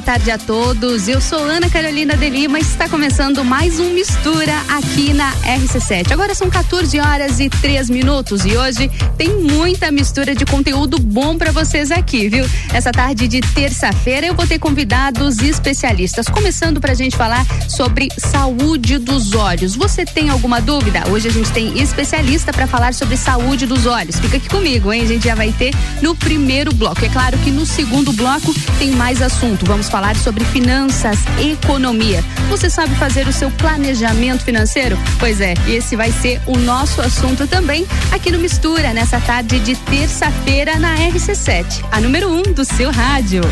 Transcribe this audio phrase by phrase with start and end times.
[0.00, 1.08] boa tarde a todos.
[1.08, 6.10] Eu sou Ana Carolina de Lima e está começando mais um Mistura aqui na RC7.
[6.10, 11.36] Agora são 14 horas e 3 minutos e hoje tem muita mistura de conteúdo bom
[11.36, 12.46] para vocês aqui, viu?
[12.72, 18.08] Essa tarde de terça-feira eu vou ter convidados especialistas, começando para a gente falar sobre
[18.16, 19.76] saúde dos olhos.
[19.76, 21.02] Você tem alguma dúvida?
[21.10, 24.18] Hoje a gente tem especialista para falar sobre saúde dos olhos.
[24.18, 25.02] Fica aqui comigo, hein?
[25.02, 27.04] A gente já vai ter no primeiro bloco.
[27.04, 29.66] É claro que no segundo bloco tem mais assunto.
[29.66, 32.24] Vamos falar sobre finanças, economia.
[32.48, 34.96] Você sabe fazer o seu planejamento financeiro?
[35.18, 39.74] Pois é, esse vai ser o nosso assunto também aqui no Mistura, nessa tarde de
[39.76, 43.42] terça-feira na RC7, a número 1 um do seu rádio.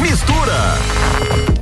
[0.00, 1.57] Mistura.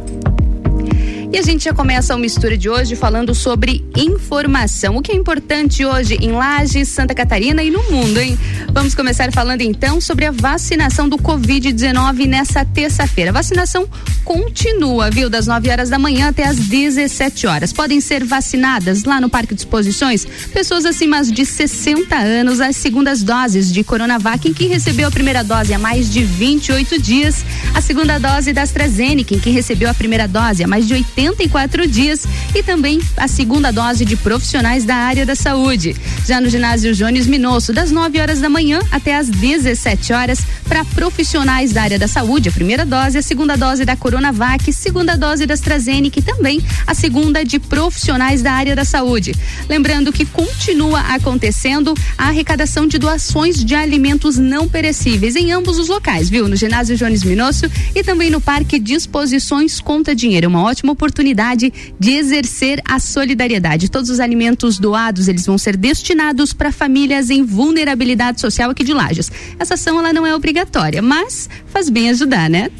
[1.32, 4.96] E a gente já começa a mistura de hoje falando sobre informação.
[4.96, 8.38] O que é importante hoje em Lages, Santa Catarina e no mundo, hein?
[8.72, 13.30] Vamos começar falando então sobre a vacinação do Covid-19 nessa terça-feira.
[13.30, 13.88] A vacinação
[14.24, 15.28] continua, viu?
[15.28, 17.72] Das 9 horas da manhã até as 17 horas.
[17.72, 23.22] Podem ser vacinadas lá no Parque de Exposições pessoas acima de 60 anos, as segundas
[23.22, 27.80] doses de Coronavac, em que recebeu a primeira dose há mais de 28 dias, a
[27.80, 31.86] segunda dose da AstraZeneca, em que recebeu a primeira dose há mais de 80 74
[31.86, 35.96] dias e também a segunda dose de profissionais da área da saúde.
[36.26, 40.84] Já no ginásio Jones Minosso, das 9 horas da manhã até as 17 horas, para
[40.84, 45.46] profissionais da área da saúde, a primeira dose, a segunda dose da Coronavac, segunda dose
[45.46, 49.34] da AstraZeneca e também a segunda de profissionais da área da saúde.
[49.68, 55.88] Lembrando que continua acontecendo a arrecadação de doações de alimentos não perecíveis em ambos os
[55.88, 56.46] locais, viu?
[56.46, 60.48] No ginásio Jones Minosso e também no Parque Disposições Conta Dinheiro.
[60.48, 63.90] Uma ótima oportunidade oportunidade de exercer a solidariedade.
[63.90, 68.92] Todos os alimentos doados, eles vão ser destinados para famílias em vulnerabilidade social aqui de
[68.92, 69.30] Lages.
[69.58, 72.70] Essa ação ela não é obrigatória, mas faz bem ajudar, né?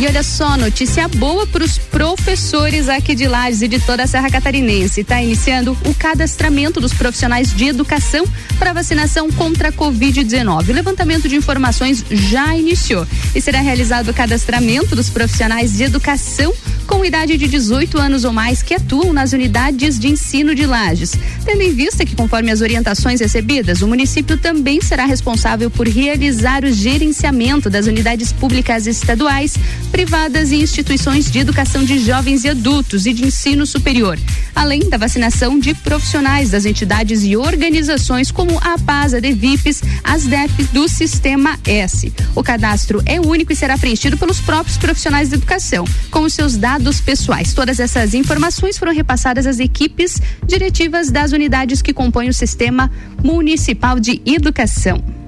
[0.00, 4.06] E olha só, notícia boa para os professores aqui de Lages e de toda a
[4.06, 5.00] Serra Catarinense.
[5.00, 8.24] Está iniciando o cadastramento dos profissionais de educação
[8.60, 10.68] para vacinação contra a Covid-19.
[10.68, 13.04] O levantamento de informações já iniciou
[13.34, 16.54] e será realizado o cadastramento dos profissionais de educação
[16.86, 21.12] com idade de 18 anos ou mais que atuam nas unidades de ensino de Lages.
[21.44, 26.64] Tendo em vista que, conforme as orientações recebidas, o município também será responsável por realizar
[26.64, 29.54] o gerenciamento das unidades públicas estaduais
[29.88, 34.18] privadas e instituições de educação de jovens e adultos e de ensino superior,
[34.54, 40.24] além da vacinação de profissionais das entidades e organizações como a APAS, a DEVIPs, as
[40.24, 42.12] DEFs do Sistema S.
[42.34, 46.56] O cadastro é único e será preenchido pelos próprios profissionais de educação, com os seus
[46.56, 47.52] dados pessoais.
[47.52, 52.90] Todas essas informações foram repassadas às equipes diretivas das unidades que compõem o Sistema
[53.22, 55.27] Municipal de Educação.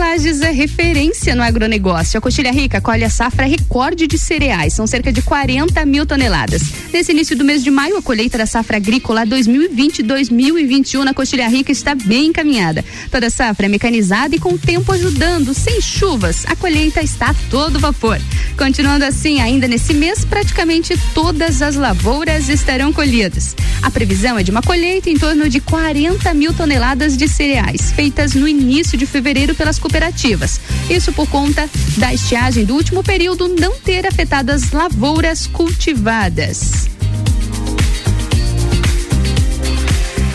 [0.00, 2.16] Lages é referência no agronegócio.
[2.16, 6.62] A Coxilha Rica colhe a safra recorde de cereais, são cerca de 40 mil toneladas.
[6.90, 11.70] Nesse início do mês de maio, a colheita da safra agrícola 2020-2021 na Coxilha Rica
[11.70, 12.82] está bem encaminhada.
[13.10, 16.46] Toda a safra é mecanizada e com o tempo ajudando, sem chuvas.
[16.46, 18.18] A colheita está a todo vapor.
[18.56, 23.54] Continuando assim, ainda nesse mês, praticamente todas as lavouras estarão colhidas.
[23.82, 28.32] A previsão é de uma colheita em torno de 40 mil toneladas de cereais, feitas
[28.32, 30.60] no início de fevereiro pelas cooperativas.
[30.88, 36.88] Isso por conta da estiagem do último período não ter afetado as lavouras cultivadas.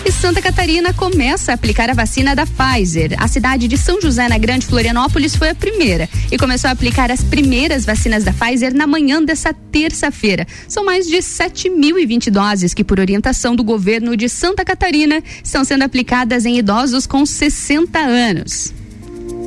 [0.05, 3.15] E Santa Catarina começa a aplicar a vacina da Pfizer.
[3.17, 7.09] A cidade de São José, na Grande Florianópolis, foi a primeira e começou a aplicar
[7.09, 10.45] as primeiras vacinas da Pfizer na manhã dessa terça-feira.
[10.67, 15.83] São mais de 7.020 doses que, por orientação do governo de Santa Catarina, estão sendo
[15.83, 18.73] aplicadas em idosos com 60 anos.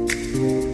[0.09, 0.68] Música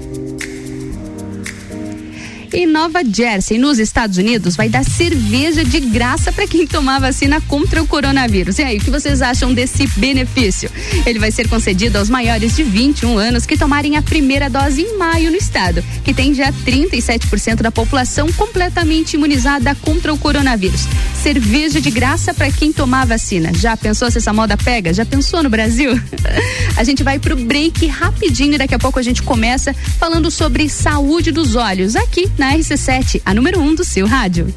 [2.55, 7.41] e Nova Jersey, nos Estados Unidos, vai dar cerveja de graça para quem tomar vacina
[7.41, 8.61] contra o coronavírus.
[8.61, 10.71] E aí, o que vocês acham desse benefício?
[11.05, 14.97] Ele vai ser concedido aos maiores de 21 anos que tomarem a primeira dose em
[14.97, 20.87] maio no estado, que tem já 37% da população completamente imunizada contra o coronavírus.
[21.21, 23.53] Cerveja de graça para quem tomar vacina.
[23.53, 24.95] Já pensou se essa moda pega?
[24.95, 26.01] Já pensou no Brasil?
[26.77, 30.69] a gente vai pro break rapidinho e daqui a pouco a gente começa falando sobre
[30.69, 34.55] saúde dos olhos aqui na na RC7, a número 1 um do seu rádio.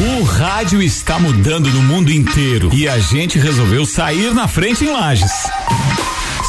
[0.00, 4.92] O rádio está mudando no mundo inteiro e a gente resolveu sair na frente em
[4.92, 5.32] Lages.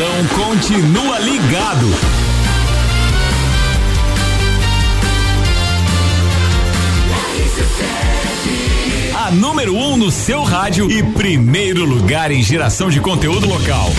[0.00, 1.86] Então continua ligado.
[9.14, 13.90] A número 1 um no seu rádio e primeiro lugar em geração de conteúdo local.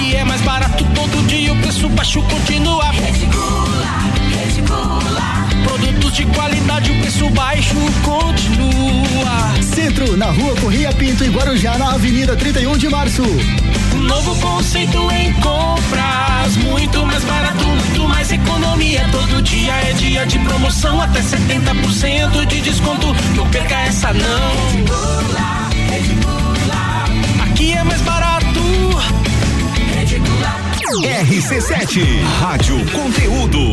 [0.00, 2.86] E é mais barato todo dia, o preço baixo continua.
[6.12, 7.74] Produtos de qualidade, o preço baixo
[8.04, 9.62] continua.
[9.62, 13.22] Centro, na rua Corria Pinto e Guarujá, na Avenida 31 de Março.
[13.96, 19.08] Novo conceito em compras, muito mais barato, muito mais economia.
[19.10, 23.14] Todo dia é dia de promoção, até 70% de desconto.
[23.34, 24.52] Não perca essa não.
[27.44, 28.60] Aqui é mais barato.
[31.24, 33.72] RC7, Rádio Conteúdo.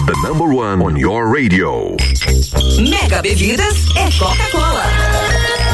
[0.05, 1.97] The number one on your radio.
[2.79, 5.74] Mega Bebidas é Coca-Cola.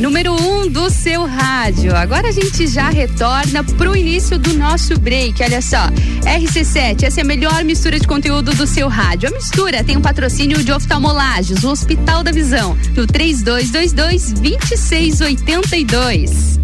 [0.00, 1.94] Número 1 um do seu rádio.
[1.94, 5.42] Agora a gente já retorna pro início do nosso break.
[5.42, 5.88] Olha só,
[6.22, 9.28] RC7, essa é a melhor mistura de conteúdo do seu rádio.
[9.28, 16.58] A mistura tem um patrocínio de oftalmolages, o Hospital da Visão, no 3222 2682.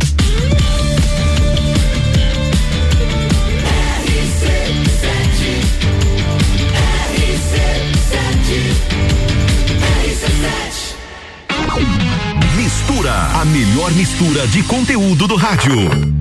[13.11, 16.14] A melhor mistura de conteúdo do rádio.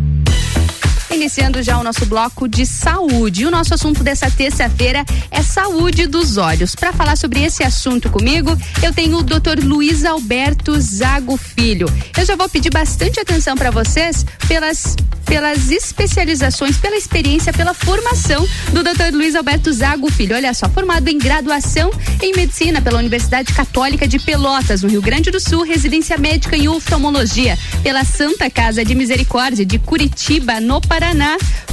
[1.24, 3.46] Iniciando já o nosso bloco de saúde.
[3.46, 6.75] O nosso assunto dessa terça-feira é saúde dos olhos.
[6.75, 8.51] Para falar sobre esse assunto comigo,
[8.84, 9.63] eu tenho o Dr.
[9.63, 11.88] Luiz Alberto Zago Filho.
[12.18, 18.46] Eu já vou pedir bastante atenção para vocês pelas pelas especializações, pela experiência, pela formação
[18.74, 19.13] do Dr.
[19.13, 20.36] Luiz Alberto Zago Filho.
[20.36, 21.89] Olha só, formado em graduação
[22.22, 26.68] em medicina pela Universidade Católica de Pelotas, no Rio Grande do Sul, residência médica em
[26.68, 31.12] oftalmologia pela Santa Casa de Misericórdia de Curitiba, no Paraná.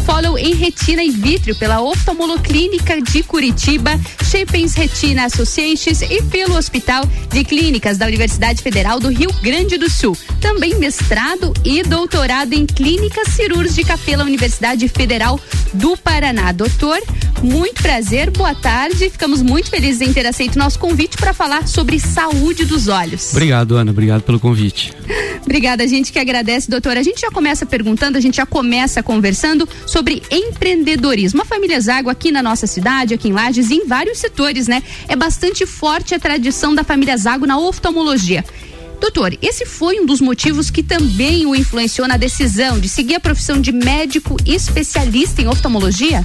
[0.04, 3.98] Follow em retina e vítreo pela Oftalmoloclínica de Curitiba,
[4.30, 9.88] Shapens Retina Associates e pelo Hospital de Clínicas da Universidade Federal do Rio Grande do
[9.88, 10.16] Sul.
[10.40, 15.40] Também mestrado e doutorado em clínica cirúrgica pela Universidade Federal
[15.72, 16.52] do Paraná.
[16.52, 17.00] Doutor,
[17.42, 19.08] muito prazer, boa tarde.
[19.08, 23.30] Ficamos muito felizes em ter aceito o nosso convite para falar sobre saúde dos olhos.
[23.30, 23.90] Obrigado, Ana.
[23.90, 24.92] Obrigado pelo convite.
[25.42, 26.96] Obrigada, a gente que agradece, doutor.
[26.96, 29.29] A gente já começa perguntando, a gente já começa conversando
[29.86, 31.42] sobre empreendedorismo.
[31.42, 34.82] A família Zago aqui na nossa cidade, aqui em Lages, em vários setores, né?
[35.08, 38.44] É bastante forte a tradição da família Zago na oftalmologia.
[39.00, 43.20] Doutor, esse foi um dos motivos que também o influenciou na decisão de seguir a
[43.20, 46.24] profissão de médico especialista em oftalmologia?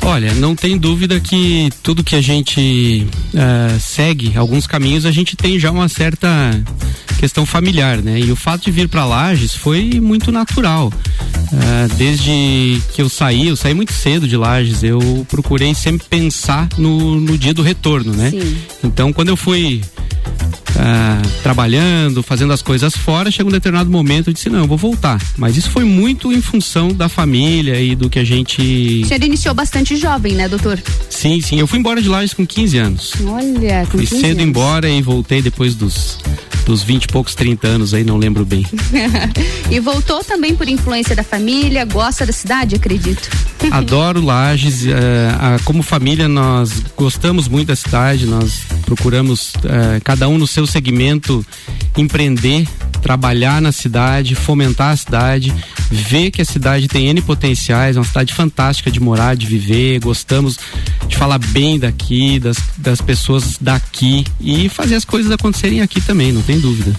[0.00, 5.36] Olha, não tem dúvida que tudo que a gente uh, segue, alguns caminhos, a gente
[5.36, 6.28] tem já uma certa
[7.18, 8.18] questão familiar, né?
[8.18, 10.90] E o fato de vir para Lages foi muito natural.
[10.90, 16.68] Uh, desde que eu saí, eu saí muito cedo de Lages, eu procurei sempre pensar
[16.78, 18.30] no, no dia do retorno, né?
[18.30, 18.56] Sim.
[18.82, 19.82] Então, quando eu fui
[20.80, 21.88] ah, trabalhando,
[22.22, 25.20] fazendo as coisas fora, chega um determinado momento eu disse, não, eu vou voltar.
[25.36, 29.02] Mas isso foi muito em função da família e do que a gente.
[29.04, 30.80] O senhor iniciou bastante jovem, né, doutor?
[31.10, 31.58] Sim, sim.
[31.58, 33.12] Eu fui embora de Lages com 15 anos.
[33.24, 34.42] Olha, com Fui 15 cedo anos.
[34.44, 36.18] embora e voltei depois dos
[36.66, 38.66] dos 20 e poucos, 30 anos aí, não lembro bem.
[39.70, 43.26] e voltou também por influência da família, gosta da cidade, acredito.
[43.72, 44.92] Adoro Lages, eh,
[45.40, 50.66] a- como família nós gostamos muito da cidade, nós procuramos eh, cada um no seu
[50.66, 51.44] segmento
[51.96, 52.66] empreender,
[53.02, 55.54] trabalhar na cidade, fomentar a cidade,
[55.90, 60.00] ver que a cidade tem N potenciais, é uma cidade fantástica de morar, de viver,
[60.00, 60.58] gostamos
[61.06, 66.32] de falar bem daqui, das, das pessoas daqui e fazer as coisas acontecerem aqui também,
[66.32, 66.94] não tem dúvida.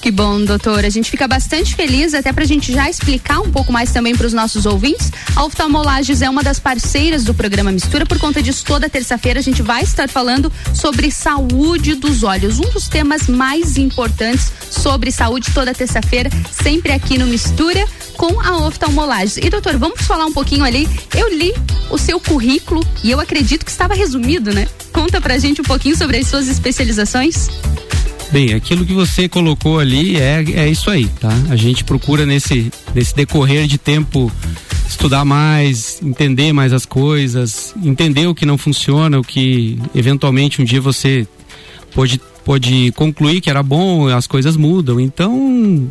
[0.00, 0.82] Que bom, doutor.
[0.82, 4.26] A gente fica bastante feliz, até pra gente já explicar um pouco mais também para
[4.26, 5.12] os nossos ouvintes.
[5.36, 9.42] A Oftalmolages é uma das parceiras do programa Mistura, por conta disso, toda terça-feira a
[9.42, 12.58] gente vai estar falando sobre saúde dos olhos.
[12.58, 17.84] Um dos temas mais importantes sobre saúde toda terça-feira, sempre aqui no Mistura
[18.16, 19.36] com a Oftalmolages.
[19.36, 20.88] E doutor, vamos falar um pouquinho ali.
[21.14, 21.52] Eu li
[21.90, 24.66] o seu currículo e eu acredito que estava resumido, né?
[24.92, 27.48] Conta pra gente um pouquinho sobre as suas especializações.
[28.32, 31.30] Bem, aquilo que você colocou ali é, é isso aí, tá?
[31.50, 34.30] A gente procura nesse, nesse decorrer de tempo
[34.88, 40.64] estudar mais, entender mais as coisas, entender o que não funciona, o que eventualmente um
[40.64, 41.26] dia você
[41.92, 45.00] pode, pode concluir que era bom, as coisas mudam.
[45.00, 45.88] Então,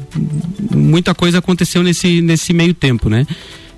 [0.73, 3.27] muita coisa aconteceu nesse, nesse meio tempo, né?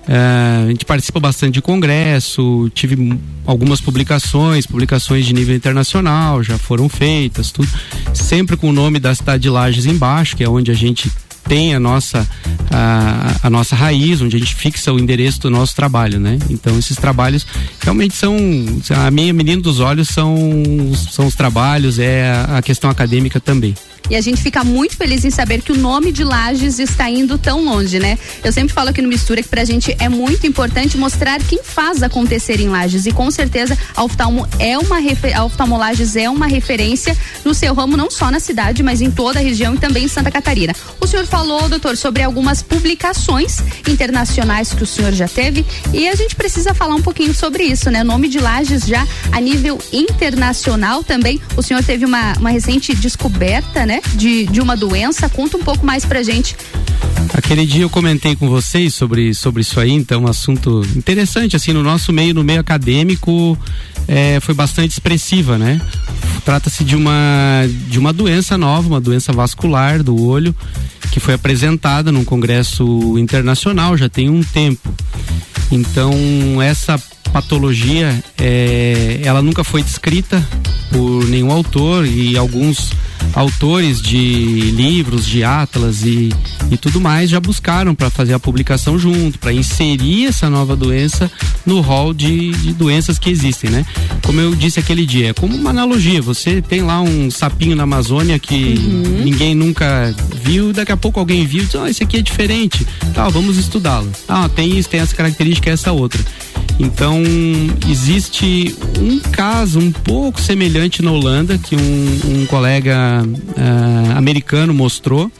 [0.08, 6.58] É, a gente participa bastante de congresso, tive algumas publicações, publicações de nível internacional já
[6.58, 7.68] foram feitas, tudo
[8.12, 11.10] sempre com o nome da cidade de Lages embaixo, que é onde a gente
[11.48, 12.28] tem a nossa
[12.70, 16.38] a, a nossa raiz, onde a gente fixa o endereço do nosso trabalho, né?
[16.50, 17.46] Então esses trabalhos
[17.80, 18.36] realmente são
[19.04, 20.36] a minha menina dos olhos são
[21.10, 23.74] são os trabalhos, é a, a questão acadêmica também.
[24.10, 27.38] E a gente fica muito feliz em saber que o nome de Lages está indo
[27.38, 28.18] tão longe, né?
[28.44, 32.02] Eu sempre falo aqui no Mistura que pra gente é muito importante mostrar quem faz
[32.02, 33.06] acontecer em Lages.
[33.06, 35.36] E com certeza a Oftalmo é uma refer...
[35.36, 39.10] a Oftalmo Lages é uma referência no seu ramo, não só na cidade, mas em
[39.10, 40.74] toda a região e também em Santa Catarina.
[41.00, 46.14] O senhor falou, doutor, sobre algumas publicações internacionais que o senhor já teve e a
[46.14, 48.02] gente precisa falar um pouquinho sobre isso, né?
[48.02, 51.40] Nome de Lages já a nível internacional também.
[51.56, 53.91] O senhor teve uma, uma recente descoberta, né?
[54.14, 55.28] De, de uma doença.
[55.28, 56.56] Conta um pouco mais pra gente.
[57.34, 61.72] Aquele dia eu comentei com vocês sobre, sobre isso aí, então um assunto interessante, assim,
[61.72, 63.58] no nosso meio, no meio acadêmico,
[64.12, 65.80] é, foi bastante expressiva, né?
[66.44, 70.54] Trata-se de uma, de uma doença nova, uma doença vascular do olho,
[71.10, 74.94] que foi apresentada num congresso internacional já tem um tempo.
[75.70, 76.12] Então,
[76.60, 77.00] essa
[77.32, 80.46] patologia, é, ela nunca foi descrita
[80.90, 82.92] por nenhum autor e alguns
[83.34, 86.30] autores de livros, de atlas e,
[86.70, 91.30] e tudo mais já buscaram para fazer a publicação junto, para inserir essa nova doença
[91.64, 93.86] no rol de, de, doenças que existem, né?
[94.22, 96.22] Como eu disse aquele dia, é como uma analogia.
[96.22, 99.24] Você tem lá um sapinho na Amazônia que uhum.
[99.24, 102.86] ninguém nunca viu, daqui a pouco alguém viu e diz, ah, esse aqui é diferente.
[103.14, 104.10] Tá, vamos estudá-lo.
[104.28, 106.22] Ah, tem isso, tem essa característica, essa outra.
[106.78, 107.22] Então,
[107.88, 115.30] existe um caso um pouco semelhante na Holanda, que um, um colega uh, americano mostrou,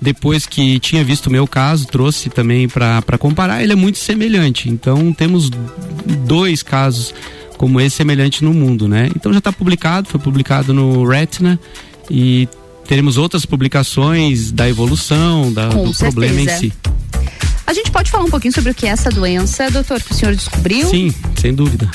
[0.00, 4.68] depois que tinha visto o meu caso, trouxe também para comparar, ele é muito semelhante.
[4.68, 5.50] Então, temos
[6.26, 7.14] dois casos
[7.56, 9.10] como esse semelhante no mundo, né?
[9.14, 11.58] Então já está publicado, foi publicado no Retina
[12.10, 12.48] e
[12.86, 16.04] teremos outras publicações da evolução, da, do certeza.
[16.04, 16.72] problema em si.
[17.66, 20.14] A gente pode falar um pouquinho sobre o que é essa doença, doutor, que o
[20.14, 20.88] senhor descobriu?
[20.88, 21.90] Sim, sem dúvida.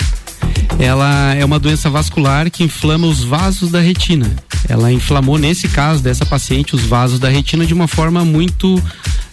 [0.79, 4.35] Ela é uma doença vascular que inflama os vasos da retina.
[4.67, 8.81] Ela inflamou, nesse caso dessa paciente, os vasos da retina de uma forma muito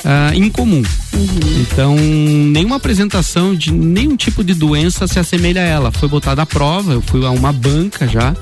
[0.06, 0.82] uh, incomum.
[1.12, 1.60] Uhum.
[1.60, 5.90] Então, nenhuma apresentação de nenhum tipo de doença se assemelha a ela.
[5.90, 8.34] Foi botada à prova, eu fui a uma banca já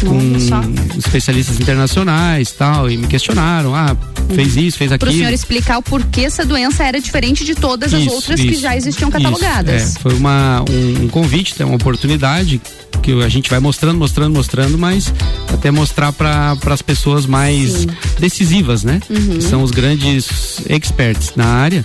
[0.00, 3.94] com especialistas internacionais tal, e me questionaram, ah,
[4.34, 4.62] fez uhum.
[4.62, 5.10] isso, fez aquilo.
[5.10, 8.40] Para o senhor explicar o porquê essa doença era diferente de todas as isso, outras
[8.40, 9.82] isso, que já existiam catalogadas.
[9.82, 12.60] Isso, é, foi uma, um, um convite, uma oportunidade
[13.02, 15.12] que a gente vai mostrando, mostrando, mostrando, mas
[15.52, 17.86] até mostrar para as pessoas mais Sim.
[18.18, 19.00] decisivas, né?
[19.08, 19.38] Uhum.
[19.38, 21.84] Que são os grandes experts na área.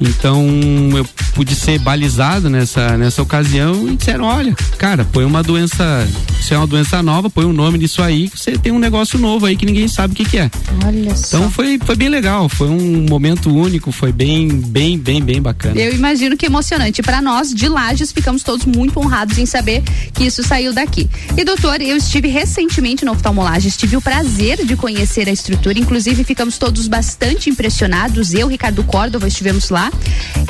[0.00, 0.48] Então
[0.96, 6.08] eu pude ser balizado nessa, nessa ocasião e disseram: olha, cara, põe uma doença,
[6.40, 9.18] se é uma doença nova, põe um nome nisso aí, que você tem um negócio
[9.18, 10.50] novo aí que ninguém sabe o que, que é.
[10.86, 11.36] Olha só.
[11.36, 15.78] Então foi, foi bem legal, foi um momento único, foi bem, bem, bem, bem bacana.
[15.78, 17.02] Eu imagino que emocionante.
[17.02, 19.82] Para nós de Lages, ficamos todos muito honrados em saber
[20.14, 21.10] que isso saiu daqui.
[21.36, 26.24] E doutor, eu estive recentemente no oftalmolagem, tive o prazer de conhecer a estrutura, inclusive
[26.24, 28.32] ficamos todos bastante impressionados.
[28.32, 29.90] Eu, Ricardo Córdova, estivemos lá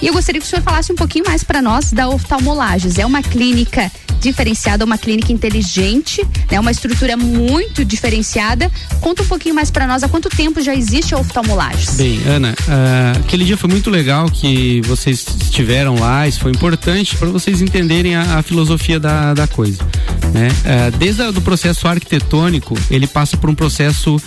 [0.00, 2.98] e eu gostaria que o senhor falasse um pouquinho mais para nós da Oftalmolages.
[2.98, 6.60] É uma clínica diferenciada, uma clínica inteligente, né?
[6.60, 8.70] Uma estrutura muito diferenciada.
[9.00, 11.96] Conta um pouquinho mais para nós há quanto tempo já existe a Oftalmolages.
[11.96, 17.16] Bem, Ana, uh, aquele dia foi muito legal que vocês estiveram lá, isso foi importante
[17.16, 19.82] para vocês entenderem a, a, filosofia da, da coisa,
[20.32, 20.48] né?
[20.48, 24.20] Uh, desde o processo arquitetônico, ele passa por um processo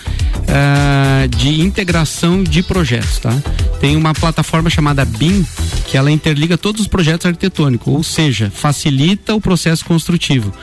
[0.43, 3.33] uh, de integração de projetos, tá?
[3.79, 5.45] Tem uma plataforma chamada BIM
[5.87, 10.53] que ela interliga todos os projetos arquitetônicos, ou seja, facilita o processo construtivo.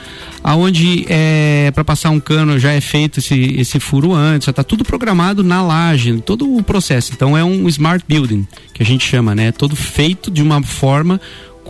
[0.42, 4.64] Aonde é para passar um cano já é feito esse, esse furo antes, já está
[4.64, 7.12] tudo programado na laje, todo o processo.
[7.12, 9.52] Então é um smart building que a gente chama, né?
[9.52, 11.20] Todo feito de uma forma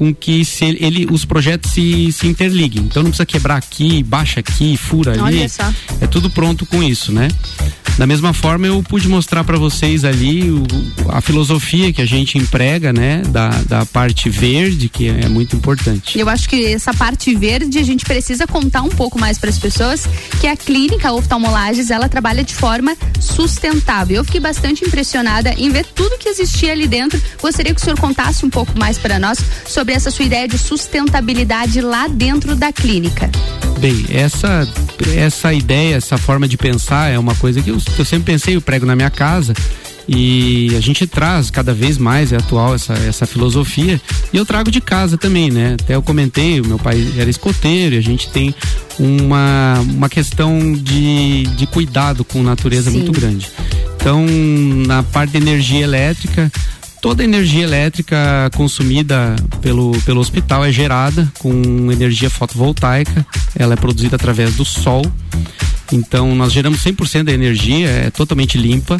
[0.01, 2.85] com que se ele, ele, os projetos se, se interliguem.
[2.85, 5.47] Então não precisa quebrar aqui, baixa aqui, fura ali.
[6.01, 7.29] É tudo pronto com isso, né?
[7.99, 10.63] Da mesma forma eu pude mostrar para vocês ali o,
[11.11, 16.19] a filosofia que a gente emprega, né, da, da parte verde, que é muito importante.
[16.19, 19.59] Eu acho que essa parte verde a gente precisa contar um pouco mais para as
[19.59, 20.09] pessoas
[20.41, 24.17] que a clínica oftalmolages ela trabalha de forma sustentável.
[24.17, 27.21] Eu fiquei bastante impressionada em ver tudo que existia ali dentro.
[27.43, 30.46] Gostaria que o senhor contasse um pouco mais para nós sobre sobre essa sua ideia
[30.46, 33.31] de sustentabilidade lá dentro da clínica.
[33.79, 34.68] Bem, essa
[35.16, 38.61] essa ideia, essa forma de pensar é uma coisa que eu, eu sempre pensei, eu
[38.61, 39.55] prego na minha casa
[40.07, 44.00] e a gente traz cada vez mais, é atual essa, essa filosofia
[44.33, 45.76] e eu trago de casa também, né?
[45.81, 48.55] Até eu comentei, o meu pai era escoteiro e a gente tem
[48.98, 52.98] uma, uma questão de, de cuidado com natureza Sim.
[52.98, 53.48] muito grande.
[53.96, 54.24] Então,
[54.87, 56.50] na parte de energia elétrica,
[57.01, 63.77] Toda a energia elétrica consumida pelo, pelo hospital é gerada com energia fotovoltaica, ela é
[63.77, 65.03] produzida através do sol.
[65.91, 68.99] Então, nós geramos 100% da energia, é totalmente limpa.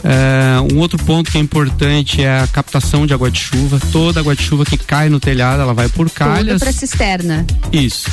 [0.00, 3.80] Uh, um outro ponto que é importante é a captação de água de chuva.
[3.90, 6.60] Toda água de chuva que cai no telhado, ela vai por calhas.
[6.60, 7.46] para cisterna.
[7.72, 8.10] Isso.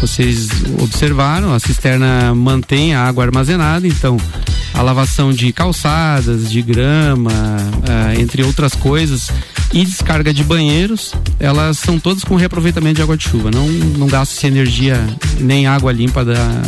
[0.00, 0.48] Vocês
[0.80, 4.16] observaram, a cisterna mantém a água armazenada, então
[4.74, 9.30] a lavação de calçadas, de grama, uh, entre outras coisas,
[9.72, 13.50] e descarga de banheiros, elas são todas com reaproveitamento de água de chuva.
[13.50, 14.98] Não, não gasta energia
[15.40, 16.62] nem água limpa da,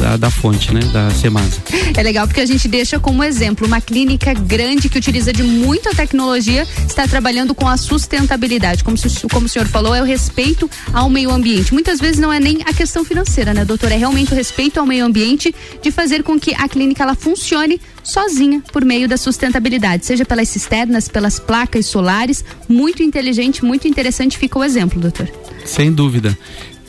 [0.00, 0.80] da, da, fonte, né?
[0.92, 1.60] Da Semasa.
[1.96, 5.90] É legal porque a gente deixa como exemplo uma clínica grande que utiliza de muita
[5.94, 8.84] tecnologia, está trabalhando com a sustentabilidade.
[8.84, 8.96] Como,
[9.30, 11.72] como o senhor falou, é o respeito ao meio ambiente.
[11.72, 13.92] Muitas vezes não é nem a questão financeira, né, doutor?
[13.92, 17.80] É realmente o respeito ao meio ambiente de fazer com que a clínica ela funcione
[18.02, 22.44] sozinha por meio da sustentabilidade, seja pelas cisternas, pelas placas solares.
[22.68, 25.28] Muito inteligente, muito interessante fica o exemplo, doutor.
[25.64, 26.36] Sem dúvida.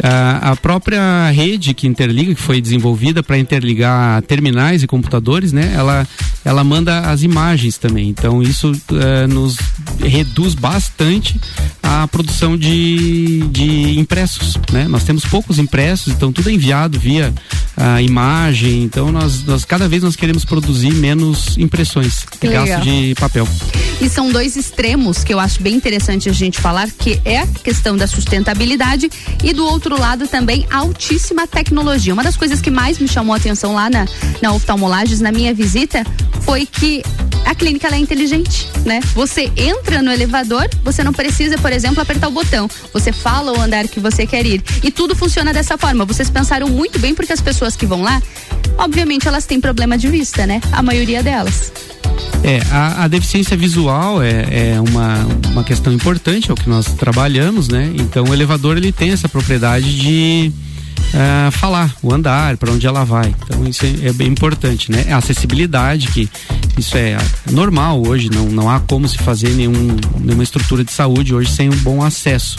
[0.01, 5.73] A, a própria rede que interliga, que foi desenvolvida para interligar terminais e computadores, né?
[5.75, 6.07] Ela,
[6.45, 8.09] ela manda as imagens também.
[8.09, 9.57] Então isso eh, nos
[9.99, 11.39] reduz bastante
[11.83, 14.87] a produção de, de impressos, né?
[14.87, 17.33] Nós temos poucos impressos, então tudo é enviado via
[17.79, 18.83] a imagem.
[18.83, 22.81] Então nós, nós cada vez nós queremos produzir menos impressões Que gasto legal.
[22.81, 23.47] de papel.
[24.01, 27.47] E são dois extremos que eu acho bem interessante a gente falar, que é a
[27.47, 29.09] questão da sustentabilidade
[29.43, 32.13] e do outro lado também a altíssima tecnologia.
[32.13, 34.05] Uma das coisas que mais me chamou a atenção lá na,
[34.41, 36.05] na oftalmolages, na minha visita,
[36.41, 37.03] foi que
[37.45, 38.99] a clínica é inteligente, né?
[39.13, 42.69] Você entra no elevador, você não precisa, por exemplo, apertar o botão.
[42.93, 44.63] Você fala o andar que você quer ir.
[44.83, 46.05] E tudo funciona dessa forma.
[46.05, 48.21] Vocês pensaram muito bem porque as pessoas que vão lá,
[48.77, 50.61] obviamente elas têm problema de vista, né?
[50.71, 51.71] A maioria delas.
[52.43, 55.15] É, a, a deficiência visual é, é uma,
[55.51, 57.91] uma questão importante, é o que nós trabalhamos, né?
[57.95, 60.51] Então o elevador ele tem essa propriedade de
[61.13, 63.33] ah, falar o andar, para onde ela vai.
[63.43, 65.05] Então isso é, é bem importante, né?
[65.11, 66.29] A acessibilidade, que
[66.77, 67.17] isso é
[67.51, 71.69] normal hoje, não, não há como se fazer nenhum, nenhuma estrutura de saúde hoje sem
[71.69, 72.57] um bom acesso.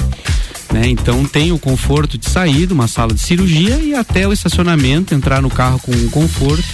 [0.72, 0.88] Né?
[0.88, 5.14] Então tem o conforto de sair de uma sala de cirurgia e até o estacionamento,
[5.14, 6.64] entrar no carro com conforto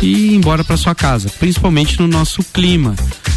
[0.00, 2.94] e ir embora para sua casa, principalmente no nosso clima.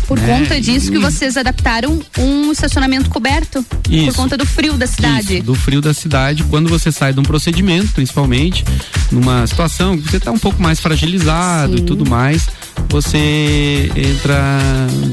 [0.07, 0.39] Por né?
[0.39, 3.63] conta disso que vocês adaptaram um estacionamento coberto.
[3.63, 4.15] Por Isso.
[4.15, 5.35] conta do frio da cidade.
[5.35, 8.65] Isso, do frio da cidade, quando você sai de um procedimento, principalmente,
[9.11, 12.47] numa situação que você está um pouco mais fragilizado e tudo mais,
[12.89, 14.59] você entra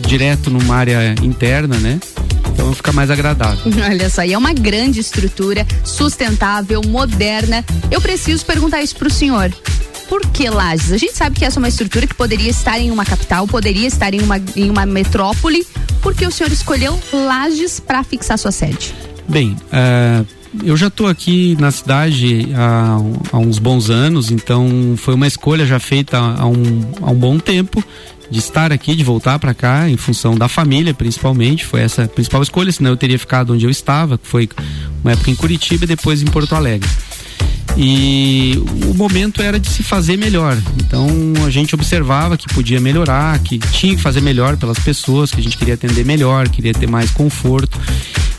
[0.06, 2.00] direto numa área interna, né?
[2.52, 3.72] Então fica mais agradável.
[3.84, 7.64] Olha só, e é uma grande estrutura, sustentável, moderna.
[7.90, 9.52] Eu preciso perguntar isso pro senhor.
[10.08, 10.92] Por que Lages?
[10.92, 13.86] A gente sabe que essa é uma estrutura que poderia estar em uma capital, poderia
[13.86, 15.64] estar em uma, em uma metrópole.
[16.02, 18.92] Por que o senhor escolheu Lages para fixar sua sede?
[19.28, 20.24] Bem, ah,
[20.64, 22.98] eu já estou aqui na cidade há,
[23.32, 27.38] há uns bons anos, então foi uma escolha já feita há um, há um bom
[27.38, 27.82] tempo
[28.30, 31.64] de estar aqui, de voltar para cá, em função da família, principalmente.
[31.66, 34.48] Foi essa a principal escolha, senão eu teria ficado onde eu estava, que foi
[35.02, 36.88] uma época em Curitiba e depois em Porto Alegre.
[37.76, 40.56] E o momento era de se fazer melhor.
[40.76, 41.08] Então
[41.46, 45.42] a gente observava que podia melhorar, que tinha que fazer melhor pelas pessoas, que a
[45.42, 47.78] gente queria atender melhor, queria ter mais conforto.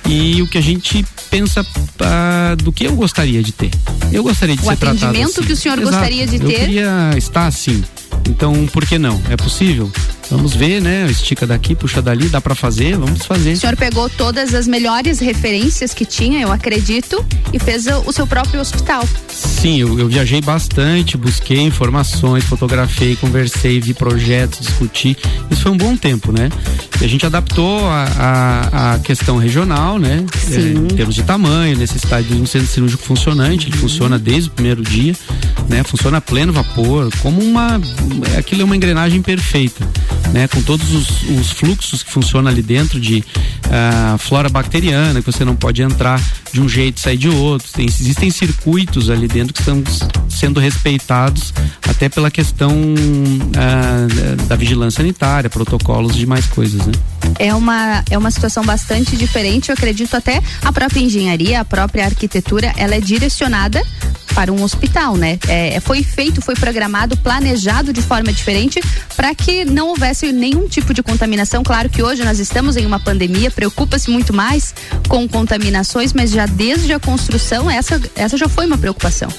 [0.08, 1.65] E o que a gente pensa
[2.01, 3.71] ah, do que eu gostaria de ter.
[4.12, 5.43] Eu gostaria de O ser tratado atendimento assim.
[5.47, 5.91] que o senhor Exato.
[5.95, 6.60] gostaria de Eu ter?
[6.60, 7.82] queria estar assim.
[8.30, 9.21] Então, por que não?
[9.30, 9.91] É possível?
[10.32, 11.06] Vamos ver, né?
[11.12, 13.52] Estica daqui, puxa dali, dá pra fazer, vamos fazer.
[13.52, 18.13] O senhor pegou todas as melhores referências que tinha, eu acredito, e fez o, o
[18.13, 19.04] seu próprio hospital.
[19.28, 25.17] Sim, eu, eu viajei bastante, busquei informações, fotografei, conversei, vi projetos, discuti.
[25.52, 26.50] Isso foi um bom tempo, né?
[27.02, 30.26] E a gente adaptou a, a, a questão regional, né?
[30.50, 33.67] É, em termos de tamanho, necessidade de um centro cirúrgico funcionante.
[33.67, 35.13] Ele funciona desde o primeiro dia,
[35.67, 35.84] né?
[35.84, 37.82] Funciona a pleno vapor, como uma.
[38.38, 39.86] Aquilo é uma engrenagem perfeita.
[40.34, 43.21] Né, com todos os, os fluxos que funcionam ali dentro de
[43.69, 46.21] ah, flora bacteriana, que você não pode entrar
[46.53, 47.67] de um jeito e sair de outro.
[47.73, 49.84] Tem- existem circuitos ali dentro que estão
[50.29, 51.53] sendo respeitados
[51.89, 52.71] até pela questão
[53.57, 54.07] ah,
[54.47, 56.93] da- vigilância sanitária, protocolos de mais coisas, né?
[57.38, 62.05] É uma, é uma situação bastante diferente, eu acredito até a própria engenharia, a própria
[62.05, 63.81] arquitetura, ela é direcionada
[64.36, 65.38] para um hospital, né?
[65.47, 68.79] É, foi feito, foi programado, planejado de forma diferente
[69.15, 71.63] para que não houvesse nenhum tipo de contaminação.
[71.63, 74.74] Claro que hoje nós estamos em uma pandemia, preocupa-se muito mais
[75.08, 79.30] com contaminações, mas já desde a construção essa, essa já foi uma preocupação.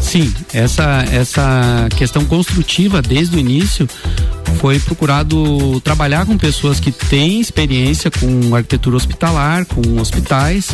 [0.00, 3.88] Sim, essa, essa questão construtiva desde o início
[4.56, 10.68] foi procurado trabalhar com pessoas que têm experiência com arquitetura hospitalar, com hospitais.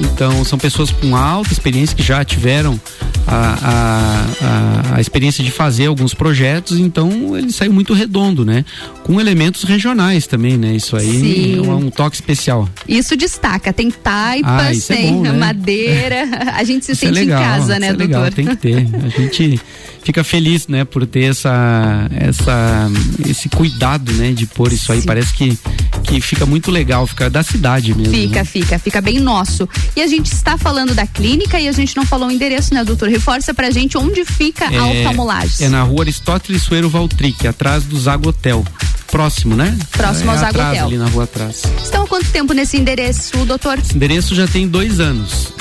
[0.00, 2.78] Então, são pessoas com alta experiência que já tiveram
[3.26, 6.78] a, a, a, a experiência de fazer alguns projetos.
[6.78, 8.64] Então, ele saiu muito redondo, né?
[9.04, 10.74] Com elementos regionais também, né?
[10.74, 11.58] Isso aí Sim.
[11.58, 12.68] é um, um toque especial.
[12.88, 15.32] Isso destaca, tem taipas, Ah, é tem bom, né?
[15.32, 18.06] madeira, a gente se Isso é sente legal, em casa, né, é doutor?
[18.06, 18.86] legal, tem que ter.
[19.04, 19.60] A gente
[20.04, 22.88] fica feliz, né, por ter essa, essa,
[23.24, 25.02] esse cuidado, né, de pôr isso aí.
[25.02, 25.58] Parece que,
[26.04, 28.12] que fica muito legal, fica da cidade mesmo.
[28.12, 28.44] Fica, né?
[28.44, 29.68] fica, fica bem nosso.
[29.94, 32.84] E a gente está falando da clínica e a gente não falou o endereço, né,
[32.84, 33.08] doutor?
[33.08, 35.60] Reforça pra gente onde fica a oftalmolages.
[35.60, 38.64] é na rua Aristóteles Sueiro Valtric, atrás do Zago Hotel.
[39.10, 39.76] Próximo, né?
[39.92, 40.86] Próximo ao é Zago atrás, Hotel.
[40.86, 41.62] ali na rua atrás.
[41.82, 43.78] Estão há quanto tempo nesse endereço, doutor?
[43.78, 45.52] Esse endereço já tem dois anos.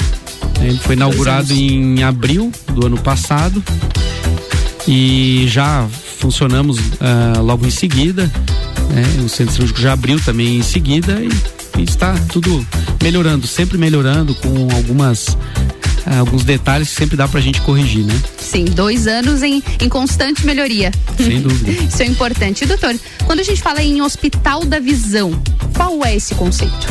[0.62, 3.64] Ele foi inaugurado em abril do ano passado
[4.88, 8.32] e já funcionamos ah, logo em seguida.
[8.90, 9.04] né?
[9.26, 11.30] O centro cirúrgico já abriu também em seguida e
[11.80, 12.66] E está tudo
[13.04, 15.38] melhorando, sempre melhorando com algumas
[16.06, 18.14] ah, alguns detalhes que sempre dá pra gente corrigir, né?
[18.38, 20.92] Sim, dois anos em, em constante melhoria.
[21.18, 21.72] Sem dúvida.
[21.90, 22.64] Isso é importante.
[22.64, 25.32] E, doutor, quando a gente fala em hospital da visão,
[25.76, 26.88] qual é esse conceito?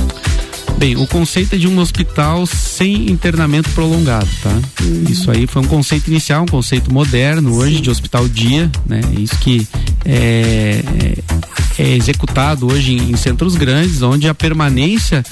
[0.78, 4.50] Bem, o conceito é de um hospital sem internamento prolongado, tá?
[4.82, 5.04] Uhum.
[5.08, 7.82] Isso aí foi um conceito inicial, um conceito moderno hoje Sim.
[7.82, 9.00] de hospital dia, né?
[9.18, 9.66] Isso que
[10.04, 10.82] é,
[11.78, 15.24] é, é executado hoje em, em, centros grandes, onde a permanência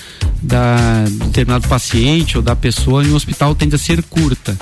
[0.42, 4.56] da de determinado paciente ou da pessoa em um hospital tende a ser curta.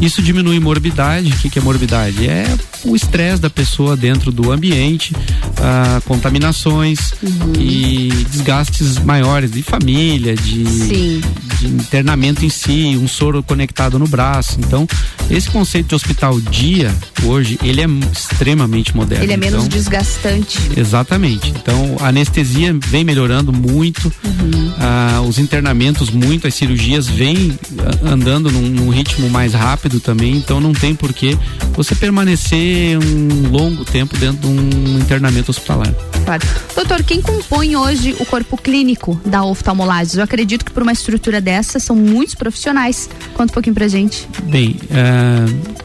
[0.00, 1.30] Isso diminui morbidade.
[1.32, 2.26] O que, que é morbidade?
[2.26, 2.46] É
[2.84, 5.14] o estresse da pessoa dentro do ambiente,
[5.58, 7.52] ah, contaminações uhum.
[7.58, 14.58] e desgastes maiores de família, de, de, internamento em si, um soro conectado no braço.
[14.58, 14.86] Então,
[15.30, 19.24] esse conceito de hospital dia, hoje, ele é extremamente moderno.
[19.24, 20.58] Ele é menos então, desgastante.
[20.76, 21.50] Exatamente.
[21.50, 24.72] Então, a anestesia vem melhorando muito, uhum.
[24.78, 27.58] ah, os internamentos muito, as cirurgias vêm
[28.04, 31.36] andando num, num ritmo mais rápido também, então não tem porquê
[31.74, 35.92] você permanecer um longo tempo dentro de um internamento hospitalar.
[36.24, 36.42] Claro.
[36.74, 40.09] Doutor, quem compõe hoje o corpo clínico da oftalmolagem?
[40.16, 43.08] Eu acredito que por uma estrutura dessa são muitos profissionais.
[43.34, 44.28] Conta um pouquinho pra gente.
[44.44, 45.80] Bem, uh,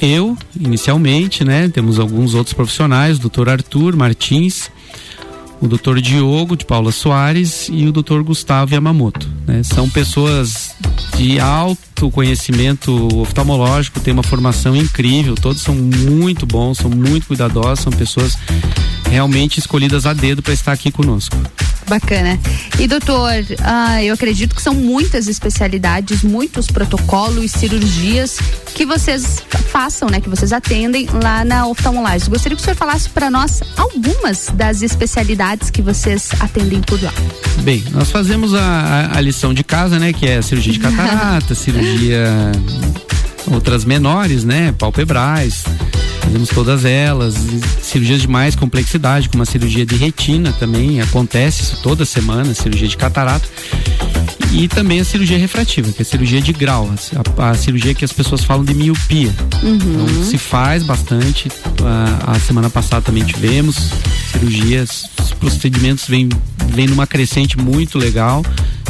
[0.00, 1.68] eu, inicialmente, né?
[1.68, 4.70] Temos alguns outros profissionais, o doutor Arthur Martins,
[5.60, 9.28] o doutor Diogo de Paula Soares e o doutor Gustavo Yamamoto.
[9.46, 9.62] Né?
[9.62, 10.74] São pessoas
[11.16, 17.80] de alto conhecimento oftalmológico, têm uma formação incrível, todos são muito bons, são muito cuidadosos,
[17.80, 18.38] são pessoas
[19.10, 21.36] realmente escolhidas a dedo para estar aqui conosco.
[21.88, 22.38] Bacana.
[22.78, 23.32] E doutor,
[23.64, 28.38] ah, eu acredito que são muitas especialidades, muitos protocolos cirurgias
[28.74, 30.20] que vocês façam, né?
[30.20, 32.28] Que vocês atendem lá na oftalmolagem.
[32.28, 37.12] Gostaria que o senhor falasse para nós algumas das especialidades que vocês atendem por lá.
[37.62, 40.12] Bem, nós fazemos a, a, a lição de casa, né?
[40.12, 41.87] Que é a cirurgia de catarata, cirurgia
[43.50, 44.74] outras menores, né?
[44.78, 45.64] Palpebrais
[46.28, 47.34] fazemos todas elas,
[47.82, 52.96] cirurgias de mais complexidade, como a cirurgia de retina também, acontece toda semana, cirurgia de
[52.98, 53.48] catarata.
[54.52, 56.90] E também a cirurgia refrativa, que é a cirurgia de grau,
[57.36, 59.30] a, a cirurgia que as pessoas falam de miopia.
[59.62, 59.76] Uhum.
[59.76, 61.48] Então se faz bastante.
[61.84, 63.90] A, a, semana passada também tivemos
[64.32, 66.28] cirurgias, os procedimentos vêm
[66.70, 68.42] vem numa crescente muito legal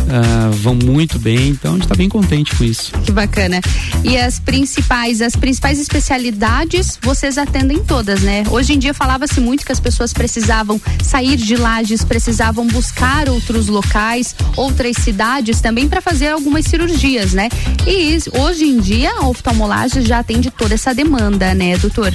[0.09, 2.93] uh, vão muito bem, então a gente está bem contente com isso.
[3.05, 3.61] Que bacana.
[4.03, 8.45] E as principais, as principais especialidades, vocês atendem todas, né?
[8.51, 13.69] Hoje em dia falava-se muito que as pessoas precisavam sair de lajes, precisavam buscar outros
[13.69, 17.49] locais, outras cidades também para fazer algumas cirurgias, né?
[17.87, 22.13] E hoje em dia a oftalmolagem já atende toda essa demanda, né, doutor?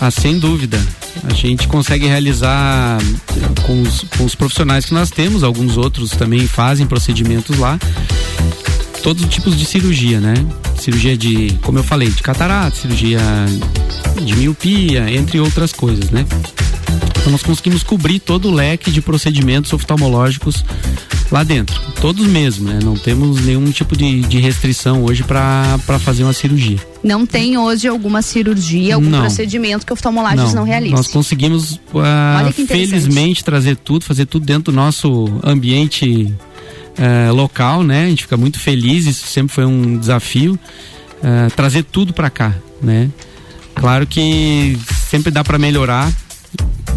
[0.00, 0.80] Ah, sem dúvida.
[1.24, 2.98] A gente consegue realizar
[3.66, 7.78] com os, com os profissionais que nós temos, alguns outros também fazem procedimentos lá,
[9.02, 10.34] todos os tipos de cirurgia, né?
[10.78, 13.20] Cirurgia de, como eu falei, de catarata, cirurgia
[14.24, 16.24] de miopia, entre outras coisas, né?
[17.18, 20.64] Então nós conseguimos cobrir todo o leque de procedimentos oftalmológicos
[21.30, 21.80] lá dentro.
[22.00, 22.78] Todos mesmo, né?
[22.82, 26.78] Não temos nenhum tipo de, de restrição hoje para fazer uma cirurgia.
[27.02, 29.20] Não tem hoje alguma cirurgia, algum não.
[29.20, 30.96] procedimento que oftalmolagens não, não realizam.
[30.96, 36.34] Nós conseguimos, uh, felizmente, trazer tudo, fazer tudo dentro do nosso ambiente
[36.98, 38.04] uh, local, né?
[38.04, 42.54] A gente fica muito feliz, isso sempre foi um desafio, uh, trazer tudo para cá,
[42.82, 43.08] né?
[43.74, 46.12] Claro que sempre dá para melhorar,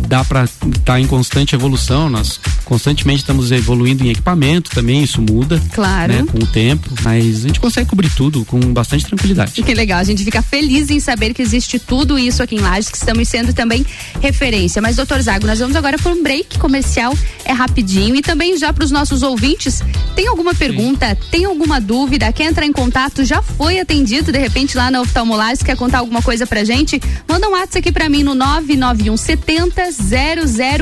[0.08, 2.10] dá para estar tá em constante evolução.
[2.10, 2.40] Nós
[2.74, 5.62] constantemente estamos evoluindo em equipamento também, isso muda.
[5.74, 6.12] Claro.
[6.12, 9.62] Né, com o tempo, mas a gente consegue cobrir tudo com bastante tranquilidade.
[9.62, 12.90] Que legal, a gente fica feliz em saber que existe tudo isso aqui em Lages,
[12.90, 13.86] que estamos sendo também
[14.20, 14.82] referência.
[14.82, 18.16] Mas, doutor Zago, nós vamos agora para um break comercial, é rapidinho.
[18.16, 19.84] E também já para os nossos ouvintes,
[20.16, 21.28] tem alguma pergunta, Sim.
[21.30, 25.64] tem alguma dúvida, quer entrar em contato, já foi atendido de repente lá na oftalmolagem,
[25.64, 27.00] quer contar alguma coisa pra gente?
[27.28, 29.84] Manda um WhatsApp aqui para mim no 991 70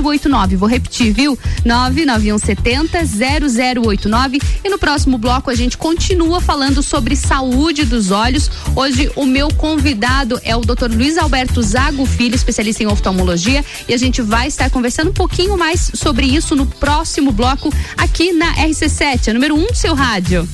[0.02, 0.56] 0089.
[0.56, 1.38] Vou repetir, viu?
[1.66, 4.40] 99170 0089.
[4.64, 8.52] E no próximo bloco a gente continua falando sobre saúde dos olhos.
[8.76, 10.94] Hoje o meu convidado é o Dr.
[10.94, 15.58] Luiz Alberto Zago Filho, especialista em oftalmologia, e a gente vai estar conversando um pouquinho
[15.58, 19.94] mais sobre isso no próximo bloco aqui na RC7, a número 1 um do seu
[19.94, 20.48] rádio.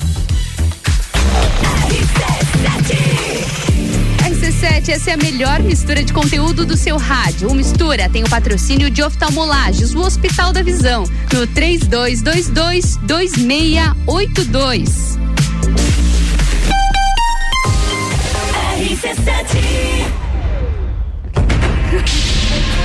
[2.58, 3.17] RC7
[4.46, 7.50] rc essa é a melhor mistura de conteúdo do seu rádio.
[7.50, 15.18] O Mistura tem o patrocínio de oftalmolages, o Hospital da Visão, no 3222 2682.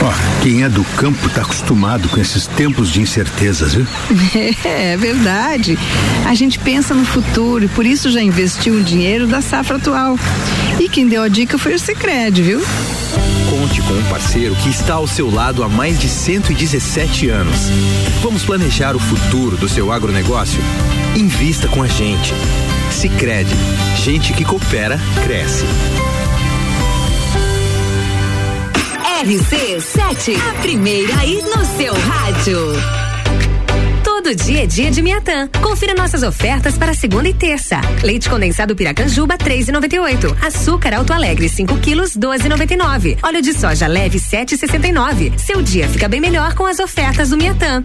[0.00, 3.86] Ó, quem é do campo tá acostumado com esses tempos de incertezas, viu?
[4.64, 5.78] É, é verdade.
[6.24, 10.16] A gente pensa no futuro e por isso já investiu o dinheiro da safra atual.
[10.78, 12.60] E quem deu a dica foi o Sicredi, viu?
[13.50, 17.68] Conte com um parceiro que está ao seu lado há mais de 117 anos.
[18.22, 20.60] Vamos planejar o futuro do seu agronegócio?
[21.16, 22.32] Invista com a gente.
[22.92, 23.54] Sicredi,
[23.96, 25.64] gente que coopera cresce.
[29.18, 32.56] RC7, a primeira aí no seu rádio.
[34.04, 35.48] Todo dia é dia de Miatã.
[35.60, 37.80] Confira nossas ofertas para segunda e terça.
[38.04, 40.36] Leite condensado Piracanjuba 3,98.
[40.40, 43.18] Açúcar Alto Alegre 5 quilos 12,99.
[43.20, 45.36] Óleo de soja leve 7,69.
[45.36, 47.84] Seu dia fica bem melhor com as ofertas do Miatã.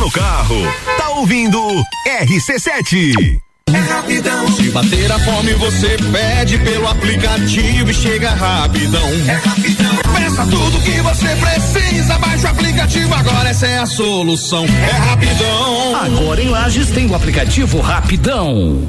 [0.00, 0.56] No carro,
[0.96, 1.60] tá ouvindo
[2.08, 3.38] RC7.
[3.66, 4.50] É rapidão.
[4.52, 9.06] Se bater a fome, você pede pelo aplicativo e chega rapidão.
[9.28, 9.96] É rapidão.
[10.14, 14.64] Peça tudo que você precisa, baixa o aplicativo agora, essa é a solução.
[14.64, 15.96] É rapidão.
[15.96, 18.88] Agora em Lages tem o aplicativo Rapidão.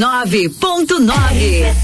[0.01, 1.75] 89.9.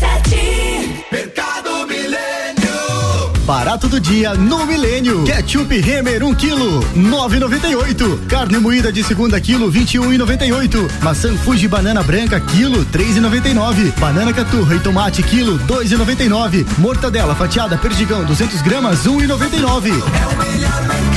[1.12, 3.32] Mercado Milênio.
[3.46, 5.24] Barato do dia no Milênio.
[5.24, 8.26] Ketchup Remer 1 um quilo, 9,98.
[8.26, 11.04] Carne moída de segunda quilo, 21,98.
[11.04, 13.96] Maçã Fuji banana branca quilo, 3,99.
[14.00, 16.66] Banana caturra e tomate quilo, 2,99.
[16.80, 19.92] Mortadela fatiada perdigão 200 gramas, 1,99.
[19.92, 21.17] É o melhor mercado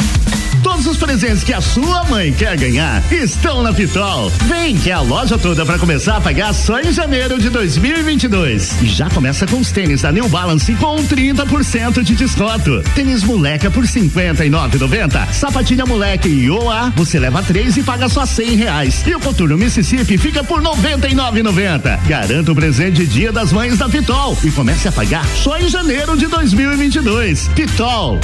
[0.63, 4.29] Todos os presentes que a sua mãe quer ganhar estão na Pitol.
[4.47, 8.81] Vem que é a loja toda para começar a pagar só em janeiro de 2022.
[8.81, 12.83] E já começa com os tênis da New Balance com 30% de desconto.
[12.93, 15.31] Tênis moleca por 59,90.
[15.31, 19.03] Sapatilha moleque e OA, você leva três e paga só 100 reais.
[19.07, 22.05] E o coturno Mississippi fica por 99,90.
[22.07, 26.15] Garanta o presente Dia das Mães da Pitol e comece a pagar só em janeiro
[26.15, 27.49] de 2022.
[27.55, 28.19] Pitol.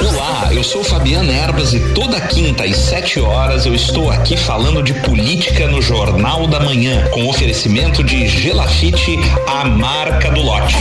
[0.00, 4.82] Olá, eu sou Fabiana Erbas e toda quinta às 7 horas eu estou aqui falando
[4.82, 10.76] de política no Jornal da Manhã, com oferecimento de Gelafite, a marca do lote.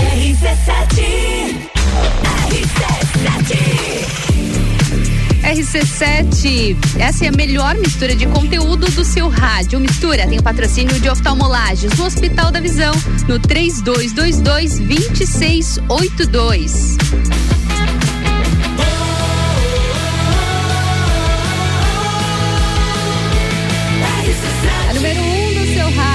[5.44, 9.80] RC7, essa é a melhor mistura de conteúdo do seu rádio.
[9.80, 12.94] Mistura tem o patrocínio de oftalmolages do Hospital da Visão
[13.28, 16.98] no 3222 2682.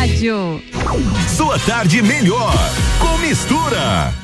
[0.00, 0.62] Rádio.
[1.36, 2.54] Sua tarde melhor
[2.98, 4.14] com mistura.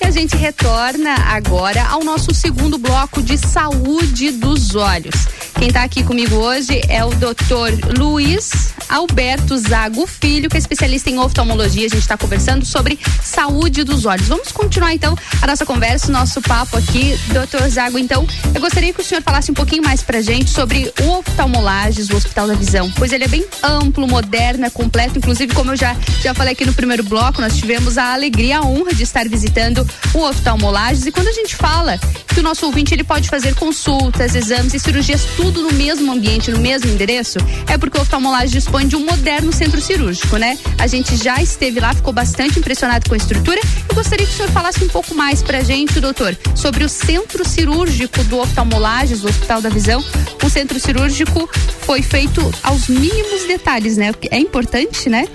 [0.00, 5.14] E a gente retorna agora ao nosso segundo bloco de saúde dos olhos.
[5.58, 7.98] Quem está aqui comigo hoje é o Dr.
[7.98, 11.86] Luiz Alberto Zago Filho, que é especialista em oftalmologia.
[11.86, 14.26] A gente está conversando sobre saúde dos olhos.
[14.26, 17.98] Vamos continuar então a nossa conversa, o nosso papo aqui, doutor Zago.
[17.98, 22.10] Então, eu gostaria que o senhor falasse um pouquinho mais pra gente sobre o oftalmolages,
[22.10, 25.18] o Hospital da Visão, pois ele é bem amplo, moderno, é completo.
[25.18, 28.62] Inclusive, como eu já, já falei aqui no primeiro bloco, nós tivemos a alegria, a
[28.62, 31.06] honra de estar visitando o oftalmolages.
[31.06, 34.80] E quando a gente fala que o nosso ouvinte ele pode fazer consultas, exames e
[34.80, 37.38] cirurgias tudo no mesmo ambiente, no mesmo endereço,
[37.68, 40.58] é porque o oftalmolages dispõe de um moderno centro cirúrgico, né?
[40.78, 43.60] A gente já esteve lá, ficou bastante impressionado com a estrutura.
[43.88, 47.46] Eu gostaria que o senhor falasse um pouco mais pra gente, doutor, sobre o centro
[47.48, 50.04] cirúrgico do oftalmolages, do Hospital da Visão.
[50.42, 51.48] O centro cirúrgico
[51.82, 54.12] foi feito aos mínimos detalhes, né?
[54.30, 55.26] É importante, né?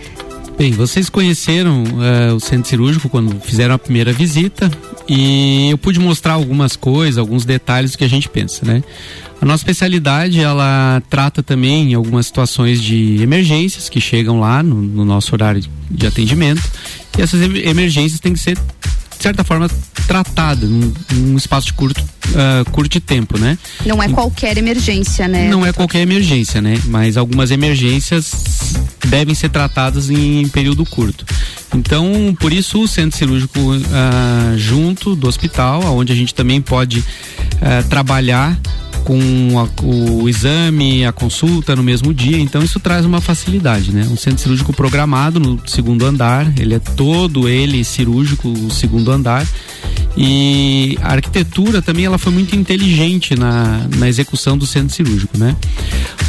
[0.58, 4.72] Bem, vocês conheceram uh, o centro cirúrgico quando fizeram a primeira visita
[5.08, 8.82] e eu pude mostrar algumas coisas, alguns detalhes do que a gente pensa, né?
[9.42, 15.04] A nossa especialidade, ela trata também algumas situações de emergências que chegam lá no, no
[15.04, 16.64] nosso horário de atendimento
[17.18, 18.58] e essas emergências têm que ser
[19.18, 19.70] de certa forma
[20.08, 23.58] tratada num, num espaço de curto uh, curto de tempo, né?
[23.86, 25.48] Não é qualquer emergência, né?
[25.50, 26.80] Não é qualquer emergência, né?
[26.86, 31.26] Mas algumas emergências devem ser tratadas em período curto.
[31.74, 37.00] Então, por isso o centro cirúrgico uh, junto do hospital, onde a gente também pode
[37.00, 38.58] uh, trabalhar
[39.06, 44.06] com a, o exame, a consulta no mesmo dia, então isso traz uma facilidade, né?
[44.12, 49.48] Um centro cirúrgico programado no segundo andar, ele é todo ele cirúrgico, o segundo andar.
[50.18, 55.56] E a arquitetura também ela foi muito inteligente na, na execução do centro cirúrgico, né?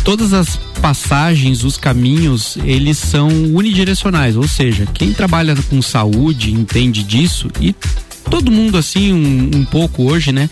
[0.04, 7.02] Todas as passagens, os caminhos, eles são unidirecionais, ou seja, quem trabalha com saúde entende
[7.02, 7.74] disso e
[8.30, 10.48] todo mundo assim um, um pouco hoje, né?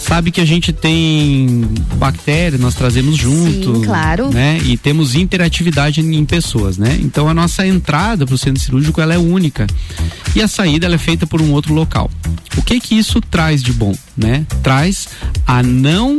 [0.00, 1.62] sabe que a gente tem
[1.96, 3.76] bactéria, nós trazemos junto.
[3.76, 4.30] Sim, claro.
[4.30, 4.58] Né?
[4.64, 6.98] E temos interatividade em pessoas, né?
[7.02, 9.66] Então a nossa entrada para o centro cirúrgico ela é única.
[10.34, 12.10] E a saída ela é feita por um outro local.
[12.56, 14.46] O que que isso traz de bom, né?
[14.62, 15.08] Traz
[15.46, 16.18] a não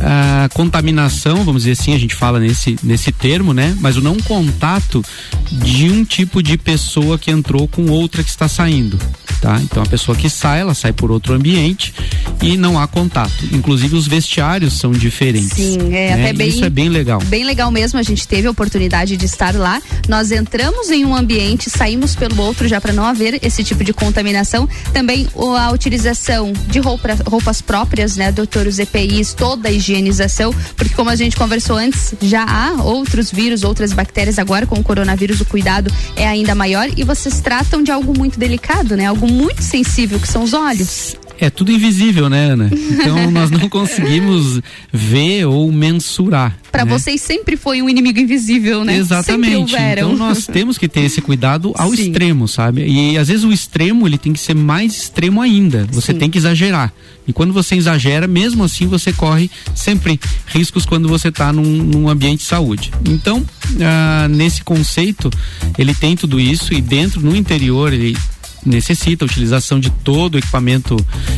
[0.00, 3.76] a contaminação, vamos dizer assim, a gente fala nesse, nesse termo, né?
[3.80, 5.04] Mas o não contato
[5.50, 8.98] de um tipo de pessoa que entrou com outra que está saindo,
[9.40, 9.60] tá?
[9.62, 11.94] Então a pessoa que sai, ela sai por outro ambiente
[12.42, 13.44] e não há contato.
[13.52, 15.52] Inclusive os vestiários são diferentes.
[15.52, 16.24] Sim, é né?
[16.24, 16.48] até bem.
[16.48, 17.20] Isso é bem legal.
[17.26, 17.98] Bem legal mesmo.
[17.98, 19.80] A gente teve a oportunidade de estar lá.
[20.08, 23.92] Nós entramos em um ambiente, saímos pelo outro já para não haver esse tipo de
[23.92, 24.68] contaminação.
[24.92, 28.66] Também a utilização de roupa, roupas próprias, né, doutor?
[28.66, 33.62] Os EPIs, toda a higienização, porque como a gente conversou antes, já há outros vírus,
[33.62, 34.38] outras bactérias.
[34.38, 38.38] Agora com o coronavírus o cuidado é ainda maior e vocês tratam de algo muito
[38.38, 39.06] delicado, né?
[39.06, 41.16] Algo muito sensível que são os olhos.
[41.40, 42.70] É tudo invisível, né, Ana?
[42.72, 44.60] Então nós não conseguimos
[44.92, 46.56] ver ou mensurar.
[46.72, 46.90] Para né?
[46.90, 48.96] vocês sempre foi um inimigo invisível, né?
[48.96, 49.74] Exatamente.
[49.92, 52.02] Então nós temos que ter esse cuidado ao Sim.
[52.08, 52.84] extremo, sabe?
[52.86, 55.86] E às vezes o extremo ele tem que ser mais extremo ainda.
[55.92, 56.18] Você Sim.
[56.18, 56.92] tem que exagerar.
[57.26, 62.08] E quando você exagera, mesmo assim você corre sempre riscos quando você está num, num,
[62.08, 62.90] ambiente de saúde.
[63.04, 63.44] Então,
[63.80, 65.30] ah, nesse conceito,
[65.78, 68.16] ele tem tudo isso e dentro, no interior, ele
[68.64, 70.96] necessita a utilização de todo o equipamento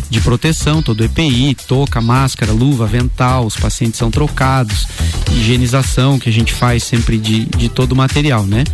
[0.09, 4.87] de proteção, todo o EPI, touca, máscara, luva, avental, os pacientes são trocados,
[5.33, 8.65] higienização que a gente faz sempre de, de todo o material, né?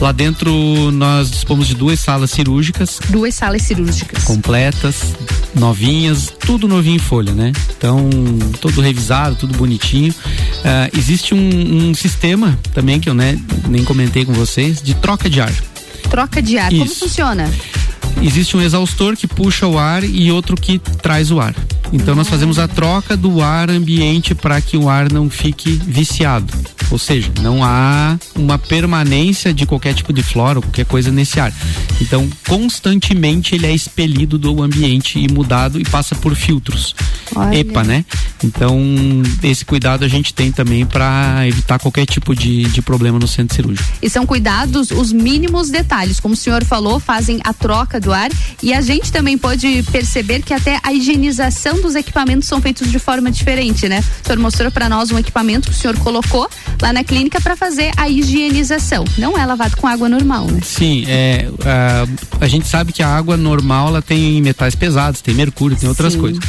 [0.00, 0.50] Lá dentro
[0.92, 2.98] nós dispomos de duas salas cirúrgicas.
[3.10, 4.24] Duas salas cirúrgicas.
[4.24, 5.14] Completas,
[5.54, 7.52] novinhas, tudo novinho em folha, né?
[7.76, 8.08] Então,
[8.62, 10.10] todo revisado, tudo bonitinho.
[10.10, 13.38] Uh, existe um, um, sistema também que eu né,
[13.68, 15.52] nem comentei com vocês, de troca de ar.
[16.10, 16.82] Troca de ar, Isso.
[16.82, 17.48] como funciona?
[18.22, 21.54] Existe um exaustor que puxa o ar e outro que traz o ar.
[21.92, 26.52] Então nós fazemos a troca do ar ambiente para que o ar não fique viciado.
[26.90, 31.38] Ou seja, não há uma permanência de qualquer tipo de flora ou qualquer coisa nesse
[31.38, 31.52] ar.
[32.00, 36.94] Então, constantemente ele é expelido do ambiente e mudado e passa por filtros.
[37.34, 37.58] Olha.
[37.58, 38.04] EPA, né?
[38.42, 38.80] Então,
[39.42, 43.54] esse cuidado a gente tem também para evitar qualquer tipo de, de problema no centro
[43.54, 43.88] cirúrgico.
[44.02, 46.18] E são cuidados, os mínimos detalhes.
[46.18, 48.30] Como o senhor falou, fazem a troca do ar
[48.62, 52.98] e a gente também pode perceber que até a higienização dos equipamentos são feitos de
[52.98, 54.02] forma diferente, né?
[54.24, 56.48] O senhor mostrou para nós um equipamento que o senhor colocou
[56.80, 59.04] lá na clínica para fazer a higienização.
[59.18, 60.60] Não é lavado com água normal, né?
[60.62, 65.34] Sim, é, a, a gente sabe que a água normal ela tem metais pesados, tem
[65.34, 66.20] mercúrio, tem outras Sim.
[66.20, 66.44] coisas.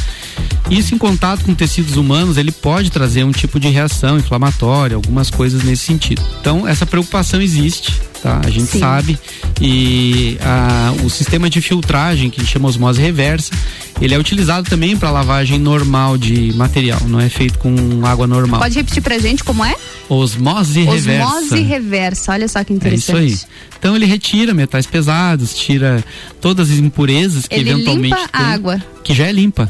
[0.70, 5.30] Isso em contato com tecidos humanos, ele pode trazer um tipo de reação inflamatória, algumas
[5.30, 6.22] coisas nesse sentido.
[6.40, 8.40] Então, essa preocupação existe, tá?
[8.44, 8.78] A gente Sim.
[8.78, 9.18] sabe
[9.60, 13.52] e a, o sistema de filtragem que chama osmose reversa,
[14.00, 18.60] ele é utilizado também para lavagem normal de material, não é feito com água normal.
[18.60, 19.74] Pode repetir pra gente como é?
[20.08, 21.36] Osmose reversa.
[21.36, 23.18] Osmose reversa, olha só que interessante.
[23.18, 23.72] É isso aí.
[23.78, 26.04] Então ele retira metais pesados, tira
[26.40, 28.82] todas as impurezas que ele eventualmente limpa a água.
[29.02, 29.68] Que já é limpa.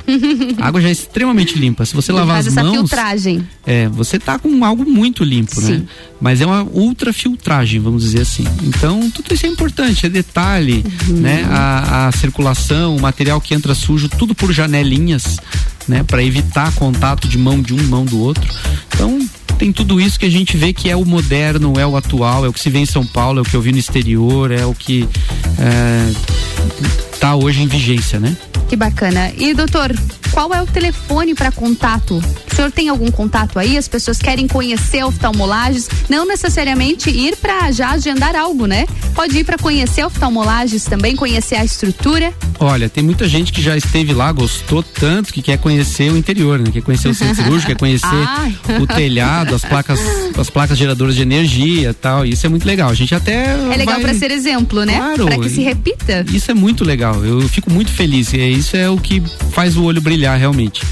[0.60, 1.86] a água já é extremamente limpa.
[1.86, 3.48] Se você ele lavar faz as essa mãos, filtragem.
[3.66, 5.66] É, você tá com algo muito limpo, né?
[5.66, 5.72] Sim.
[5.78, 5.84] né?
[6.20, 8.44] Mas é uma ultrafiltragem, vamos dizer assim.
[8.62, 11.16] Então, tudo isso é importante, é detalhe, uhum.
[11.16, 11.46] né?
[11.50, 15.38] A, a circulação, o material que entra sujo, tudo por janelinhas,
[15.88, 16.02] né?
[16.02, 18.48] Para evitar contato de mão de um, mão do outro.
[18.94, 19.18] Então,
[19.58, 22.48] tem tudo isso que a gente vê que é o moderno, é o atual, é
[22.48, 24.66] o que se vê em São Paulo, é o que eu vi no exterior, é
[24.66, 25.08] o que
[27.22, 28.36] está hoje em vigência, né?
[28.68, 29.32] Que bacana.
[29.38, 29.94] E doutor,
[30.32, 32.20] qual é o telefone para contato?
[32.50, 33.78] O senhor tem algum contato aí?
[33.78, 38.86] As pessoas querem conhecer oftalmolages, não necessariamente ir para já agendar algo, né?
[39.14, 42.32] Pode ir para conhecer oftalmolages também, conhecer a estrutura.
[42.58, 46.58] Olha, tem muita gente que já esteve lá, gostou tanto que quer conhecer o interior,
[46.58, 46.70] né?
[46.72, 48.06] Quer conhecer o centro cirúrgico, quer conhecer
[48.80, 50.00] o telhado, as placas,
[50.36, 52.24] as placas geradoras de energia, tal.
[52.24, 52.90] Isso é muito legal.
[52.90, 54.04] A gente até É legal vai...
[54.04, 54.96] para ser exemplo, né?
[54.96, 55.26] Claro.
[55.26, 56.24] Para que se repita.
[56.32, 57.11] Isso é muito legal.
[57.16, 58.32] Eu fico muito feliz.
[58.32, 60.82] E isso é o que faz o olho brilhar realmente.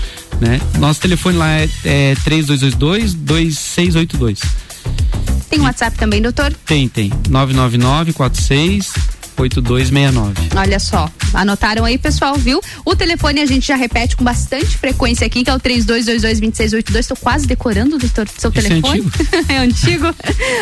[0.40, 0.60] Né?
[0.78, 4.40] Nosso telefone lá é, é 3222 2682.
[5.48, 6.54] Tem WhatsApp também, doutor?
[6.64, 7.10] Tem, tem.
[7.28, 8.92] 999 46
[9.40, 10.50] 8269.
[10.56, 12.60] Olha só, anotaram aí, pessoal, viu?
[12.84, 16.98] O telefone a gente já repete com bastante frequência aqui, que é o 32222682.
[16.98, 19.00] Estou quase decorando, doutor, seu Isso telefone.
[19.00, 19.44] É antigo.
[19.48, 20.14] é antigo.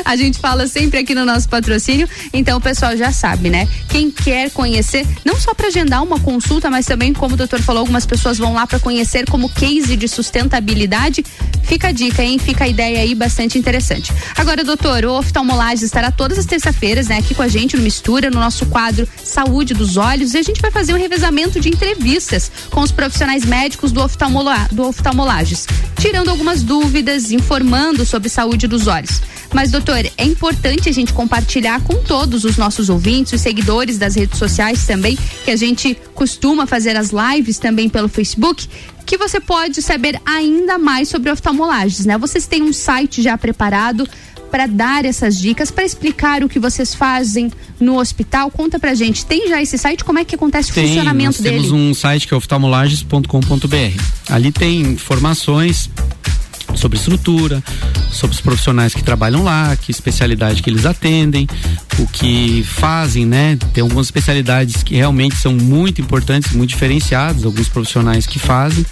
[0.05, 3.69] A gente fala sempre aqui no nosso patrocínio, então o pessoal já sabe, né?
[3.89, 7.81] Quem quer conhecer, não só para agendar uma consulta, mas também, como o doutor falou,
[7.81, 11.25] algumas pessoas vão lá para conhecer como case de sustentabilidade.
[11.63, 12.39] Fica a dica, hein?
[12.39, 14.13] Fica a ideia aí bastante interessante.
[14.37, 18.31] Agora, doutor, o oftalmolagem estará todas as terças-feiras, né, aqui com a gente no Mistura,
[18.31, 22.51] no nosso quadro Saúde dos Olhos e a gente vai fazer um revezamento de entrevistas
[22.71, 25.67] com os profissionais médicos do, oftalmola, do oftalmolages,
[25.99, 29.21] tirando algumas dúvidas, informando sobre saúde dos olhos.
[29.53, 34.15] Mas, doutor, é importante a gente compartilhar com todos os nossos ouvintes, os seguidores das
[34.15, 38.69] redes sociais também, que a gente costuma fazer as lives também pelo Facebook,
[39.07, 42.19] que você pode saber ainda mais sobre oftalmolages, né?
[42.19, 44.07] Vocês têm um site já preparado
[44.49, 48.51] para dar essas dicas, para explicar o que vocês fazem no hospital.
[48.51, 50.05] Conta pra gente, tem já esse site?
[50.05, 51.57] Como é que acontece tem, o funcionamento nós dele?
[51.57, 54.03] Temos um site que é oftalmolages.com.br.
[54.29, 55.91] Ali tem informações
[56.75, 57.63] sobre estrutura,
[58.11, 61.47] sobre os profissionais que trabalham lá, que especialidade que eles atendem,
[61.99, 63.59] o que fazem, né?
[63.73, 68.85] Tem algumas especialidades que realmente são muito importantes, muito diferenciadas, alguns profissionais que fazem.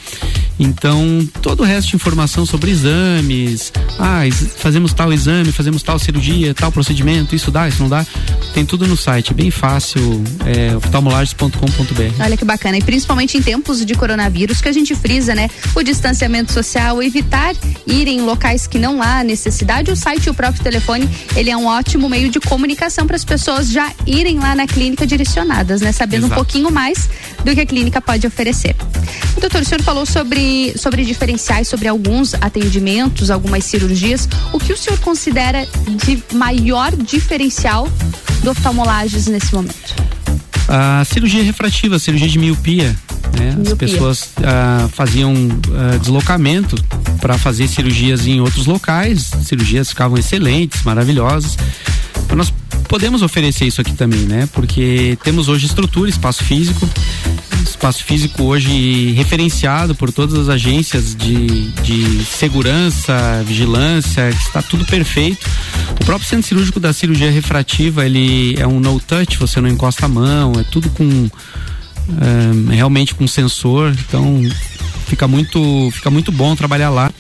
[0.59, 4.23] Então, todo o resto de informação sobre exames, ah,
[4.57, 8.07] fazemos tal exame, fazemos tal cirurgia, tal procedimento, isso dá, isso não dá,
[8.55, 12.23] tem tudo no site, bem fácil, é oftalmolages.com.br.
[12.23, 15.51] Olha que bacana, e principalmente em tempos de coronavírus, que a gente frisa, né?
[15.75, 17.55] O distanciamento social, evitar
[17.87, 21.57] ir em locais que não há necessidade, o site e o próprio telefone, ele é
[21.57, 25.93] um ótimo meio de comunicação para as pessoas já irem lá na clínica direcionadas, né?
[25.93, 26.41] Sabendo Exato.
[26.41, 27.09] um pouquinho mais
[27.45, 28.75] do que a clínica pode oferecer.
[29.41, 34.29] Doutor, o senhor falou sobre, sobre diferenciais, sobre alguns atendimentos, algumas cirurgias.
[34.53, 35.67] O que o senhor considera
[36.05, 37.89] de maior diferencial
[38.43, 39.95] do oftalmolages nesse momento?
[40.69, 42.97] A cirurgia refrativa, a cirurgia de miopia.
[43.39, 43.53] Né?
[43.53, 43.73] Miopia.
[43.73, 45.35] As pessoas ah, faziam
[45.75, 46.77] ah, deslocamento
[47.21, 51.57] para fazer cirurgias em outros locais, cirurgias ficavam excelentes, maravilhosas.
[52.25, 52.53] Então, nós
[52.89, 54.49] podemos oferecer isso aqui também, né?
[54.53, 56.89] Porque temos hoje estrutura, espaço físico,
[57.71, 65.47] espaço físico hoje referenciado por todas as agências de, de segurança, vigilância, está tudo perfeito.
[66.01, 70.07] O próprio centro cirúrgico da cirurgia refrativa, ele é um no touch, você não encosta
[70.07, 71.29] a mão, é tudo com
[72.09, 74.41] é, realmente com sensor, então
[75.07, 77.11] fica muito, fica muito bom trabalhar lá.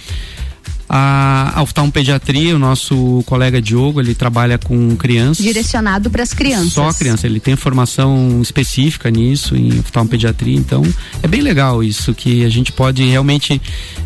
[0.88, 5.44] A, oftalmopediatria, o nosso colega Diogo, ele trabalha com crianças.
[5.44, 6.72] Direcionado para as crianças.
[6.72, 10.82] Só criança, ele tem formação específica nisso, em oftalmopediatria, então
[11.22, 13.60] é bem legal isso, que a gente pode realmente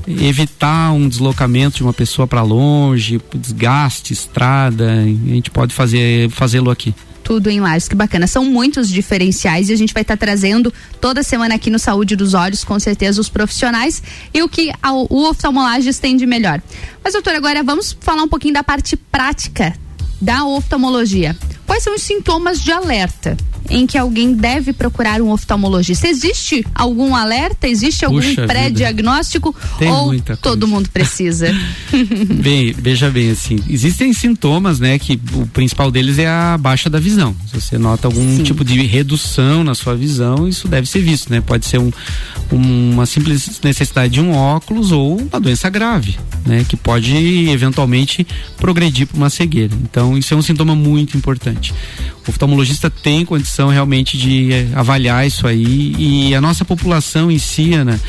[0.06, 6.70] evitar um deslocamento de uma pessoa para longe, desgaste, estrada, a gente pode fazer fazê-lo
[6.70, 6.94] aqui
[7.30, 7.86] tudo em Lages.
[7.86, 8.26] Que bacana.
[8.26, 12.16] São muitos diferenciais e a gente vai estar tá trazendo toda semana aqui no Saúde
[12.16, 14.02] dos Olhos, com certeza, os profissionais
[14.34, 16.60] e o que a, o oftalmolages tem de melhor.
[17.04, 19.76] Mas, doutor, agora vamos falar um pouquinho da parte prática
[20.20, 21.36] da oftalmologia.
[21.70, 23.36] Quais são os sintomas de alerta?
[23.70, 26.08] em que alguém deve procurar um oftalmologista?
[26.08, 27.68] Existe algum alerta?
[27.68, 29.54] Existe algum pré-diagnóstico?
[29.78, 31.54] Tem Ou muita todo mundo precisa?
[32.42, 36.98] Bem, veja bem, assim, existem sintomas, né, que o principal deles é a baixa da
[36.98, 37.36] visão.
[37.46, 38.42] Se você nota algum Sim.
[38.42, 41.40] tipo de redução na sua visão, isso deve ser visto, né?
[41.40, 41.92] Pode ser um,
[42.50, 47.14] uma simples necessidade de um óculos ou uma doença grave, né, que pode
[47.50, 49.74] eventualmente progredir para uma cegueira.
[49.82, 51.59] Então, isso é um sintoma muito importante.
[52.26, 57.38] O oftalmologista tem condição realmente de eh, avaliar isso aí e a nossa população em
[57.38, 58.00] si, Ana,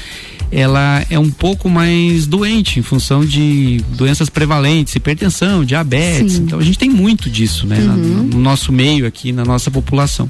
[0.51, 6.33] ela é um pouco mais doente em função de doenças prevalentes, hipertensão, diabetes.
[6.33, 6.41] Sim.
[6.43, 8.23] Então a gente tem muito disso, né, Uhum.
[8.33, 10.27] no nosso meio aqui, na nossa população.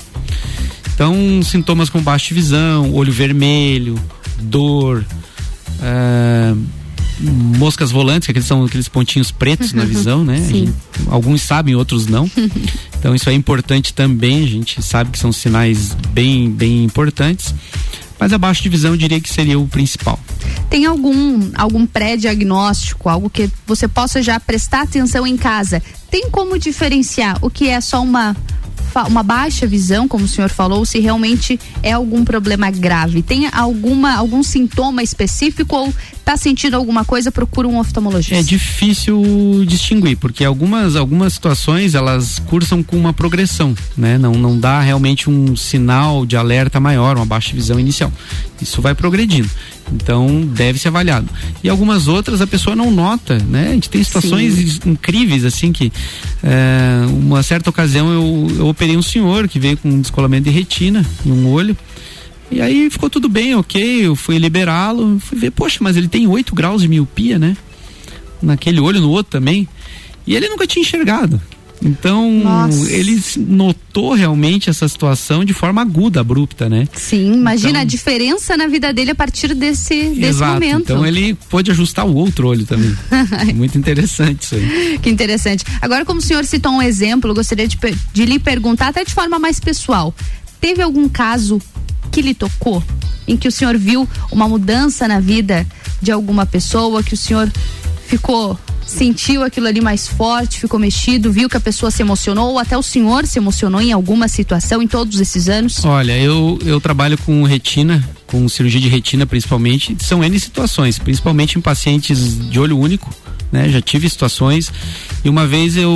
[0.93, 3.95] Então, sintomas como baixa visão, olho vermelho,
[4.41, 5.03] dor,
[5.81, 6.53] ah,
[7.21, 10.37] moscas volantes, que aqueles são aqueles pontinhos pretos na visão, né?
[10.49, 10.73] Gente-
[11.07, 12.29] alguns sabem, outros não.
[13.01, 17.51] Então isso é importante também, a gente sabe que são sinais bem, bem importantes.
[18.19, 20.19] Mas a baixa de visão eu diria que seria o principal.
[20.69, 25.81] Tem algum algum pré-diagnóstico, algo que você possa já prestar atenção em casa?
[26.11, 28.37] Tem como diferenciar o que é só uma
[29.07, 33.21] uma baixa visão, como o senhor falou, se realmente é algum problema grave?
[33.21, 38.35] Tem alguma algum sintoma específico ou tá sentindo alguma coisa, procura um oftalmologista?
[38.35, 39.21] É difícil
[39.65, 44.17] distinguir, porque algumas, algumas situações elas cursam com uma progressão, né?
[44.17, 48.11] Não, não dá realmente um sinal de alerta maior, uma baixa visão inicial.
[48.61, 49.49] Isso vai progredindo.
[49.91, 51.27] Então deve ser avaliado.
[51.63, 53.69] E algumas outras a pessoa não nota, né?
[53.69, 55.91] A gente tem situações incríveis, assim, que
[56.43, 60.49] é, uma certa ocasião eu, eu operei um senhor que veio com um descolamento de
[60.49, 61.75] retina em um olho.
[62.49, 64.07] E aí ficou tudo bem, ok.
[64.07, 67.55] Eu fui liberá-lo, fui ver, poxa, mas ele tem 8 graus de miopia, né?
[68.41, 69.67] Naquele olho, no outro também.
[70.27, 71.41] E ele nunca tinha enxergado.
[71.83, 72.91] Então, Nossa.
[72.91, 76.87] ele notou realmente essa situação de forma aguda, abrupta, né?
[76.93, 80.53] Sim, imagina Então- a diferença na vida dele a partir desse, desse Exato.
[80.53, 80.81] momento.
[80.83, 82.95] Então ele pôde ajustar o outro olho também.
[83.55, 84.99] Muito interessante isso aí.
[85.01, 85.63] Que interessante.
[85.81, 87.77] Agora, como o senhor citou um exemplo, eu gostaria de,
[88.13, 90.13] de lhe perguntar, até de forma mais pessoal.
[90.59, 91.59] Teve algum caso
[92.11, 92.83] que lhe tocou?
[93.27, 95.65] Em que o senhor viu uma mudança na vida
[96.01, 97.51] de alguma pessoa, que o senhor
[98.05, 98.59] ficou.
[98.91, 102.77] Sentiu aquilo ali mais forte, ficou mexido, viu que a pessoa se emocionou, ou até
[102.77, 105.83] o senhor se emocionou em alguma situação em todos esses anos?
[105.85, 109.95] Olha, eu, eu trabalho com retina, com cirurgia de retina principalmente.
[109.99, 113.09] São N situações, principalmente em pacientes de olho único.
[113.51, 114.71] Né, já tive situações
[115.25, 115.91] e uma vez eu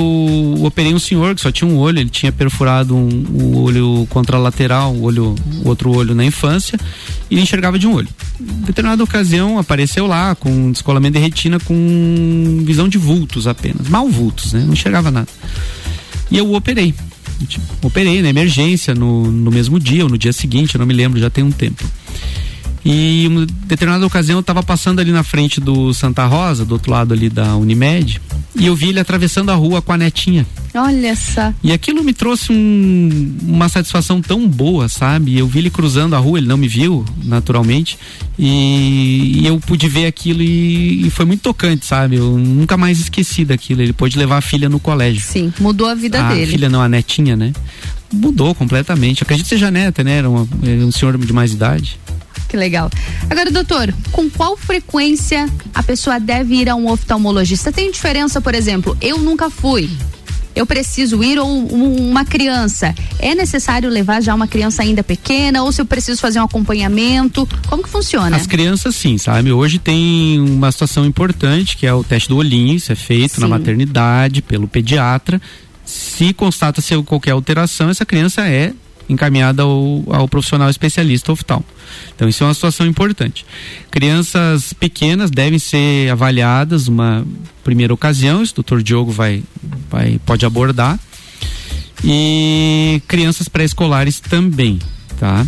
[0.62, 4.94] operei um senhor que só tinha um olho, ele tinha perfurado um, o olho contralateral,
[4.94, 5.34] o
[5.64, 6.78] outro olho na infância
[7.30, 8.08] e enxergava de um olho.
[8.38, 13.88] Em determinada ocasião apareceu lá com um descolamento de retina com visão de vultos apenas,
[13.88, 14.62] mal vultos, né?
[14.62, 15.28] Não enxergava nada.
[16.30, 16.94] E eu operei.
[17.48, 20.94] Tipo, Operei na emergência no, no mesmo dia ou no dia seguinte, eu não me
[20.94, 21.84] lembro, já tem um tempo.
[22.88, 26.72] E em uma determinada ocasião eu estava passando ali na frente do Santa Rosa, do
[26.74, 28.20] outro lado ali da Unimed,
[28.54, 30.46] e eu vi ele atravessando a rua com a netinha.
[30.72, 31.52] Olha só.
[31.64, 35.36] E aquilo me trouxe um- uma satisfação tão boa, sabe?
[35.36, 37.98] Eu vi ele cruzando a rua, ele não me viu, naturalmente,
[38.38, 42.16] e, e eu pude ver aquilo e, e foi muito tocante, sabe?
[42.16, 43.82] Eu nunca mais esqueci daquilo.
[43.82, 45.22] Ele pôde levar a filha no colégio.
[45.22, 46.52] Sim, mudou a vida a dele.
[46.52, 47.52] filha não, a netinha, né?
[48.12, 49.22] Mudou completamente.
[49.24, 50.18] Acredito que seja neta, né?
[50.18, 51.98] Era uma- era um senhor de mais idade.
[52.56, 52.90] Que legal.
[53.28, 57.70] Agora, doutor, com qual frequência a pessoa deve ir a um oftalmologista?
[57.70, 59.90] Tem diferença, por exemplo, eu nunca fui.
[60.54, 62.94] Eu preciso ir ou um- uma criança.
[63.18, 67.46] É necessário levar já uma criança ainda pequena ou se eu preciso fazer um acompanhamento?
[67.68, 68.34] Como que funciona?
[68.34, 69.52] As crianças sim, sabe?
[69.52, 73.46] Hoje tem uma situação importante que é o teste do olhinho, isso é feito na
[73.48, 73.50] Sim.
[73.50, 75.38] maternidade pelo pediatra.
[75.84, 78.72] Se constata-se qualquer alteração, essa criança é
[79.08, 81.64] encaminhada ao, ao profissional especialista oftalmo.
[82.14, 83.46] Então isso é uma situação importante.
[83.90, 87.26] Crianças pequenas devem ser avaliadas uma
[87.62, 89.42] primeira ocasião, o doutor Diogo vai,
[89.90, 90.98] vai pode abordar.
[92.04, 94.78] E crianças pré-escolares também,
[95.18, 95.46] tá?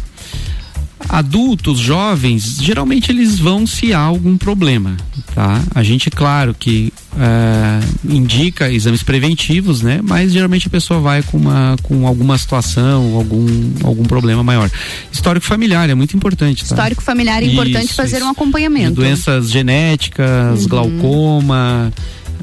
[1.09, 4.97] adultos, jovens, geralmente eles vão se há algum problema,
[5.35, 5.63] tá?
[5.75, 10.01] A gente, claro, que eh, indica exames preventivos, né?
[10.03, 13.47] Mas geralmente a pessoa vai com uma com alguma situação, algum
[13.83, 14.71] algum problema maior.
[15.13, 16.75] Histórico familiar é muito importante, tá?
[16.75, 18.27] Histórico familiar é importante Isso, fazer isso.
[18.27, 18.91] um acompanhamento.
[18.91, 20.69] De doenças genéticas, Uhum.
[20.69, 21.93] glaucoma,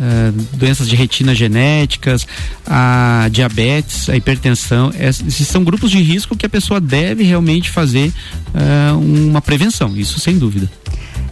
[0.02, 2.28] eh, doenças de retina genéticas,
[2.68, 7.70] a diabetes, a hipertensão, es- esses são grupos de risco que a pessoa deve realmente
[7.70, 8.12] fazer
[8.54, 10.70] eh, uma prevenção, isso sem dúvida.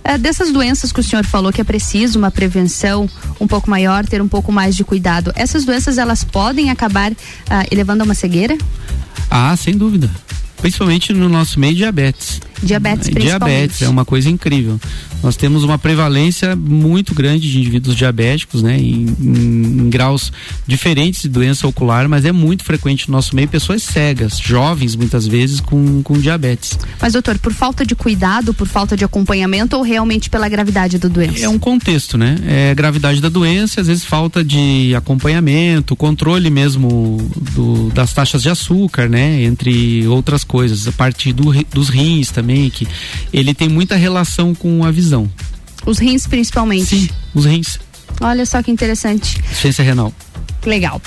[0.03, 4.05] É, dessas doenças que o senhor falou que é preciso uma prevenção um pouco maior,
[4.05, 7.13] ter um pouco mais de cuidado, essas doenças elas podem acabar
[7.49, 8.57] ah, elevando a uma cegueira?
[9.31, 10.09] Ah, sem dúvida.
[10.57, 12.39] Principalmente no nosso meio diabetes.
[12.61, 14.79] Diabetes, Diabetes é uma coisa incrível.
[15.23, 18.77] Nós temos uma prevalência muito grande de indivíduos diabéticos, né?
[18.77, 20.33] Em, em, em, graus
[20.67, 25.25] diferentes de doença ocular, mas é muito frequente no nosso meio pessoas cegas, jovens muitas
[25.25, 26.77] vezes com, com diabetes.
[27.01, 31.07] Mas doutor, por falta de cuidado, por falta de acompanhamento ou realmente pela gravidade da
[31.07, 31.45] doença?
[31.45, 32.37] É um contexto, né?
[32.45, 37.17] É gravidade da doença, às vezes falta de acompanhamento, controle mesmo
[37.53, 39.43] do, das taxas de açúcar, né?
[39.43, 42.85] Entre outras coisas, a partir do, dos rins também, que
[43.31, 45.12] ele tem muita relação com a visão
[45.85, 46.95] Os rins principalmente?
[46.95, 47.79] Sim, os rins.
[48.21, 49.41] Olha só que interessante.
[49.53, 50.13] Ciência renal.
[50.65, 51.01] Legal.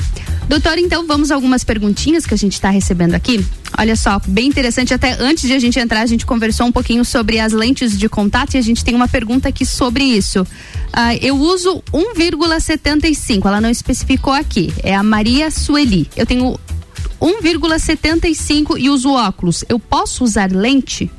[0.49, 3.45] Doutor, então vamos a algumas perguntinhas que a gente está recebendo aqui.
[3.77, 4.95] Olha só, bem interessante.
[4.95, 8.09] Até antes de a gente entrar, a gente conversou um pouquinho sobre as lentes de
[8.09, 10.43] contato e a gente tem uma pergunta aqui sobre isso.
[10.43, 14.73] Uh, eu uso 1,75, ela não especificou aqui.
[14.83, 16.09] É a Maria Sueli.
[16.17, 16.59] Eu tenho
[17.21, 19.65] 1,75 e uso óculos.
[19.69, 21.11] Eu posso usar lente?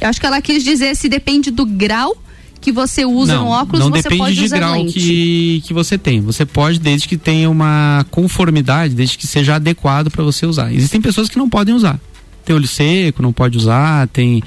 [0.00, 2.16] Eu acho que ela quis dizer se depende do grau
[2.60, 4.92] que você usa não, no óculos, não você depende pode de usar grau lente.
[4.94, 6.20] que que você tem.
[6.20, 10.72] Você pode desde que tenha uma conformidade, desde que seja adequado para você usar.
[10.72, 12.00] Existem pessoas que não podem usar.
[12.44, 14.42] Tem olho seco, não pode usar, tem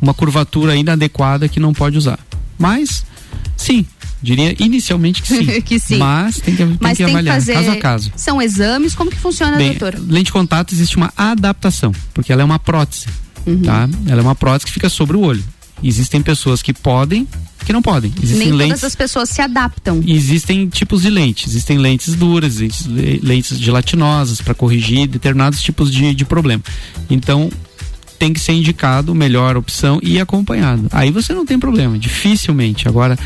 [0.00, 2.18] uma curvatura inadequada que não pode usar.
[2.58, 3.04] Mas
[3.56, 3.84] sim,
[4.22, 5.46] diria inicialmente que sim.
[5.62, 5.96] que sim.
[5.96, 8.12] Mas tem que, tem Mas que tem avaliar que caso a caso.
[8.16, 10.00] São exames, como que funciona, Bem, doutor?
[10.08, 13.06] Lente de contato existe uma adaptação, porque ela é uma prótese,
[13.46, 13.62] Uhum.
[13.62, 13.88] tá?
[14.06, 15.42] Ela é uma prótese que fica sobre o olho.
[15.82, 17.26] Existem pessoas que podem,
[17.66, 18.12] que não podem.
[18.22, 20.02] Existem Nem lentes todas as pessoas se adaptam.
[20.06, 21.48] existem tipos de lentes.
[21.50, 22.56] Existem lentes duras,
[23.22, 26.62] lentes, gelatinosas para corrigir determinados tipos de, de problema.
[27.10, 27.50] Então,
[28.18, 30.86] tem que ser indicado melhor opção e acompanhado.
[30.90, 32.88] Aí você não tem problema, dificilmente.
[32.88, 33.18] Agora,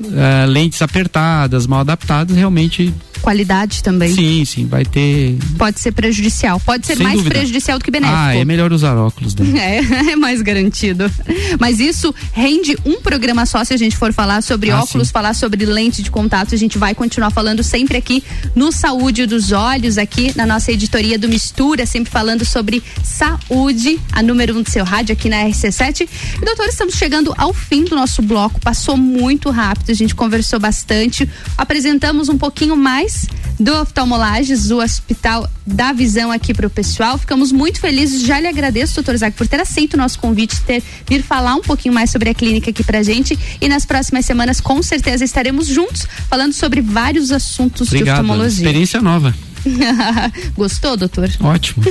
[0.00, 2.92] eh, lentes apertadas, mal adaptadas, realmente.
[3.24, 4.14] Qualidade também.
[4.14, 5.38] Sim, sim, vai ter.
[5.56, 6.60] Pode ser prejudicial.
[6.60, 7.34] Pode ser Sem mais dúvida.
[7.34, 8.18] prejudicial do que benéfico.
[8.20, 9.46] Ah, é melhor usar óculos, né?
[10.04, 11.10] É, é mais garantido.
[11.58, 15.12] Mas isso rende um programa só se a gente for falar sobre Ah, óculos, sim.
[15.12, 16.54] falar sobre lente de contato.
[16.54, 18.22] A gente vai continuar falando sempre aqui
[18.54, 24.22] no Saúde dos Olhos, aqui na nossa editoria do Mistura, sempre falando sobre saúde, a
[24.22, 26.06] número um do seu rádio aqui na RC7.
[26.42, 28.60] E doutor, estamos chegando ao fim do nosso bloco.
[28.60, 33.13] Passou muito rápido, a gente conversou bastante, apresentamos um pouquinho mais
[33.58, 37.16] do Oftalmolages, do Hospital da Visão aqui para o pessoal.
[37.18, 38.22] Ficamos muito felizes.
[38.22, 41.62] Já lhe agradeço, doutor Zac, por ter aceito o nosso convite, ter vir falar um
[41.62, 43.38] pouquinho mais sobre a clínica aqui pra gente.
[43.60, 48.20] E nas próximas semanas, com certeza, estaremos juntos falando sobre vários assuntos de Obrigado.
[48.20, 48.64] oftalmologia.
[48.64, 49.34] Experiência nova.
[50.56, 51.30] Gostou, doutor?
[51.40, 51.82] Ótimo.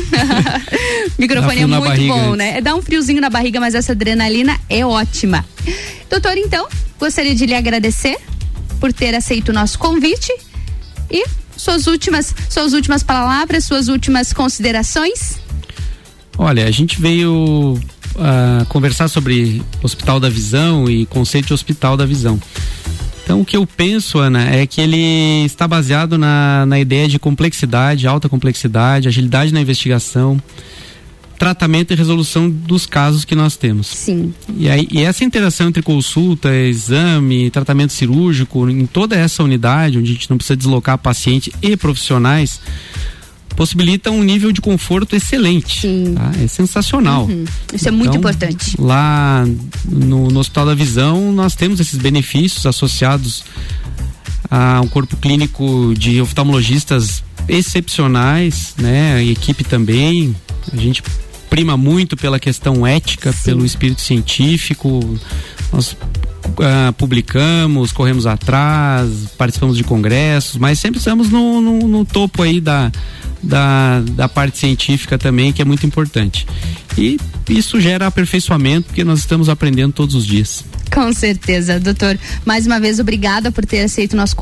[1.18, 2.62] Microfone é muito barriga bom, né?
[2.62, 5.44] Dá um friozinho na barriga, mas essa adrenalina é ótima.
[6.10, 6.68] Doutor, então,
[7.00, 8.18] gostaria de lhe agradecer
[8.80, 10.32] por ter aceito o nosso convite
[11.14, 11.24] e
[11.56, 15.40] suas últimas, suas últimas palavras, suas últimas considerações.
[16.38, 17.80] Olha, a gente veio
[18.18, 22.40] ah, conversar sobre Hospital da Visão e conceito de Hospital da Visão.
[23.24, 27.18] Então, o que eu penso, Ana, é que ele está baseado na, na ideia de
[27.18, 30.42] complexidade, alta complexidade, agilidade na investigação,
[31.44, 33.88] tratamento e resolução dos casos que nós temos.
[33.88, 34.34] Sim.
[34.58, 40.10] E, aí, e essa interação entre consulta, exame, tratamento cirúrgico, em toda essa unidade, onde
[40.12, 42.62] a gente não precisa deslocar paciente e profissionais,
[43.58, 45.86] possibilita um nível de conforto excelente.
[46.16, 46.32] tá?
[46.42, 47.26] É sensacional.
[47.26, 47.44] Uhum.
[47.74, 48.76] Isso é muito Então, importante.
[48.80, 49.46] Lá
[49.84, 53.44] no, no Hospital da Visão, nós temos esses benefícios associados
[54.50, 59.16] a um corpo clínico de oftalmologistas excepcionais, né?
[59.16, 60.34] A equipe também.
[60.72, 61.04] A gente
[61.54, 65.00] prima muito pela questão ética, pelo espírito científico.
[65.72, 65.96] Nós
[66.60, 72.60] ah, publicamos, corremos atrás, participamos de congressos, mas sempre estamos no, no, no topo aí
[72.60, 72.92] da,
[73.42, 76.48] da, da parte científica também, que é muito importante.
[76.98, 77.18] E
[77.50, 80.64] isso gera aperfeiçoamento, porque nós estamos aprendendo todos os dias.
[80.94, 82.20] Com certeza, doutor.
[82.46, 84.36] Mais uma vez, obrigada por ter aceito o nosso,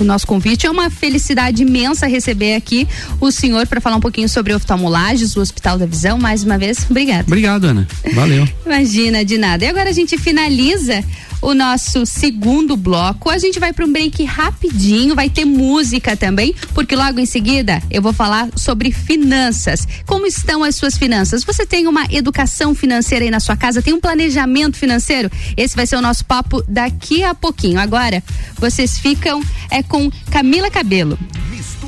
[0.00, 0.66] o nosso convite.
[0.66, 2.88] É uma felicidade imensa receber aqui
[3.20, 6.18] o senhor para falar um pouquinho sobre oftalmolages, o Hospital da Visão.
[6.18, 7.24] Mais uma vez, obrigada.
[7.26, 7.86] Obrigado, Ana.
[8.14, 8.48] Valeu.
[8.64, 9.66] Imagina, de nada.
[9.66, 11.04] E agora a gente finaliza
[11.40, 13.30] o nosso segundo bloco.
[13.30, 17.82] A gente vai para um break rapidinho, vai ter música também, porque logo em seguida
[17.90, 19.86] eu vou falar sobre finanças.
[20.06, 21.44] Como estão as suas finanças?
[21.44, 23.82] Você tem uma educação financeira aí na sua casa?
[23.82, 25.30] Tem um planejamento financeiro?
[25.56, 27.78] Esse vai ser o nosso papo daqui a pouquinho.
[27.78, 28.22] Agora,
[28.56, 31.18] vocês ficam é com Camila Cabelo.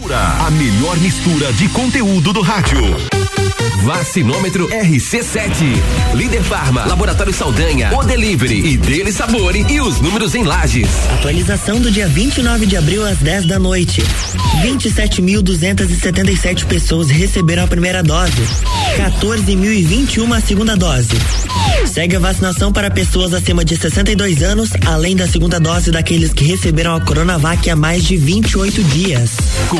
[0.00, 2.80] Mistura, a melhor mistura de conteúdo do rádio.
[3.82, 5.50] Vacinômetro RC7.
[6.14, 10.88] Líder Farma, Laboratório Saldanha, O Delivery e Dele Sabore e os números em lajes.
[11.18, 14.02] Atualização do dia 29 de abril às 10 da noite.
[14.62, 18.42] 27.277 pessoas receberam a primeira dose.
[18.96, 21.10] 14.021 a segunda dose.
[21.86, 26.44] Segue a vacinação para pessoas acima de 62 anos, além da segunda dose daqueles que
[26.44, 29.30] receberam a Coronavac há mais de 28 dias.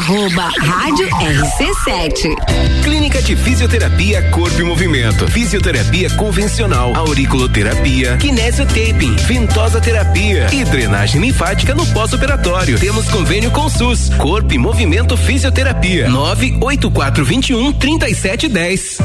[0.00, 2.34] Arroba Rádio RC7.
[2.82, 5.30] Clínica de Fisioterapia Corpo e Movimento.
[5.30, 12.78] Fisioterapia convencional, auriculoterapia, kinesiotaping, ventosa terapia e drenagem linfática no pós-operatório.
[12.78, 14.08] Temos convênio com SUS.
[14.16, 16.08] Corpo e Movimento Fisioterapia.
[16.08, 19.00] 98421 3710.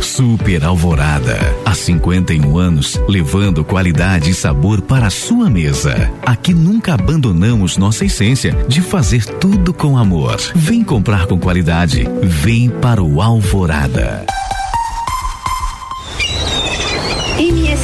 [0.00, 1.38] Super Alvorada.
[1.64, 6.10] Há 51 anos, levando qualidade e sabor para a sua mesa.
[6.24, 10.29] Aqui nunca abandonamos nossa essência de fazer tudo com amor.
[10.54, 12.06] Vem comprar com qualidade.
[12.22, 14.24] Vem para o Alvorada.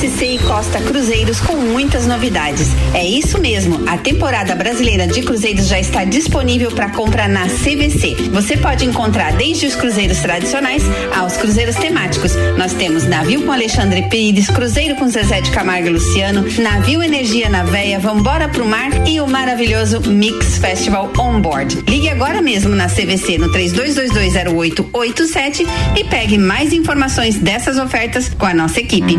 [0.07, 2.69] MSC e Costa Cruzeiros com muitas novidades.
[2.95, 8.15] É isso mesmo, a temporada brasileira de cruzeiros já está disponível para compra na CVC.
[8.31, 12.37] Você pode encontrar desde os cruzeiros tradicionais aos cruzeiros temáticos.
[12.57, 17.49] Nós temos navio com Alexandre Pires, cruzeiro com Zezé de Camargo e Luciano, navio Energia
[17.49, 21.83] na Veia, Vambora pro Mar e o maravilhoso Mix Festival On Board.
[21.89, 28.55] Ligue agora mesmo na CVC no 32220887 e pegue mais informações dessas ofertas com a
[28.55, 29.17] nossa equipe.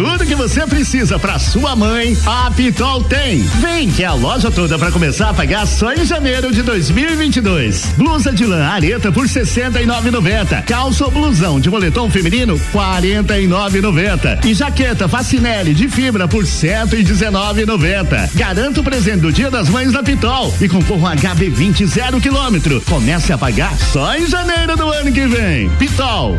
[0.00, 3.42] Tudo que você precisa para sua mãe, a Pitol tem.
[3.60, 7.84] Vem que é a loja toda para começar a pagar só em janeiro de 2022.
[7.98, 10.64] Blusa de lã areta por 69,90.
[10.64, 14.42] Calça ou blusão de moletom feminino 49,90.
[14.46, 18.30] E jaqueta Facinelli de fibra por 119,90.
[18.34, 22.80] Garanta o presente do Dia das Mães da Pitol e concorra um HB20 zero quilômetro.
[22.88, 25.68] Comece a pagar só em janeiro do ano que vem.
[25.78, 26.38] Pitol.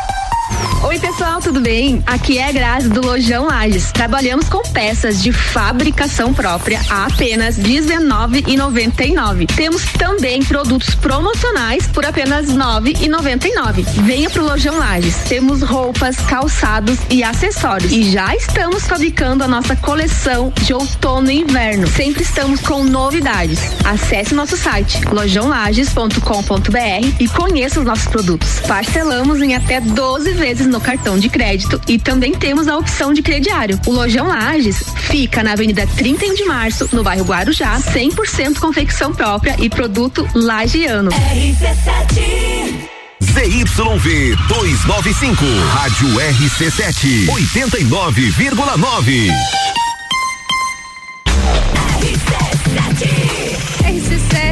[0.83, 2.01] Oi, pessoal, tudo bem?
[2.07, 3.91] Aqui é a Grazi do Lojão Lages.
[3.91, 9.45] Trabalhamos com peças de fabricação própria a apenas R$19,99.
[9.55, 13.83] Temos também produtos promocionais por apenas R$9,99.
[14.03, 15.17] Venha pro Lojão Lages.
[15.29, 17.91] Temos roupas, calçados e acessórios.
[17.91, 21.85] E já estamos fabricando a nossa coleção de outono e inverno.
[21.87, 23.59] Sempre estamos com novidades.
[23.85, 28.59] Acesse nosso site lojãolages.com.br e conheça os nossos produtos.
[28.61, 33.21] Parcelamos em até 12 vezes no cartão de crédito e também temos a opção de
[33.21, 33.79] crediário.
[33.85, 39.55] O Lojão Lages fica na Avenida 31 de Março, no bairro Guarujá, 100% confecção própria
[39.59, 41.11] e produto lagiano.
[41.11, 42.89] RC7
[43.21, 49.80] ZYV 295, Rádio RC7, 89,9.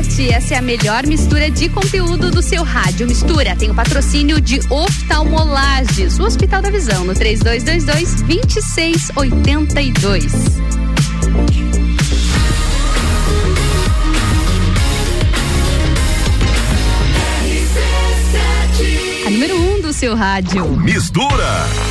[0.09, 3.05] RC7, essa é a melhor mistura de conteúdo do seu rádio.
[3.07, 10.33] Mistura tem o patrocínio de Oftalmolages, o Hospital da Visão, no 3222 2682.
[19.25, 20.65] A número 1 um do seu rádio.
[20.77, 21.88] Mistura.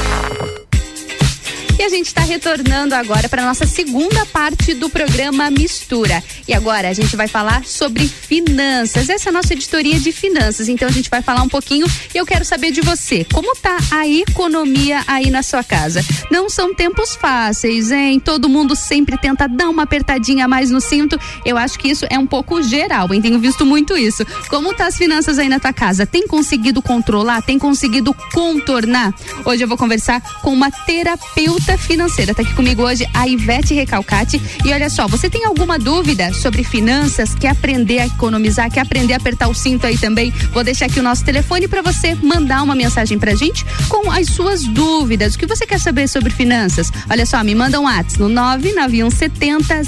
[1.79, 6.25] E a gente está retornando agora para nossa segunda parte do programa Mistura.
[6.49, 9.09] E agora a gente vai falar sobre finanças.
[9.09, 10.69] Essa é a nossa editoria de finanças.
[10.69, 13.25] Então a gente vai falar um pouquinho e eu quero saber de você.
[13.33, 16.05] Como tá a economia aí na sua casa?
[16.33, 18.19] Não são tempos fáceis, hein?
[18.19, 21.17] Todo mundo sempre tenta dar uma apertadinha a mais no cinto.
[21.45, 23.23] Eu acho que isso é um pouco geral, hein?
[23.23, 24.27] Tenho visto muito isso.
[24.49, 26.05] Como tá as finanças aí na tua casa?
[26.05, 27.41] Tem conseguido controlar?
[27.43, 29.15] Tem conseguido contornar?
[29.45, 32.35] Hoje eu vou conversar com uma terapeuta financeira.
[32.35, 34.41] Tá aqui comigo hoje a Ivete Recalcati.
[34.65, 37.35] E olha só, você tem alguma dúvida sobre finanças?
[37.35, 38.71] Quer aprender a economizar?
[38.71, 40.31] Quer aprender a apertar o cinto aí também?
[40.53, 44.29] Vou deixar aqui o nosso telefone para você mandar uma mensagem pra gente com as
[44.29, 45.35] suas dúvidas.
[45.35, 46.91] O que você quer saber sobre finanças?
[47.11, 49.83] Olha só, me manda um WhatsApp no 99170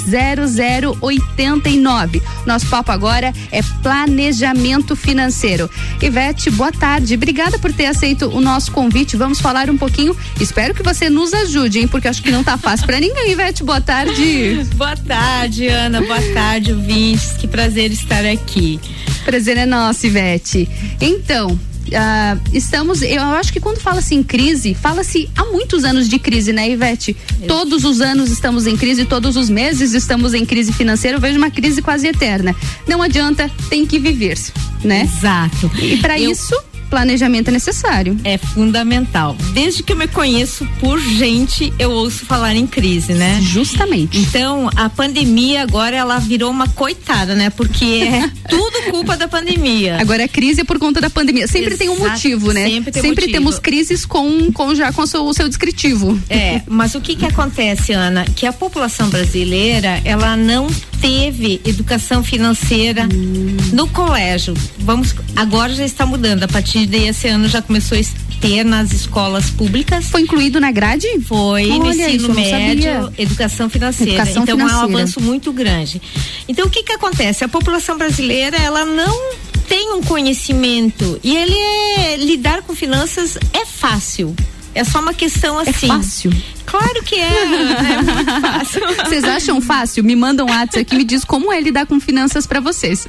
[1.01, 2.23] 0089.
[2.45, 5.71] Nosso papo agora é planejamento financeiro.
[6.01, 7.15] Ivete, boa tarde.
[7.15, 9.17] Obrigada por ter aceito o nosso convite.
[9.17, 10.17] Vamos falar um pouquinho.
[10.41, 13.33] Espero que você nos ajude, Porque acho que não tá fácil para ninguém.
[13.33, 14.67] Ivete, boa tarde.
[14.77, 16.01] boa tarde, Ana.
[16.03, 17.33] Boa tarde, ouvintes.
[17.33, 18.81] Que prazer estar aqui.
[19.25, 20.69] Prazer é nosso, Ivete.
[21.01, 21.59] Então,
[21.91, 26.53] Uh, estamos, eu acho que quando fala-se em crise, fala-se há muitos anos de crise,
[26.53, 27.17] né, Ivete?
[27.33, 27.47] Isso.
[27.49, 31.17] Todos os anos estamos em crise, todos os meses estamos em crise financeira.
[31.17, 32.55] Eu vejo uma crise quase eterna.
[32.87, 34.39] Não adianta, tem que viver,
[34.85, 35.03] né?
[35.03, 35.69] Exato.
[35.83, 36.55] E para isso
[36.91, 38.17] planejamento é necessário.
[38.25, 39.37] É fundamental.
[39.55, 43.41] Desde que eu me conheço por gente, eu ouço falar em crise, né?
[43.41, 44.19] Justamente.
[44.19, 47.49] Então, a pandemia agora ela virou uma coitada, né?
[47.49, 49.99] Porque é tudo culpa da pandemia.
[50.01, 51.47] Agora a crise é por conta da pandemia.
[51.47, 52.65] Sempre Exato, tem um motivo, né?
[52.65, 53.39] Sempre, tem sempre motivo.
[53.39, 56.21] temos crises com, com já com o seu, o seu descritivo.
[56.29, 58.25] É, mas o que que acontece, Ana?
[58.25, 60.67] Que a população brasileira, ela não
[61.01, 63.57] teve educação financeira hum.
[63.73, 64.55] no colégio.
[64.79, 66.43] Vamos, agora já está mudando.
[66.45, 68.03] A partir desse ano já começou a
[68.41, 70.07] ter nas escolas públicas.
[70.07, 71.07] Foi incluído na grade?
[71.23, 74.13] Foi Olha, no ensino médio, educação financeira.
[74.13, 74.87] Educação então financeira.
[74.87, 76.01] é um avanço muito grande.
[76.49, 77.45] Então o que que acontece?
[77.45, 79.33] A população brasileira ela não
[79.69, 84.35] tem um conhecimento e ele é, lidar com finanças é fácil.
[84.75, 85.87] É só uma questão assim.
[85.87, 86.33] É fácil.
[86.71, 87.27] Claro que é.
[87.43, 88.81] é muito fácil.
[89.05, 90.05] Vocês acham fácil?
[90.05, 93.09] Me mandam um WhatsApp aqui e me diz como é lidar com finanças para vocês.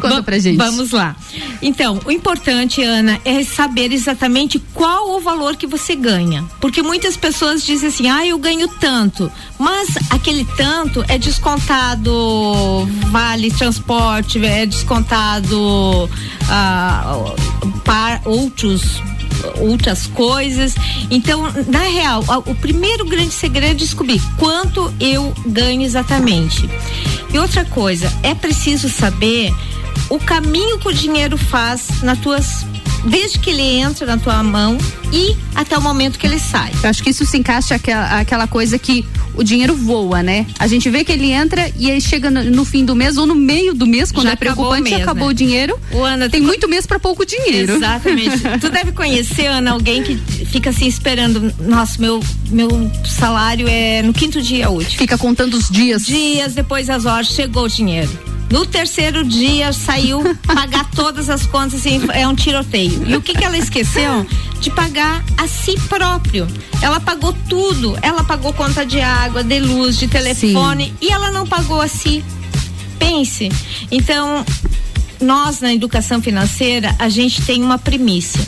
[0.00, 0.58] Conta pra gente.
[0.58, 1.16] Vamos lá.
[1.62, 6.44] Então, o importante, Ana, é saber exatamente qual o valor que você ganha.
[6.60, 9.32] Porque muitas pessoas dizem assim: ah, eu ganho tanto.
[9.58, 16.10] Mas aquele tanto é descontado vale transporte, é descontado
[16.48, 17.34] ah,
[17.84, 19.00] par, outros
[19.60, 20.74] outras coisas.
[21.10, 26.68] Então, na real, o primeiro grande segredo é descobrir quanto eu ganho exatamente.
[27.32, 29.52] E outra coisa, é preciso saber
[30.08, 32.64] o caminho que o dinheiro faz nas tuas
[33.04, 34.78] desde que ele entra na tua mão
[35.12, 36.70] e até o momento que ele sai.
[36.82, 40.46] Eu acho que isso se encaixa aquela, aquela coisa que o dinheiro voa, né?
[40.58, 43.26] A gente vê que ele entra e aí chega no, no fim do mês ou
[43.26, 45.30] no meio do mês, quando Já é preocupante, mês, acabou né?
[45.30, 45.78] o dinheiro.
[45.92, 46.46] O Ana, tem tu...
[46.46, 47.76] muito mês para pouco dinheiro.
[47.76, 48.38] Exatamente.
[48.60, 52.20] tu deve conhecer, Ana, alguém que fica assim esperando, nossa, meu
[52.50, 54.98] meu salário é no quinto dia útil.
[54.98, 56.06] Fica contando os dias.
[56.06, 58.37] Dias depois das horas chegou o dinheiro.
[58.50, 63.06] No terceiro dia saiu pagar todas as contas assim, é um tiroteio.
[63.06, 64.26] E o que que ela esqueceu?
[64.60, 66.46] De pagar a si próprio.
[66.80, 67.96] Ela pagou tudo.
[68.02, 70.94] Ela pagou conta de água, de luz, de telefone Sim.
[71.00, 72.24] e ela não pagou a si.
[72.98, 73.50] Pense.
[73.90, 74.44] Então,
[75.20, 78.38] nós na educação financeira, a gente tem uma premissa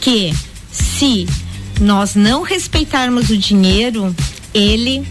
[0.00, 0.32] que
[0.70, 1.26] se
[1.80, 4.14] nós não respeitarmos o dinheiro,
[4.52, 5.06] ele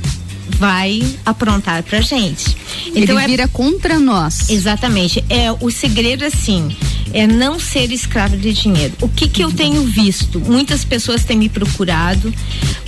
[0.50, 2.58] vai aprontar pra gente.
[2.96, 4.50] Então Ele é vira é, contra nós.
[4.50, 5.24] Exatamente.
[5.30, 6.76] É o segredo assim,
[7.14, 8.94] é não ser escravo de dinheiro.
[9.02, 10.40] O que que eu tenho visto?
[10.40, 12.34] Muitas pessoas têm me procurado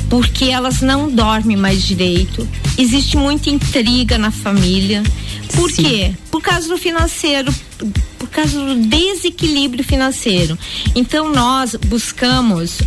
[0.09, 2.47] porque elas não dormem mais direito.
[2.77, 5.03] Existe muita intriga na família.
[5.55, 5.83] Por Sim.
[5.83, 6.13] quê?
[6.31, 7.53] Por causa do financeiro,
[8.17, 10.57] por causa do desequilíbrio financeiro.
[10.95, 12.79] Então nós buscamos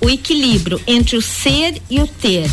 [0.00, 2.50] o equilíbrio entre o ser e o ter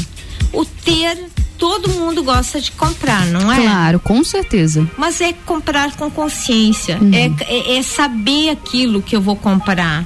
[0.53, 1.17] o ter
[1.57, 3.61] todo mundo gosta de comprar, não é?
[3.61, 4.87] Claro, com certeza.
[4.97, 7.11] Mas é comprar com consciência, uhum.
[7.13, 10.05] é, é, é, saber aquilo que eu vou comprar.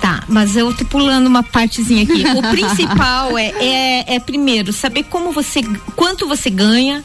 [0.00, 2.24] Tá, mas eu tô pulando uma partezinha aqui.
[2.24, 5.60] O principal é, é, é primeiro saber como você,
[5.96, 7.02] quanto você ganha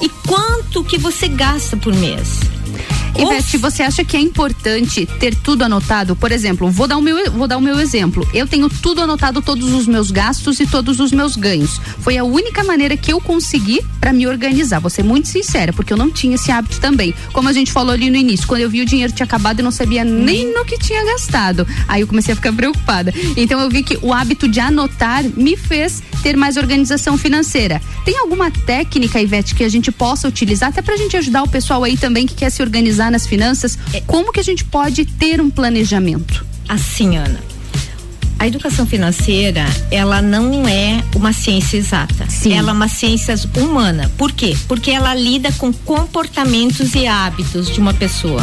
[0.00, 2.40] e quanto que você gasta por mês.
[3.16, 6.16] Ivete, você acha que é importante ter tudo anotado?
[6.16, 8.26] Por exemplo, vou dar o meu, vou dar o meu exemplo.
[8.32, 11.80] Eu tenho tudo anotado, todos os meus gastos e todos os meus ganhos.
[12.00, 14.80] Foi a única maneira que eu consegui para me organizar.
[14.80, 17.14] Vou ser muito sincera, porque eu não tinha esse hábito também.
[17.32, 19.62] Como a gente falou ali no início, quando eu vi o dinheiro tinha acabado e
[19.62, 21.66] não sabia nem no que tinha gastado.
[21.86, 23.12] Aí eu comecei a ficar preocupada.
[23.36, 27.80] Então eu vi que o hábito de anotar me fez ter mais organização financeira.
[28.04, 31.84] Tem alguma técnica, Ivete, que a gente possa utilizar até pra gente ajudar o pessoal
[31.84, 33.78] aí também que quer se organizar nas finanças?
[34.06, 36.46] Como que a gente pode ter um planejamento?
[36.68, 37.51] Assim, Ana.
[38.38, 42.28] A educação financeira, ela não é uma ciência exata.
[42.28, 42.52] Sim.
[42.52, 44.10] Ela é uma ciência humana.
[44.18, 44.56] Por quê?
[44.66, 48.42] Porque ela lida com comportamentos e hábitos de uma pessoa.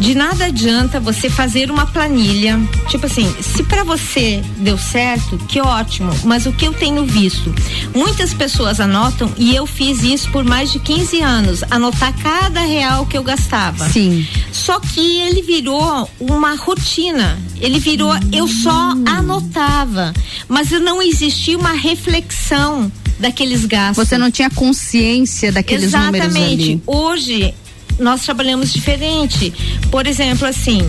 [0.00, 2.58] De nada adianta você fazer uma planilha,
[2.88, 7.52] tipo assim, se para você deu certo, que ótimo, mas o que eu tenho visto,
[7.94, 13.06] muitas pessoas anotam e eu fiz isso por mais de 15 anos, anotar cada real
[13.06, 13.88] que eu gastava.
[13.88, 14.26] Sim.
[14.52, 17.38] Só que ele virou uma rotina.
[17.60, 18.94] Ele virou, eu só
[19.28, 20.12] anotava,
[20.48, 24.08] mas não existia uma reflexão daqueles gastos.
[24.08, 26.62] Você não tinha consciência daqueles números Exatamente.
[26.72, 26.82] ali.
[26.86, 27.54] Hoje
[27.98, 29.52] nós trabalhamos diferente.
[29.90, 30.80] Por exemplo, assim,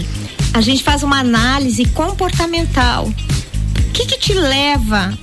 [0.54, 3.06] a gente faz uma análise comportamental.
[3.06, 5.18] O que que te leva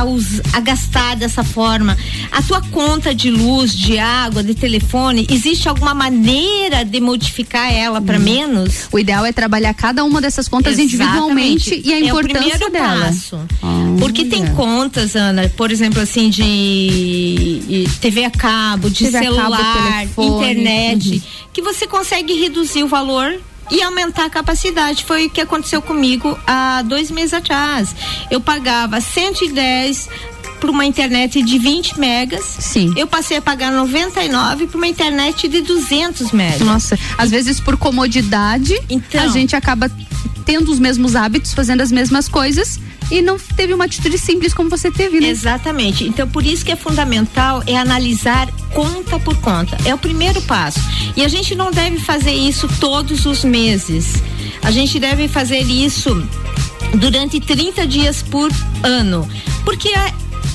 [0.00, 1.96] a, us- a gastar dessa forma?
[2.30, 8.00] A tua conta de luz, de água, de telefone, existe alguma maneira de modificar ela
[8.00, 8.88] para menos?
[8.92, 11.88] O ideal é trabalhar cada uma dessas contas individualmente Exatamente.
[11.88, 13.06] e a é o importância dela.
[13.06, 13.38] passo.
[13.98, 19.98] Porque tem contas, Ana, por exemplo, assim, de TV a cabo, de TV cabo, celular,
[20.00, 20.28] telefone.
[20.36, 21.20] internet, Uhum.
[21.52, 23.34] que você consegue reduzir o valor
[23.70, 25.04] e aumentar a capacidade.
[25.04, 27.94] Foi o que aconteceu comigo há dois meses atrás.
[28.30, 30.08] Eu pagava 110
[30.60, 32.44] para uma internet de 20 megas.
[32.58, 32.92] Sim.
[32.96, 36.60] Eu passei a pagar 99 para uma internet de 200 megas.
[36.60, 39.22] Nossa, às vezes por comodidade, Então.
[39.22, 39.90] a gente acaba
[40.44, 42.78] tendo os mesmos hábitos, fazendo as mesmas coisas
[43.10, 45.28] e não teve uma atitude simples como você teve, né?
[45.28, 46.04] Exatamente.
[46.04, 49.76] Então, por isso que é fundamental é analisar conta por conta.
[49.84, 50.80] É o primeiro passo.
[51.16, 54.22] E a gente não deve fazer isso todos os meses.
[54.62, 56.26] A gente deve fazer isso
[56.96, 58.50] durante 30 dias por
[58.82, 59.28] ano.
[59.64, 59.92] Porque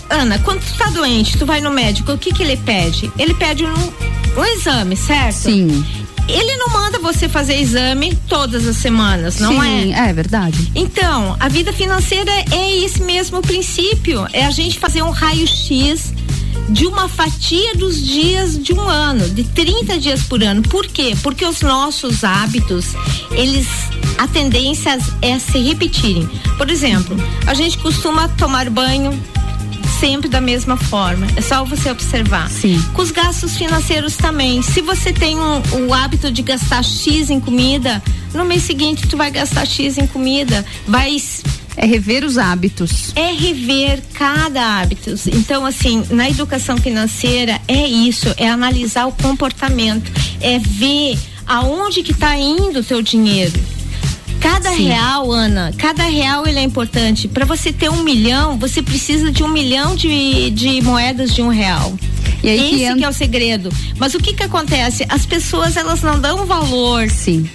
[0.10, 3.12] Ana, quando tu tá doente, tu vai no médico, o que que ele pede?
[3.18, 3.94] Ele pede um,
[4.38, 5.36] um exame, certo?
[5.36, 5.86] Sim.
[6.30, 10.10] Ele não manda você fazer exame todas as semanas, não Sim, é?
[10.10, 10.72] é verdade.
[10.76, 14.28] Então, a vida financeira é esse mesmo princípio.
[14.32, 16.14] É a gente fazer um raio-x
[16.70, 20.62] de uma fatia dos dias de um ano, de 30 dias por ano.
[20.62, 21.18] Por quê?
[21.24, 22.94] Porque os nossos hábitos,
[23.32, 23.68] eles
[24.18, 26.30] a tendência é se repetirem.
[26.58, 27.16] Por exemplo,
[27.48, 29.18] a gente costuma tomar banho
[30.00, 31.28] sempre da mesma forma.
[31.36, 32.50] É só você observar.
[32.50, 32.82] Sim.
[32.94, 34.62] Com os gastos financeiros também.
[34.62, 38.02] Se você tem um, o hábito de gastar X em comida,
[38.34, 40.66] no mês seguinte tu vai gastar X em comida.
[40.88, 41.18] Vai
[41.76, 43.12] É rever os hábitos.
[43.16, 45.14] é rever cada hábito.
[45.28, 52.12] Então, assim, na educação financeira é isso, é analisar o comportamento, é ver aonde que
[52.12, 53.60] está indo o teu dinheiro.
[54.40, 54.88] Cada Sim.
[54.88, 57.28] real, Ana, cada real ele é importante.
[57.28, 61.50] Para você ter um milhão, você precisa de um milhão de, de moedas de um
[61.50, 61.94] real.
[62.42, 63.70] E aí que Esse que, entra- é o segredo.
[63.98, 65.06] Mas o que que acontece?
[65.10, 67.50] As pessoas elas não dão valor Sim.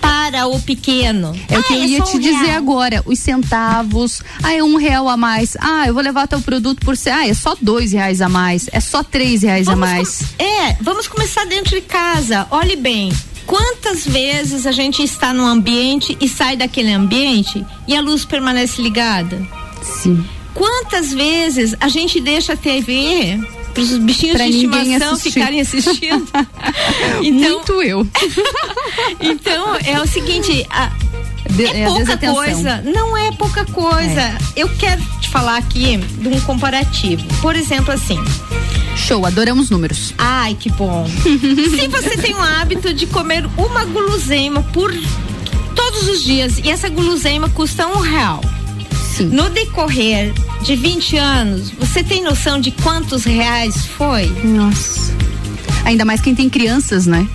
[0.00, 1.34] para o pequeno.
[1.48, 2.56] É o que Ah, eu ia só te um dizer real.
[2.58, 6.84] agora, os centavos, ah, é um real a mais, ah, eu vou levar teu produto
[6.84, 9.88] por ser, ah, é só dois reais a mais, é só três reais a Vamos
[9.88, 10.18] mais.
[10.38, 12.46] com- É, vamos começar dentro de casa.
[12.52, 13.12] Olhe bem.
[13.48, 18.82] Quantas vezes a gente está num ambiente e sai daquele ambiente e a luz permanece
[18.82, 19.40] ligada?
[19.82, 20.22] Sim.
[20.52, 23.40] Quantas vezes a gente deixa a TV
[23.86, 25.32] para os bichinhos Pra de estimação assistir.
[25.32, 26.26] ficarem assistindo?
[27.32, 28.06] Muito eu.
[29.20, 30.90] Então, é o seguinte, a-
[31.58, 34.36] é é pouca coisa, não é pouca coisa.
[34.56, 37.22] Eu quero te falar aqui de um comparativo.
[37.40, 38.18] Por exemplo, assim,
[38.96, 40.12] Show, adoramos números.
[40.18, 41.06] Ai, que bom.
[41.22, 44.92] Se você tem o hábito de comer uma guloseima por
[45.74, 48.40] todos os dias e essa guloseima custa um real.
[49.18, 49.26] Sim.
[49.26, 54.26] No decorrer de 20 anos, você tem noção de quantos reais foi?
[54.44, 55.12] Nossa.
[55.84, 57.28] Ainda mais quem tem crianças, né?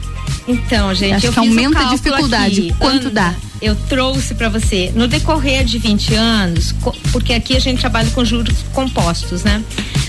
[0.47, 2.59] Então, gente, Acho eu que fiz um aumenta a dificuldade.
[2.69, 2.73] aqui.
[2.79, 3.35] Quanto Ana, dá?
[3.61, 4.91] Eu trouxe para você.
[4.95, 6.73] No decorrer de 20 anos,
[7.11, 9.61] porque aqui a gente trabalha com juros compostos, né?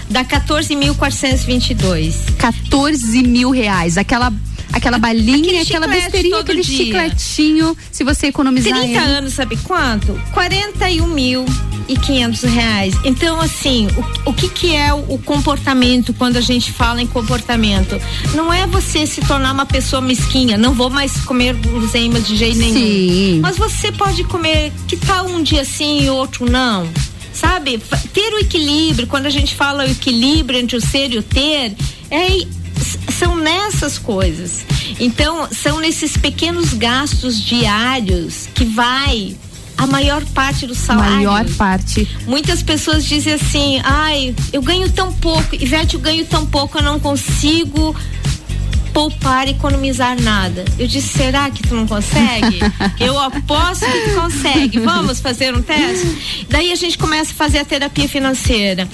[0.08, 2.14] Dá 14.422.
[2.38, 3.96] 14 mil reais.
[3.98, 4.32] Aquela,
[4.74, 6.76] aquela balinha, aquela besteirinha, aquele dia.
[6.76, 7.76] chicletinho.
[7.90, 8.98] Se você economizar 30 ele.
[8.98, 10.20] anos, sabe quanto?
[10.32, 11.44] 41 mil.
[11.86, 12.94] e quinhentos reais.
[13.04, 13.88] Então, assim,
[14.24, 18.00] o, o que que é o, o, comportamento quando a gente fala em comportamento?
[18.34, 22.56] Não é você se tornar uma pessoa mesquinha, não vou mais comer guloseimas de jeito
[22.56, 22.74] nenhum.
[22.74, 23.40] Sim.
[23.42, 26.88] Mas você pode comer, que tal um dia sim e outro não?
[27.34, 27.78] Sabe?
[28.14, 31.76] Ter o equilíbrio, quando a gente fala o equilíbrio entre o ser e o ter,
[32.10, 32.63] é
[33.12, 34.64] são nessas coisas.
[34.98, 39.36] Então, são nesses pequenos gastos diários que vai
[39.76, 41.14] a maior parte do salário.
[41.14, 42.08] Maior parte.
[42.26, 46.82] Muitas pessoas dizem assim: ai, eu ganho tão pouco, Ivete, eu ganho tão pouco, eu
[46.82, 47.94] não consigo
[48.94, 50.64] poupar economizar nada.
[50.78, 52.60] Eu disse, será que tu não consegue?
[53.00, 54.78] eu aposto que tu consegue.
[54.78, 56.46] Vamos fazer um teste?
[56.48, 58.88] Daí a gente começa a fazer a terapia financeira.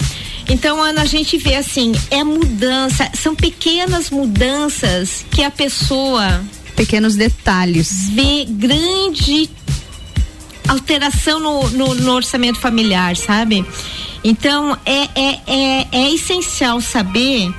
[0.49, 6.43] Então, Ana, a gente vê assim, é mudança, são pequenas mudanças que a pessoa.
[6.75, 8.09] Pequenos detalhes.
[8.09, 9.49] Vê grande
[10.67, 13.65] alteração no, no, no orçamento familiar, sabe?
[14.23, 17.53] Então, é, é, é, é essencial saber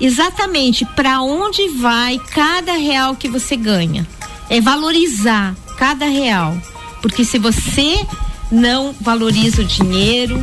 [0.00, 4.06] exatamente para onde vai cada real que você ganha.
[4.48, 6.56] É valorizar cada real.
[7.00, 8.04] Porque se você
[8.50, 10.38] não valoriza o dinheiro,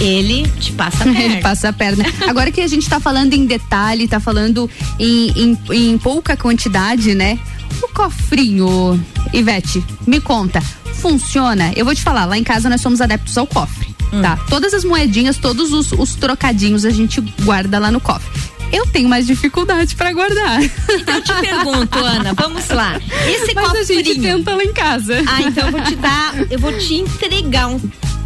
[0.00, 1.22] ele te passa a perna.
[1.22, 2.04] ele passa a perna.
[2.28, 4.68] Agora que a gente está falando em detalhe, está falando
[4.98, 7.38] em, em, em pouca quantidade, né?
[7.82, 9.02] O cofrinho,
[9.32, 10.60] Ivete, me conta,
[10.94, 11.72] funciona?
[11.74, 14.22] Eu vou te falar, lá em casa nós somos adeptos ao cofre, hum.
[14.22, 14.36] tá?
[14.48, 19.08] Todas as moedinhas, todos os, os trocadinhos a gente guarda lá no cofre eu tenho
[19.08, 20.60] mais dificuldade para guardar.
[20.60, 23.00] Então eu te pergunto, Ana, vamos lá.
[23.24, 24.00] Esse Mas cofrinho.
[24.00, 25.22] a gente tenta lá em casa.
[25.28, 27.78] Ah, então eu vou te dar, eu vou te entregar um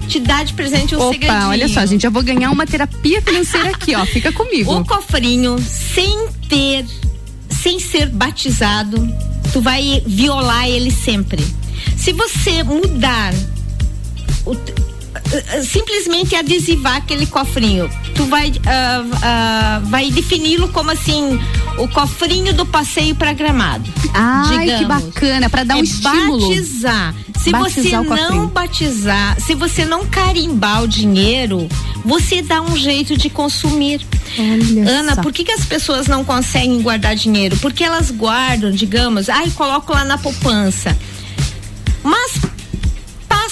[0.09, 1.49] te dar de presente um Opa, segredinho.
[1.49, 4.05] olha só, gente, já vou ganhar uma terapia financeira aqui, ó.
[4.07, 4.75] Fica comigo.
[4.75, 6.85] O cofrinho, sem ter,
[7.51, 9.07] sem ser batizado,
[9.53, 11.45] tu vai violar ele sempre.
[11.97, 13.35] Se você mudar
[14.47, 14.57] o,
[15.63, 17.89] simplesmente adesivar aquele cofrinho.
[18.15, 21.39] Tu vai, uh, uh, vai defini-lo como assim,
[21.79, 23.91] o cofrinho do passeio para Gramado.
[24.15, 24.79] Ai, digamos.
[24.79, 26.49] que bacana, para dar um é estímulo.
[26.49, 27.15] Batizar.
[27.39, 31.69] Se batizar você não batizar, se você não carimbar o dinheiro,
[32.05, 34.05] você dá um jeito de consumir.
[34.37, 35.23] Olha Ana, só.
[35.23, 37.57] por que, que as pessoas não conseguem guardar dinheiro?
[37.59, 40.97] Porque elas guardam, digamos, ai, coloco lá na poupança.
[42.03, 42.41] Mas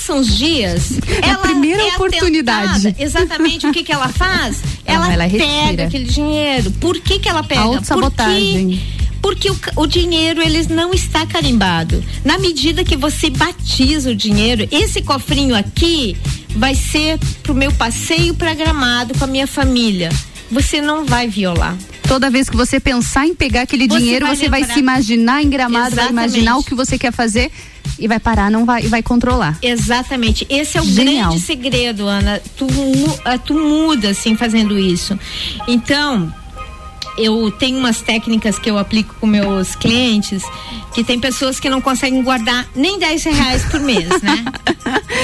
[0.07, 0.93] passam os dias.
[1.23, 2.83] É a primeira é oportunidade.
[2.83, 3.03] Tentada.
[3.03, 4.63] Exatamente o que, que ela faz?
[4.87, 6.71] Ela, ela pega aquele dinheiro.
[6.71, 7.63] Por que, que ela pega?
[7.63, 8.81] Autossabotagem.
[9.21, 12.05] Porque, porque o, o dinheiro ele não está carimbado.
[12.25, 16.17] Na medida que você batiza o dinheiro, esse cofrinho aqui
[16.51, 20.09] vai ser pro meu passeio para Gramado com a minha família.
[20.53, 21.77] Você não vai violar.
[22.07, 24.75] Toda vez que você pensar em pegar aquele Você dinheiro, vai você vai lembrar.
[24.75, 26.29] se imaginar em gramado, vai Exatamente.
[26.31, 27.51] imaginar o que você quer fazer
[27.99, 29.59] e vai parar, não vai, e vai controlar.
[29.63, 30.47] Exatamente.
[30.51, 31.31] Esse é o Genial.
[31.31, 32.41] grande segredo, Ana.
[32.57, 32.67] Tu,
[33.25, 35.19] ah, tu muda assim fazendo isso.
[35.67, 36.33] Então,
[37.19, 40.43] eu tenho umas técnicas que eu aplico com meus clientes
[40.95, 44.45] que tem pessoas que não conseguem guardar nem 10 reais por mês, né?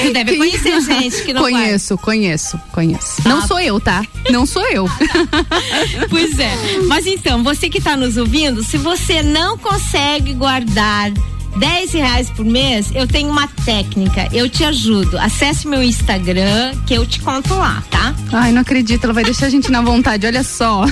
[0.03, 1.59] tu deve conhecer gente que não guarda.
[1.59, 3.23] Conheço, conheço, conheço.
[3.28, 3.47] Não Ah.
[3.47, 4.03] sou eu, tá?
[4.31, 4.86] Não sou eu.
[6.09, 6.53] Pois é.
[6.86, 11.11] Mas então, você que está nos ouvindo, se você não consegue guardar
[11.57, 14.29] 10 reais por mês, eu tenho uma técnica.
[14.33, 15.19] Eu te ajudo.
[15.19, 18.15] Acesse meu Instagram que eu te conto lá, tá?
[18.33, 20.85] Ai, não acredito, ela vai deixar a gente na vontade, olha só.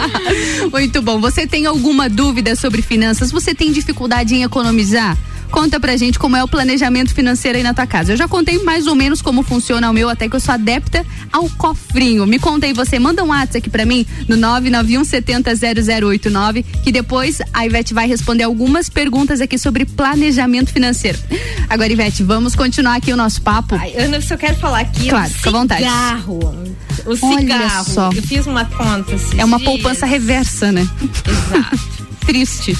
[0.72, 1.20] Muito bom.
[1.20, 3.30] Você tem alguma dúvida sobre finanças?
[3.30, 5.16] Você tem dificuldade em economizar?
[5.50, 8.12] Conta pra gente como é o planejamento financeiro aí na tua casa.
[8.12, 11.04] Eu já contei mais ou menos como funciona o meu, até que eu sou adepta
[11.32, 12.26] ao cofrinho.
[12.26, 16.92] Me conta aí você, manda um WhatsApp aqui pra mim no 991 70 0089, que
[16.92, 21.18] depois a Ivete vai responder algumas perguntas aqui sobre planejamento financeiro.
[21.68, 23.74] Agora, Ivete, vamos continuar aqui o nosso papo.
[23.74, 25.08] Ai, Ana, eu só quero falar aqui.
[25.08, 25.80] Claro, o fica à vontade.
[25.82, 26.38] cigarro.
[27.06, 27.84] O Olha cigarro.
[27.84, 28.10] só.
[28.14, 29.16] Eu fiz uma conta.
[29.36, 29.70] É uma dias.
[29.70, 30.88] poupança reversa, né?
[31.26, 31.80] Exato.
[32.26, 32.76] Triste.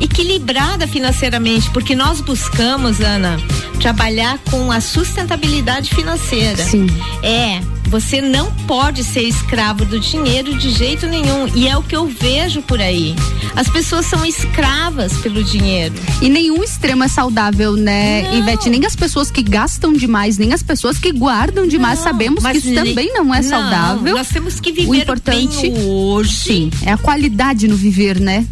[0.00, 3.38] equilibrada financeiramente, porque nós buscamos, Ana,
[3.80, 6.62] trabalhar com a sustentabilidade financeira.
[6.62, 6.86] Sim.
[7.22, 11.46] É, você não pode ser escravo do dinheiro de jeito nenhum.
[11.54, 13.14] E é o que eu vejo por aí.
[13.54, 15.94] As pessoas são escravas pelo dinheiro.
[16.20, 18.38] E nenhum extremo é saudável, né, Não.
[18.38, 18.68] Ivete?
[18.70, 21.98] Nem as pessoas que gastam demais, nem as pessoas que guardam demais.
[21.98, 24.14] Não, Sabemos que isso também não é não, saudável.
[24.14, 26.34] nós temos que viver o importante, bem hoje.
[26.34, 28.44] Sim, é a qualidade no viver, né?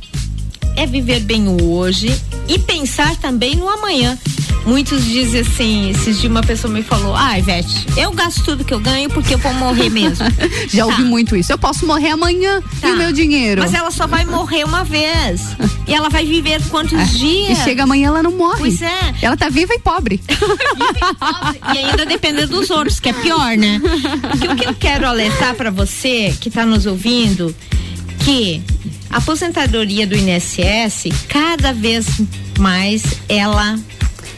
[0.76, 2.14] É viver bem o hoje
[2.48, 4.18] e pensar também no amanhã.
[4.64, 8.72] Muitos dizem assim, esses dias uma pessoa me falou, ah, Ivete, eu gasto tudo que
[8.72, 10.24] eu ganho porque eu vou morrer mesmo.
[10.70, 10.92] Já Tá.
[10.92, 11.50] ouvi muito isso.
[11.52, 12.88] Eu posso morrer amanhã Tá.
[12.88, 13.60] e o meu dinheiro.
[13.60, 15.40] Mas ela só vai morrer uma vez.
[15.88, 17.04] e ela vai viver quantos É.
[17.06, 17.58] dias?
[17.58, 18.58] E chega amanhã ela não morre.
[18.60, 19.14] Pois é.
[19.20, 20.20] Ela tá viva e pobre.
[21.74, 23.80] E ainda depender dos outros, que é pior, né?
[24.30, 27.54] Porque o que eu quero alertar pra você que tá nos ouvindo,
[28.24, 28.62] que
[29.12, 32.06] a aposentadoria do INSS, cada vez
[32.58, 33.78] mais ela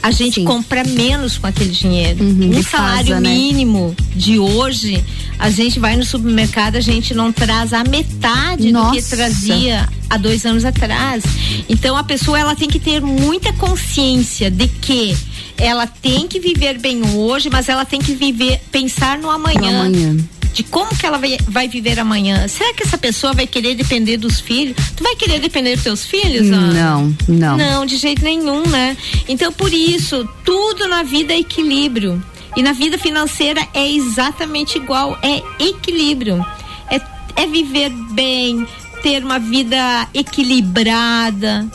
[0.03, 2.23] a gente compra menos com aquele dinheiro.
[2.23, 3.31] um defasa, salário né?
[3.31, 5.03] mínimo de hoje,
[5.39, 9.17] a gente vai no supermercado, a gente não traz a metade do que Nossa.
[9.17, 11.25] trazia há dois anos atrás.
[11.71, 15.17] Então a pessoa ela tem que ter muita consciência de que
[15.57, 19.87] ela tem que viver bem hoje, mas ela tem que viver, pensar no amanhã.
[19.87, 20.17] amanhã.
[20.55, 22.47] De como que ela vai, vai viver amanhã?
[22.49, 24.77] Será que essa pessoa vai querer depender dos filhos?
[24.97, 26.47] Tu vai querer depender dos teus filhos?
[26.49, 27.57] Não, não.
[27.57, 28.97] Não, de jeito nenhum, né?
[29.29, 32.23] Então, por isso, tudo na vida é equilíbrio.
[32.57, 36.45] E na vida financeira é exatamente igual, é equilíbrio.
[36.89, 37.01] É,
[37.43, 38.65] é viver bem,
[39.03, 41.67] ter uma vida equilibrada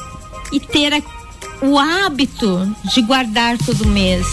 [0.54, 1.02] e ter a-
[1.62, 4.26] o hábito de guardar todo mês.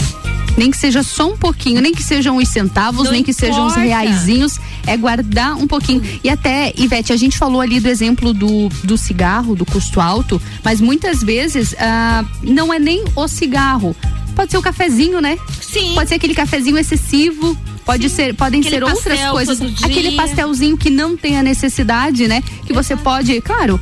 [0.57, 3.67] Nem que seja só um pouquinho, nem que sejam os centavos, Não nem que sejam
[3.67, 3.87] os importa.
[3.87, 6.01] reaisinhos, é guardar um pouquinho.
[6.23, 10.41] E até, Ivete, a gente falou ali do exemplo do, do cigarro, do custo alto,
[10.63, 13.95] mas muitas vezes ah, não é nem o cigarro.
[14.35, 15.37] Pode ser o cafezinho, né?
[15.61, 15.93] Sim.
[15.95, 17.57] Pode ser aquele cafezinho excessivo.
[17.85, 19.61] Pode ser, podem ser outras coisas.
[19.81, 22.43] Aquele pastelzinho que não tem a necessidade, né?
[22.65, 23.79] Que você pode, claro,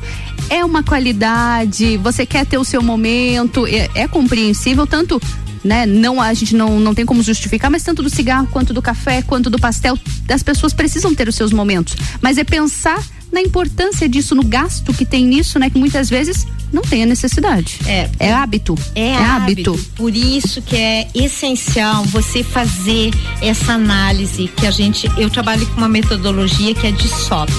[0.48, 5.20] é uma qualidade, você quer ter o seu momento, é, é compreensível, tanto
[5.66, 5.84] né?
[5.84, 9.22] Não a gente não, não tem como justificar, mas tanto do cigarro quanto do café,
[9.22, 9.98] quanto do pastel,
[10.28, 11.94] as pessoas precisam ter os seus momentos.
[12.20, 13.02] Mas é pensar
[13.32, 15.68] na importância disso, no gasto que tem nisso, né?
[15.68, 17.78] Que muitas vezes não tem a necessidade.
[17.86, 18.08] É.
[18.18, 18.76] É hábito.
[18.94, 19.78] É, hábito.
[19.94, 23.10] Por isso que é essencial você fazer
[23.42, 27.50] essa análise que a gente, eu trabalho com uma metodologia que é de SOP,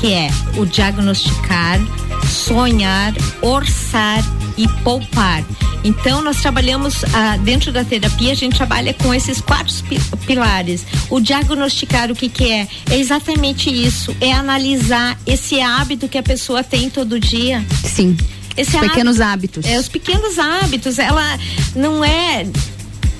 [0.00, 1.80] que é o diagnosticar,
[2.26, 3.12] sonhar,
[3.42, 4.24] orçar
[4.62, 5.44] e poupar.
[5.82, 10.84] Então nós trabalhamos ah, dentro da terapia a gente trabalha com esses quatro pi- pilares.
[11.08, 16.22] O diagnosticar o que que é é exatamente isso, é analisar esse hábito que a
[16.22, 17.64] pessoa tem todo dia.
[17.84, 18.16] Sim.
[18.56, 19.64] Esse Pequenos hábito- hábitos.
[19.64, 21.38] É, os pequenos hábitos, ela
[21.74, 22.46] não é.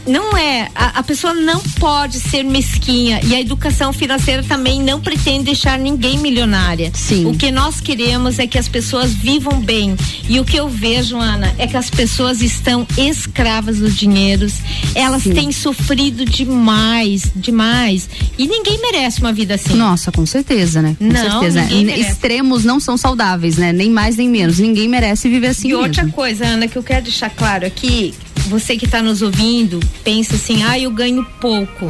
[0.06, 0.68] Não é.
[0.74, 3.20] A, a pessoa não pode ser mesquinha.
[3.24, 6.90] E a educação financeira também não pretende deixar ninguém milionária.
[6.94, 7.26] Sim.
[7.26, 9.96] O que nós queremos é que as pessoas vivam bem.
[10.28, 14.46] E o que eu vejo, Ana, é que as pessoas estão escravas do dinheiro.
[14.94, 15.32] Elas Sim.
[15.34, 18.08] têm sofrido demais, demais.
[18.38, 19.74] E ninguém merece uma vida assim.
[19.74, 20.96] Nossa, com certeza, né?
[20.98, 21.66] Com Não, certeza.
[22.00, 23.72] Extremos não são saudáveis, né?
[23.72, 24.58] Nem mais nem menos.
[24.58, 25.84] Ninguém merece viver assim E mesmo.
[25.84, 28.14] outra coisa, Ana, que eu quero deixar claro aqui,
[28.50, 31.88] você que está nos ouvindo, pensa assim, ah, eu ganho pouco.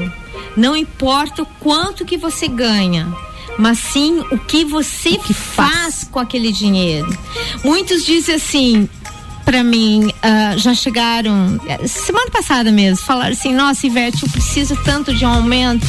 [0.54, 3.08] Não importa o quanto que você ganha,
[3.58, 6.06] mas sim o que você faz.
[6.10, 7.08] com aquele dinheiro.
[7.64, 8.88] Muitos dizem assim,
[9.50, 15.12] para mim, ah, já chegaram, semana passada mesmo, falaram assim, nossa, Ivete, eu preciso tanto
[15.12, 15.84] de um aumento.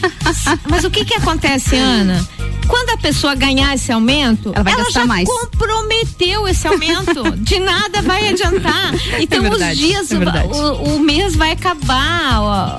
[0.68, 2.22] mas o que que acontece, Ana?
[2.68, 5.26] Quando a pessoa ganhar esse aumento, Ela vai gastar já mais.
[5.26, 7.34] comprometeu esse aumento.
[7.38, 8.92] De nada vai adiantar.
[9.18, 10.16] Então É verdade, os dias, é
[10.54, 12.42] o, o mês vai acabar.
[12.42, 12.76] ó.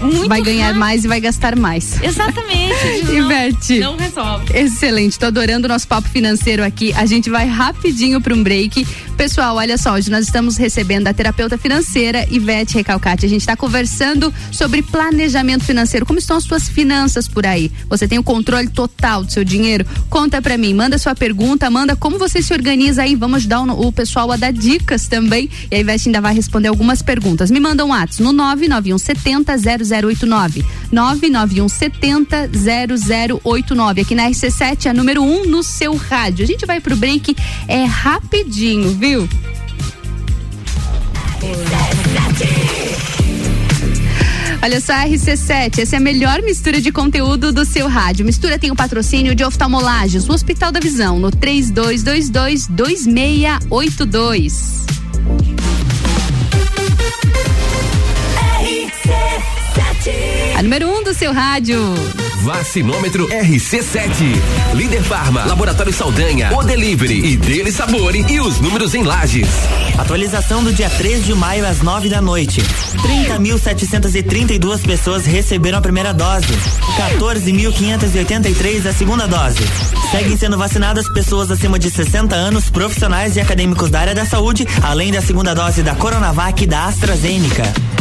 [0.00, 0.80] Muito vai ganhar rápido.
[0.80, 2.02] mais e vai gastar mais.
[2.02, 2.74] Exatamente.
[3.12, 3.80] Inverte.
[3.80, 4.56] Não, não resolve.
[4.56, 5.18] Excelente.
[5.18, 6.92] Tô adorando o nosso papo financeiro aqui.
[6.94, 8.86] A gente vai rapidinho para um break.
[9.16, 13.26] Pessoal, olha só, hoje nós estamos recebendo a terapeuta financeira Ivete Recalcati.
[13.26, 16.06] A gente está conversando sobre planejamento financeiro.
[16.06, 17.72] Como estão as suas finanças por aí?
[17.88, 19.84] Você tem o controle total do seu dinheiro?
[20.08, 23.16] Conta para mim, manda sua pergunta, manda como você se organiza aí.
[23.16, 25.50] Vamos ajudar o, o pessoal a dar dicas também.
[25.68, 27.50] E a Ivete ainda vai responder algumas perguntas.
[27.50, 29.58] Me manda um WhatsApp no 99170
[29.88, 30.64] 0089.
[30.92, 32.50] 99170
[33.42, 34.00] 0089.
[34.00, 36.44] Aqui na RC7, a número 1 um no seu rádio.
[36.44, 37.34] A gente vai pro break
[37.66, 39.28] é rapidinho, viu?
[44.60, 48.26] Olha só, RC7, essa é a melhor mistura de conteúdo do seu rádio.
[48.26, 54.88] Mistura tem o patrocínio de oftalmolagens, o Hospital da Visão, no 3222 2682.
[60.56, 61.78] A número 1 um do seu rádio.
[62.42, 64.10] Vacinômetro RC7.
[64.74, 69.48] Líder Farma, Laboratório Saldanha, O Delivery e Dele Sabore e os números em lajes.
[69.98, 72.62] Atualização do dia 3 de maio às 9 da noite.
[72.62, 76.46] 30.732 pessoas receberam a primeira dose.
[77.18, 79.58] 14.583 a segunda dose.
[80.10, 84.66] Seguem sendo vacinadas pessoas acima de 60 anos, profissionais e acadêmicos da área da saúde,
[84.82, 87.97] além da segunda dose da Coronavac e da AstraZeneca.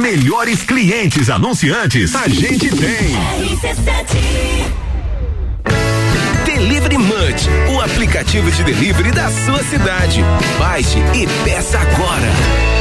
[0.00, 3.14] melhores clientes anunciantes a gente tem.
[6.46, 10.24] Delivery Munch, o aplicativo de delivery da sua cidade.
[10.58, 12.79] Baixe e peça agora.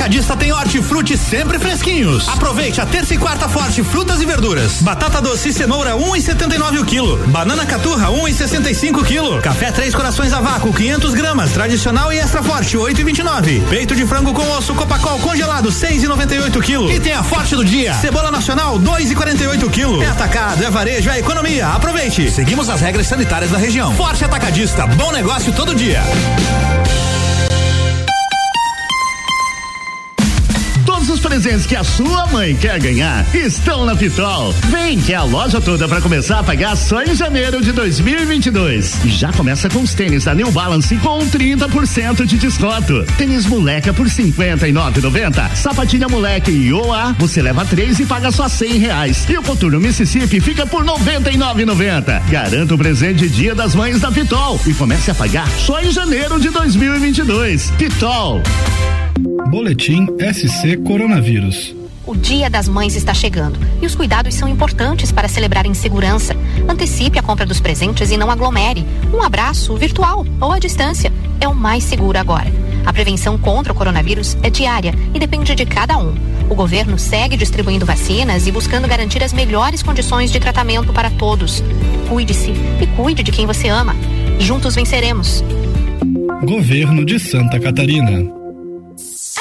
[0.00, 2.26] Atacadista tem hortifruti sempre fresquinhos.
[2.26, 4.80] Aproveite a terça e quarta Forte frutas e verduras.
[4.80, 7.18] Batata doce e cenoura 1,79 um o quilo.
[7.26, 9.42] Banana caturra 1,65 um o quilo.
[9.42, 13.68] Café Três Corações a vácuo 500 gramas, tradicional e extra forte 8,29.
[13.68, 16.90] Peito de frango com osso Copacol congelado 6,98 o quilo.
[16.90, 17.92] E tem a Forte do dia.
[17.92, 20.02] Cebola nacional 2,48 o quilo.
[20.02, 21.68] É atacado, é varejo, é economia.
[21.68, 22.30] Aproveite.
[22.30, 23.94] Seguimos as regras sanitárias da região.
[23.94, 26.02] Forte Atacadista, bom negócio todo dia.
[31.30, 34.52] Presentes que a sua mãe quer ganhar estão na Pitol.
[34.68, 39.04] Vem que é a loja toda para começar a pagar só em janeiro de 2022.
[39.04, 43.04] E já começa com os tênis da New Balance com 30% de desconto.
[43.16, 45.54] Tênis moleca por 59,90.
[45.54, 49.24] Sapatilha moleque e OA, você leva três e paga só 100 reais.
[49.28, 52.22] E o coturno Mississippi fica por 99,90.
[52.28, 56.40] Garanta o presente Dia das Mães da Pitol e comece a pagar só em janeiro
[56.40, 57.70] de 2022.
[57.78, 58.42] Pitol.
[59.48, 61.74] Boletim SC Coronavírus.
[62.06, 66.34] O Dia das Mães está chegando e os cuidados são importantes para celebrar em segurança.
[66.68, 68.84] Antecipe a compra dos presentes e não aglomere.
[69.12, 72.52] Um abraço virtual ou à distância é o mais seguro agora.
[72.84, 76.14] A prevenção contra o coronavírus é diária e depende de cada um.
[76.48, 81.62] O governo segue distribuindo vacinas e buscando garantir as melhores condições de tratamento para todos.
[82.08, 82.50] Cuide-se
[82.80, 83.94] e cuide de quem você ama.
[84.38, 85.44] Juntos venceremos.
[86.42, 88.39] Governo de Santa Catarina.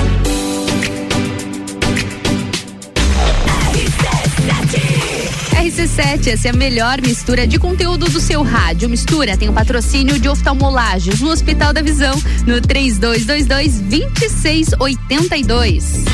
[5.79, 8.89] RC7, essa é a melhor mistura de conteúdo do seu rádio.
[8.89, 16.05] Mistura tem o patrocínio de oftalmolagens no Hospital da Visão, no 3222 2682.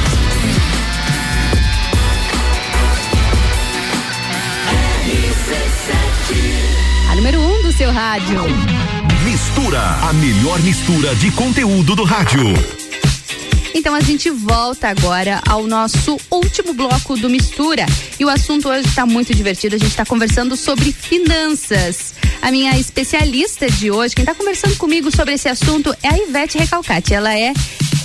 [7.11, 8.43] A número 1 um do seu rádio.
[9.25, 12.53] Mistura, a melhor mistura de conteúdo do rádio.
[13.75, 17.85] Então a gente volta agora ao nosso último bloco do Mistura.
[18.21, 19.75] E o assunto hoje está muito divertido.
[19.75, 22.15] A gente está conversando sobre finanças.
[22.41, 26.57] A minha especialista de hoje, quem está conversando comigo sobre esse assunto é a Ivete
[26.57, 27.13] Recalcati.
[27.13, 27.53] Ela é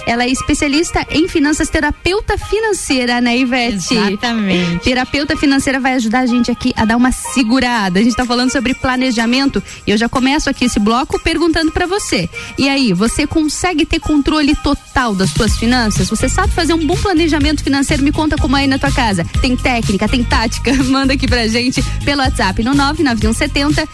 [0.09, 3.93] ela é especialista em finanças, terapeuta financeira, né, Ivete?
[3.93, 4.83] Exatamente.
[4.83, 7.99] Terapeuta financeira vai ajudar a gente aqui a dar uma segurada.
[7.99, 11.85] A gente está falando sobre planejamento e eu já começo aqui esse bloco perguntando para
[11.85, 12.27] você.
[12.57, 16.09] E aí, você consegue ter controle total das suas finanças?
[16.09, 18.01] Você sabe fazer um bom planejamento financeiro?
[18.01, 19.23] Me conta como é aí na tua casa.
[19.41, 20.73] Tem técnica, tem tática?
[20.85, 23.87] Manda aqui pra gente pelo WhatsApp no 99170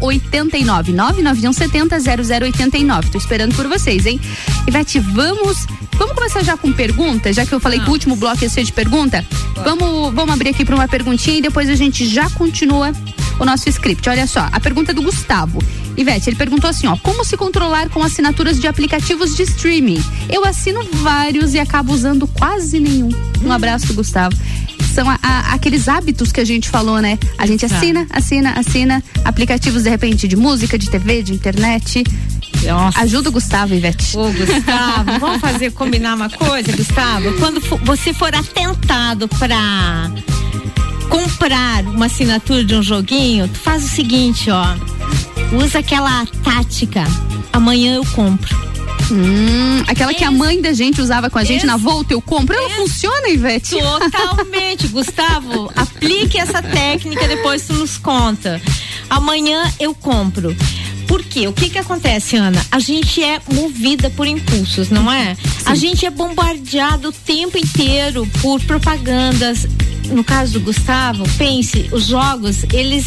[0.00, 0.92] 0089.
[0.92, 3.10] 99170 0089.
[3.10, 4.20] Tô esperando por vocês, hein?
[4.66, 5.66] Ivete, vamos.
[5.98, 8.64] Vamos começar já com perguntas, já que eu falei que o último bloco ia ser
[8.64, 9.24] de pergunta.
[9.64, 12.92] Vamos, vamos abrir aqui para uma perguntinha e depois a gente já continua
[13.38, 14.08] o nosso script.
[14.08, 15.58] Olha só, a pergunta é do Gustavo.
[15.96, 20.02] Ivete, ele perguntou assim, ó, como se controlar com assinaturas de aplicativos de streaming?
[20.28, 23.10] Eu assino vários e acabo usando quase nenhum.
[23.44, 24.36] Um abraço do Gustavo
[24.96, 27.18] são a, a, aqueles hábitos que a gente falou, né?
[27.36, 32.02] A gente assina, assina, assina aplicativos de repente de música, de TV, de internet.
[32.64, 33.02] Nossa.
[33.02, 34.16] Ajuda o Gustavo, Ivete.
[34.16, 37.30] Ô, Gustavo, vamos fazer combinar uma coisa, Gustavo?
[37.34, 40.10] Quando for, você for atentado para
[41.10, 44.64] comprar uma assinatura de um joguinho, tu faz o seguinte, ó.
[45.62, 47.04] Usa aquela tática.
[47.52, 48.75] Amanhã eu compro.
[49.10, 52.56] Hum, aquela que a mãe da gente usava com a gente na volta, eu compro.
[52.56, 53.76] Ela funciona, Ivete?
[54.10, 54.88] Totalmente.
[54.88, 58.60] Gustavo, aplique essa técnica, depois tu nos conta.
[59.08, 60.56] Amanhã eu compro.
[61.06, 61.46] Por quê?
[61.46, 62.60] O que que acontece, Ana?
[62.70, 65.34] A gente é movida por impulsos, não é?
[65.36, 65.40] Sim.
[65.66, 69.66] A gente é bombardeado o tempo inteiro por propagandas.
[70.10, 73.06] No caso do Gustavo, pense, os jogos, eles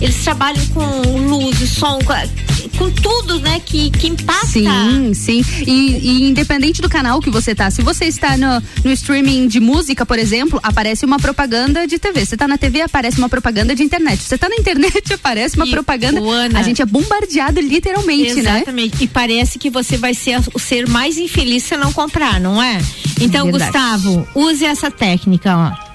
[0.00, 0.84] eles trabalham com
[1.26, 4.46] luz, som, com, com tudo, né, que, que impacta.
[4.46, 5.44] Sim, sim.
[5.66, 9.58] E, e, independente do canal que você tá, se você está no, no streaming de
[9.58, 12.26] música, por exemplo, aparece uma propaganda de TV.
[12.26, 14.22] Você tá na TV, aparece uma propaganda de internet.
[14.22, 16.20] Você tá na internet, aparece uma e, propaganda.
[16.20, 18.44] Ana, a gente é bombardeado literalmente, exatamente.
[18.44, 18.56] né?
[18.56, 19.04] Exatamente.
[19.04, 22.78] E parece que você vai ser o ser mais infeliz se não comprar, não é?
[23.20, 23.72] Então, Verdade.
[23.72, 25.85] Gustavo, use essa técnica, ó.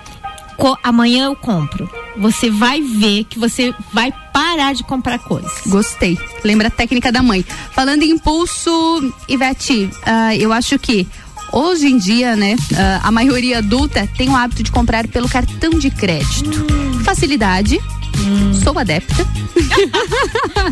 [0.83, 5.51] Amanhã eu compro você vai ver que você vai parar de comprar coisas.
[5.67, 6.17] Gostei.
[6.43, 7.45] Lembra a técnica da mãe.
[7.71, 11.07] Falando em impulso, Ivete, uh, eu acho que
[11.51, 15.71] hoje em dia, né, uh, a maioria adulta tem o hábito de comprar pelo cartão
[15.71, 16.65] de crédito.
[16.71, 17.03] Hum.
[17.03, 17.79] Facilidade.
[18.19, 18.53] Hum.
[18.53, 19.25] Sou adepta.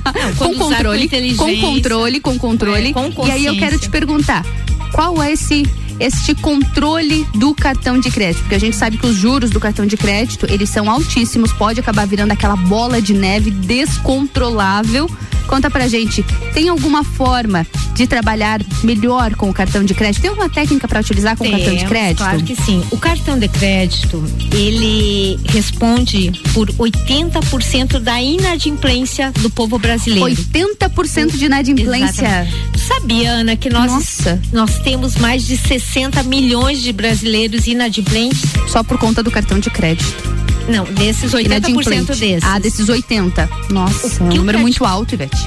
[0.03, 2.89] Não, com controle, com controle, com controle.
[2.89, 4.45] É, com e aí eu quero te perguntar,
[4.91, 5.63] qual é esse
[5.99, 9.85] este controle do cartão de crédito, porque a gente sabe que os juros do cartão
[9.85, 15.09] de crédito, eles são altíssimos, pode acabar virando aquela bola de neve descontrolável.
[15.47, 16.23] Conta pra gente,
[16.53, 17.65] tem alguma forma
[17.95, 20.21] de trabalhar melhor com o cartão de crédito?
[20.21, 22.17] Tem alguma técnica para utilizar com o cartão de crédito?
[22.17, 22.83] Claro que sim.
[22.91, 24.23] O cartão de crédito,
[24.53, 30.23] ele responde por 80% da inadimplência do povo brasileiro.
[30.29, 32.25] 80% de inadimplência?
[32.25, 32.79] Exatamente.
[32.79, 34.41] Sabia, Ana, que nós, Nossa.
[34.53, 35.88] nós temos mais de 60
[36.25, 38.41] milhões de brasileiros inadimplentes?
[38.67, 40.29] Só por conta do cartão de crédito.
[40.67, 42.43] Não, desses 80% desses.
[42.43, 43.49] Ah, desses 80.
[43.71, 45.37] Nossa, um número muito alto, Ivete.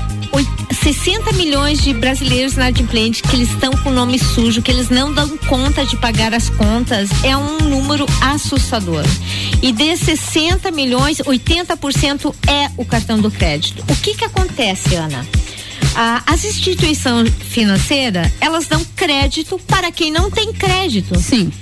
[0.83, 5.37] 60 milhões de brasileiros inadimplentes que eles estão com nome sujo, que eles não dão
[5.47, 9.05] conta de pagar as contas, é um número assustador.
[9.63, 13.85] E desses 60 milhões, 80% é o cartão do crédito.
[13.89, 15.25] O que que acontece, Ana?
[15.95, 21.19] Ah, as instituições financeiras, elas dão crédito para quem não tem crédito.
[21.19, 21.53] Sim.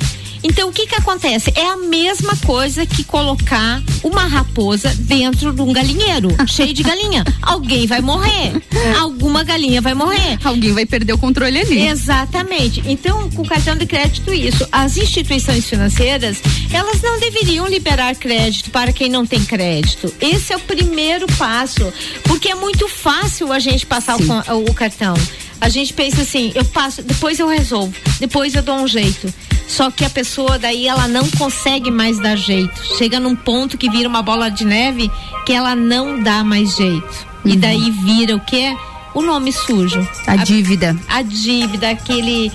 [0.43, 1.53] Então o que que acontece?
[1.55, 7.25] É a mesma coisa que colocar uma raposa dentro de um galinheiro cheio de galinha.
[7.43, 8.53] Alguém vai morrer.
[8.99, 10.39] Alguma galinha vai morrer.
[10.43, 11.87] Alguém vai perder o controle ali.
[11.87, 12.83] Exatamente.
[12.87, 16.39] Então, com o cartão de crédito isso, as instituições financeiras,
[16.73, 20.13] elas não deveriam liberar crédito para quem não tem crédito.
[20.21, 21.93] Esse é o primeiro passo,
[22.25, 25.15] porque é muito fácil a gente passar o, o cartão.
[25.61, 29.33] A gente pensa assim, eu passo, depois eu resolvo, depois eu dou um jeito.
[29.69, 32.83] Só que a pessoa daí ela não consegue mais dar jeito.
[32.99, 35.09] Chega num ponto que vira uma bola de neve
[35.47, 37.27] que ela não dá mais jeito.
[37.45, 37.53] Uhum.
[37.53, 38.77] E daí vira o quê?
[39.15, 40.01] O nome sujo.
[40.27, 40.97] A, a dívida.
[41.09, 42.51] A dívida, aquele.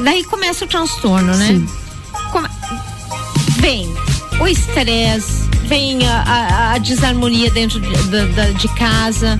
[0.00, 1.46] Daí começa o transtorno, né?
[1.46, 1.66] Sim.
[2.30, 2.48] Come...
[3.58, 3.94] Vem
[4.38, 9.38] o estresse, vem a, a, a desarmonia dentro de, de, de casa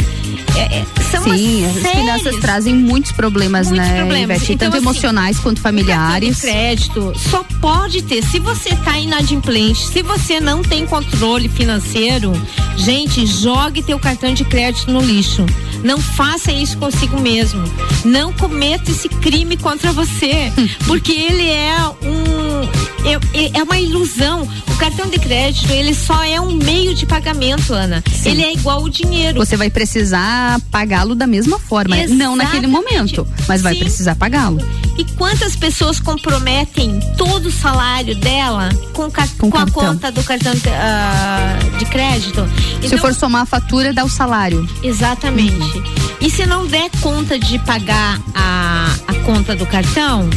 [0.54, 4.36] É, é, são Sim, as finanças trazem muitos problemas, muitos né, problemas.
[4.36, 4.52] Ivete?
[4.52, 6.40] Então, Tanto assim, emocionais quanto familiares.
[6.40, 12.32] crédito só pode ter se você está inadimplente, se você não tem controle financeiro,
[12.76, 15.44] gente, jogue teu cartão de crédito no lixo.
[15.82, 17.62] Não faça isso consigo mesmo.
[18.04, 20.52] Não cometa esse crime contra você,
[20.86, 24.48] porque ele é um é, é uma ilusão.
[24.68, 28.02] O cartão de crédito, ele só é um meio de pagamento, Ana.
[28.12, 28.30] Sim.
[28.30, 29.38] Ele é igual o dinheiro.
[29.38, 32.06] Você vai precisar pagá-lo da mesma forma, né?
[32.08, 33.80] não naquele momento, mas vai Sim.
[33.80, 34.60] precisar pagá-lo.
[34.98, 40.52] E quantas pessoas comprometem todo o salário dela com, Com com a conta do cartão
[40.68, 42.46] ah, de crédito?
[42.80, 44.68] Se Então, for somar a fatura, dá o salário.
[44.82, 45.82] Exatamente.
[46.20, 50.28] E se não der conta de pagar a, a conta do cartão,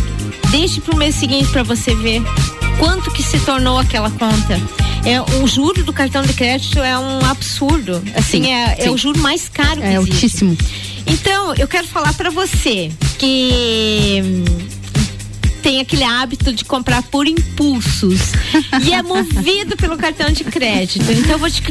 [0.52, 2.22] deixe pro mês seguinte para você ver
[2.80, 4.60] quanto que se tornou aquela conta.
[5.06, 8.01] É, o juro do cartão de crédito é um absurdo.
[8.15, 8.89] Assim, Sim, é, é sim.
[8.89, 10.14] o juro mais caro que É existe.
[10.14, 10.57] altíssimo.
[11.07, 14.22] Então, eu quero falar para você que
[15.64, 18.19] tem aquele hábito de comprar por impulsos
[18.85, 21.10] e é movido pelo cartão de crédito.
[21.11, 21.61] Então, eu vou te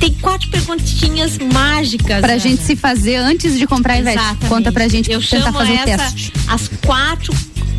[0.00, 2.20] tem quatro perguntinhas mágicas.
[2.20, 2.38] Pra Ana.
[2.38, 3.98] gente se fazer antes de comprar.
[3.98, 4.46] Exatamente.
[4.46, 6.32] Conta pra gente eu tentar fazer o essa teste.
[6.48, 7.32] as quatro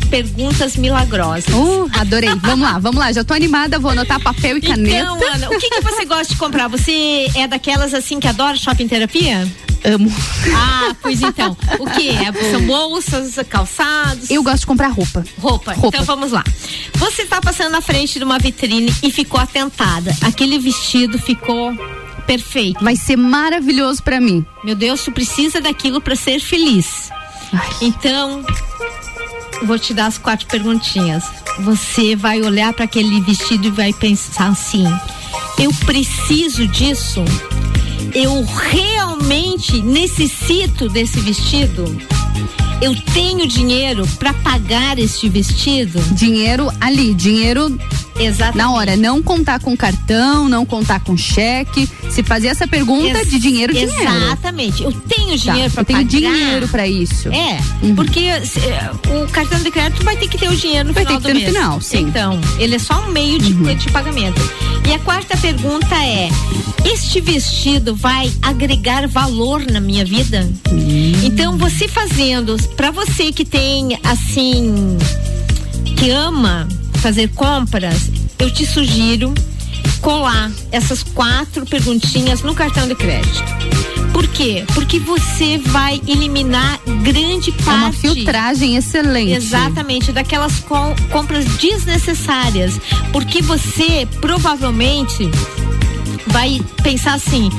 [0.06, 1.46] perguntas milagrosas.
[1.52, 2.30] Uh, adorei.
[2.36, 3.12] vamos lá, vamos lá.
[3.12, 4.96] Já tô animada, vou anotar papel e caneta.
[4.96, 6.68] Então, Ana, o que, que você gosta de comprar?
[6.68, 9.46] Você é daquelas assim que adora shopping terapia?
[9.84, 10.12] Amo.
[10.54, 11.56] Ah, pois então.
[11.78, 12.32] O que é?
[12.50, 14.30] São bolsas, calçados?
[14.30, 15.24] Eu gosto de comprar roupa.
[15.38, 15.74] Roupa.
[15.74, 15.88] Roupa.
[15.88, 16.42] Então vamos lá.
[16.94, 20.16] Você está passando na frente de uma vitrine e ficou atentada.
[20.22, 21.72] Aquele vestido ficou
[22.26, 22.82] perfeito.
[22.82, 24.44] Vai ser maravilhoso pra mim.
[24.64, 27.10] Meu Deus, tu precisa daquilo para ser feliz.
[27.80, 28.44] Então,
[29.64, 31.24] vou te dar as quatro perguntinhas.
[31.60, 34.84] Você vai olhar para aquele vestido e vai pensar assim:
[35.58, 37.24] eu preciso disso?
[38.14, 41.84] Eu realmente necessito desse vestido?
[42.80, 45.98] Eu tenho dinheiro para pagar este vestido?
[46.14, 47.78] Dinheiro ali, dinheiro
[48.18, 48.56] Exatamente.
[48.58, 48.96] na hora.
[48.96, 51.88] Não contar com cartão, não contar com cheque.
[52.10, 53.92] Se fazer essa pergunta Ex- de dinheiro, dinheiro.
[53.94, 54.82] Exatamente.
[54.82, 56.10] Eu tenho Tá, dinheiro para eu tenho pagar.
[56.10, 57.28] dinheiro pra isso.
[57.28, 57.94] É, Uhum.
[57.94, 58.90] porque se, é,
[59.22, 61.32] o cartão de crédito vai ter que ter o dinheiro no Vai final ter que
[61.32, 61.56] ter no mês.
[61.56, 61.98] final, sim.
[62.02, 62.08] Uhum.
[62.08, 64.40] Então, ele é só um meio de, de pagamento.
[64.88, 66.28] E a quarta pergunta é:
[66.84, 70.48] este vestido vai agregar valor na minha vida?
[70.70, 71.12] Hum.
[71.24, 74.96] Então, você fazendo, para você que tem assim,
[75.96, 79.32] que ama fazer compras, eu te sugiro
[80.00, 83.42] colar essas quatro perguntinhas no cartão de crédito.
[84.12, 84.64] Por quê?
[84.74, 87.98] Porque você vai eliminar grande É uma parte.
[87.98, 89.32] filtragem excelente.
[89.32, 92.80] Exatamente, daquelas com- compras desnecessárias.
[93.12, 95.28] Porque você provavelmente
[96.28, 97.50] vai pensar assim: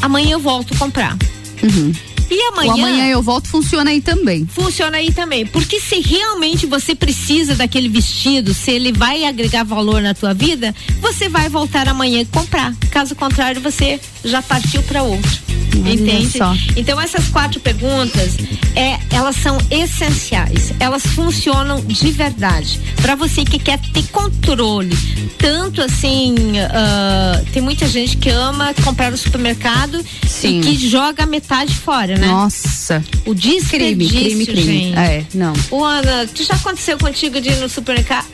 [0.00, 1.16] amanhã eu volto comprar.
[1.62, 1.92] Uhum.
[2.30, 2.70] E amanhã.
[2.70, 4.46] O amanhã eu volto funciona aí também.
[4.46, 5.46] Funciona aí também.
[5.46, 10.74] Porque se realmente você precisa daquele vestido, se ele vai agregar valor na tua vida,
[11.00, 12.74] você vai voltar amanhã e comprar.
[12.90, 15.38] Caso contrário, você já partiu para outro.
[15.86, 16.38] Entende?
[16.38, 16.54] só.
[16.76, 18.36] Então essas quatro perguntas,
[18.74, 20.72] é, elas são essenciais.
[20.78, 22.80] Elas funcionam de verdade.
[23.00, 24.96] Para você que quer ter controle,
[25.38, 26.34] tanto assim,
[26.70, 30.60] ah, tem muita gente que ama comprar no supermercado Sim.
[30.60, 32.26] e que joga metade fora, né?
[32.26, 33.02] Nossa.
[33.26, 34.62] O desperdício, Crime, crime, crime.
[34.62, 34.98] gente.
[34.98, 35.52] É, não.
[35.70, 38.26] Ô, Ana, tu já aconteceu contigo de ir no supermercado,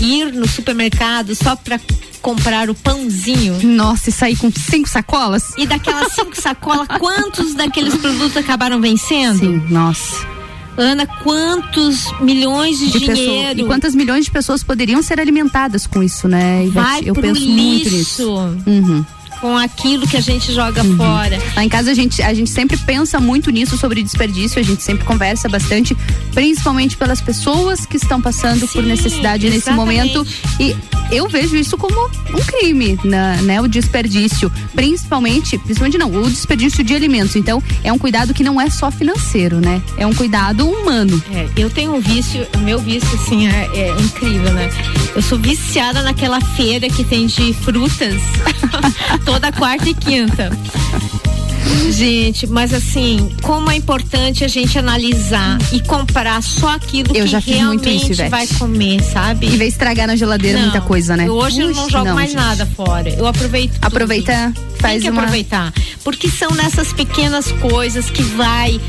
[0.00, 1.78] ir no supermercado só pra
[2.20, 3.58] comprar o pãozinho?
[3.62, 5.52] Nossa, e sair com cinco sacolas?
[5.58, 9.38] E daquelas cinco sacolas, quantos daqueles produtos acabaram vencendo?
[9.38, 10.26] Sim, nossa.
[10.76, 15.86] Ana, quantos milhões de, De pessoa- dinheiro e quantas milhões de pessoas poderiam ser alimentadas
[15.86, 16.66] com isso, né?
[16.72, 18.22] Vai eu penso muito nisso.
[18.22, 18.30] lixo
[18.66, 19.04] Uhum.
[19.40, 21.38] Com aquilo que a gente joga fora?
[21.56, 24.82] Lá em casa a gente, a gente sempre pensa muito nisso sobre desperdício, a gente
[24.82, 25.96] sempre conversa bastante,
[26.34, 29.78] principalmente pelas pessoas que estão passando por necessidade nesse exatamente.
[30.14, 30.26] momento.
[30.58, 30.76] E
[31.10, 31.98] eu vejo isso como
[32.32, 33.60] um crime, na- né?
[33.60, 34.50] O desperdício.
[34.74, 37.36] Principalmente, principalmente não, o desperdício de alimentos.
[37.36, 39.82] Então, é um cuidado que não é só financeiro, né?
[39.96, 41.22] É um cuidado humano.
[41.32, 44.70] É, eu tenho um vício, o meu vício, assim, é, é incrível, né?
[45.14, 48.20] Eu sou viciada naquela feira que tem de frutas
[49.32, 50.50] toda quarta e quinta.
[51.90, 57.30] Gente, mas assim, como é importante a gente analisar e comprar só aquilo Eu que
[57.30, 59.46] já fiz muito realmente isso, vai comer, sabe?
[59.46, 61.28] E vai estragar na geladeira Não, muita coisa, né?
[61.28, 62.40] eu hoje eu não Ux, jogo mais gente.
[62.40, 63.08] nada fora.
[63.10, 63.72] Eu aproveito.
[63.74, 63.84] tudo.
[63.86, 65.22] Aproveita, Tem faz que uma.
[65.22, 65.72] aproveitar.
[66.02, 68.80] Porque são nessas pequenas coisas que vai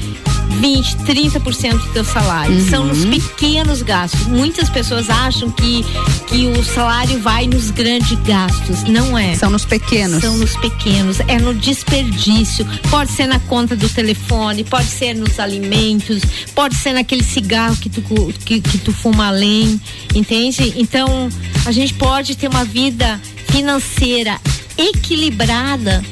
[0.60, 2.56] 20, 30% do teu salário.
[2.56, 2.70] Uhum.
[2.70, 4.28] São nos pequenos gastos.
[4.28, 5.84] Muitas pessoas acham que,
[6.28, 8.84] que o salário vai nos grandes gastos.
[8.84, 9.36] Não é.
[9.36, 10.22] São nos pequenos.
[10.22, 11.20] São nos pequenos.
[11.22, 12.66] É no desperdício.
[12.90, 16.22] Pode ser na conta do telefone, pode ser nos alimentos,
[16.54, 18.02] pode ser naquele cigarro que tu,
[18.46, 19.80] que, que tu fuma além.
[20.14, 20.74] Entende?
[20.78, 21.30] Então,
[21.66, 24.40] a gente pode ter uma vida financeira
[24.78, 26.04] equilibrada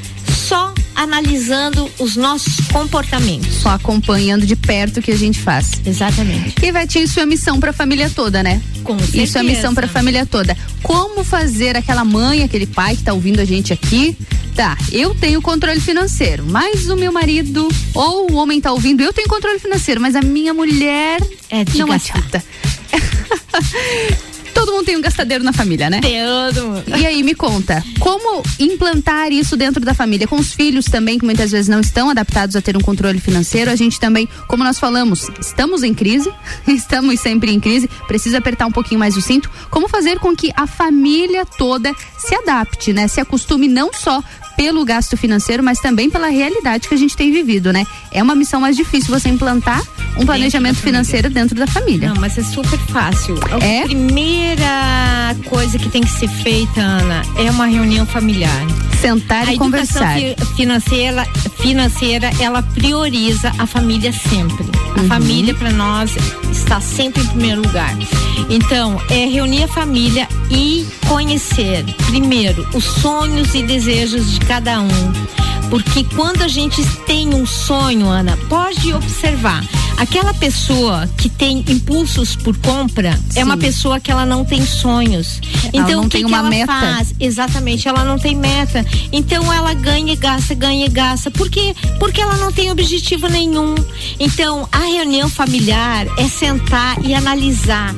[0.48, 3.54] só analisando os nossos comportamentos.
[3.54, 5.80] Só acompanhando de perto o que a gente faz.
[5.84, 6.54] Exatamente.
[6.62, 8.60] E Vetinho, isso é missão para a família toda, né?
[8.84, 10.54] Com Isso é missão para a família toda.
[10.82, 14.14] Como fazer aquela mãe, aquele pai que tá ouvindo a gente aqui?
[14.54, 19.12] Tá, eu tenho controle financeiro, mas o meu marido ou o homem tá ouvindo, eu
[19.12, 22.18] tenho controle financeiro, mas a minha mulher é não gastar.
[22.18, 22.44] adianta.
[24.60, 26.02] Todo mundo tem um gastadeiro na família, né?
[26.02, 26.84] Todo mundo.
[26.98, 30.28] E aí, me conta, como implantar isso dentro da família?
[30.28, 33.70] Com os filhos também, que muitas vezes não estão adaptados a ter um controle financeiro.
[33.70, 36.30] A gente também, como nós falamos, estamos em crise,
[36.68, 39.50] estamos sempre em crise, precisa apertar um pouquinho mais o cinto.
[39.70, 43.08] Como fazer com que a família toda se adapte, né?
[43.08, 44.22] Se acostume não só
[44.60, 47.86] pelo gasto financeiro, mas também pela realidade que a gente tem vivido, né?
[48.12, 49.82] É uma missão mais difícil você implantar
[50.18, 52.10] um planejamento financeiro dentro da família.
[52.10, 53.36] Não, mas é super fácil.
[53.62, 53.84] É?
[53.84, 58.52] A primeira coisa que tem que ser feita, Ana, é uma reunião familiar.
[59.00, 60.14] Sentar a e conversar.
[60.14, 61.24] fi- financeira,
[61.62, 64.66] financeira, ela prioriza a família sempre.
[64.94, 65.08] A Uhum.
[65.08, 66.10] família para nós
[66.52, 67.96] está sempre em primeiro lugar.
[68.50, 74.88] Então, é reunir a família e conhecer primeiro os sonhos e desejos de cada um.
[75.70, 79.64] Porque quando a gente tem um sonho, Ana, pode observar.
[79.96, 83.60] Aquela pessoa que tem impulsos por compra é uma Sim.
[83.60, 85.40] pessoa que ela não tem sonhos.
[85.72, 86.66] Ela Então, não o que, tem que uma ela meta.
[86.66, 87.14] faz?
[87.20, 88.84] Exatamente, ela não tem meta.
[89.12, 91.30] Então ela ganha e gasta, ganha e gasta.
[91.30, 91.72] Por quê?
[92.00, 93.76] Porque ela não tem objetivo nenhum.
[94.18, 97.94] Então a reunião familiar é sentar e analisar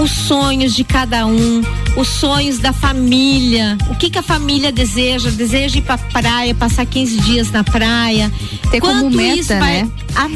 [0.00, 1.62] os sonhos de cada um,
[1.96, 3.76] os sonhos da família.
[3.90, 5.30] O que que a família deseja?
[5.30, 8.30] Deseja ir pra praia, passar 15 dias na praia.
[8.70, 9.90] Ter como Quanto meta, isso vai- né?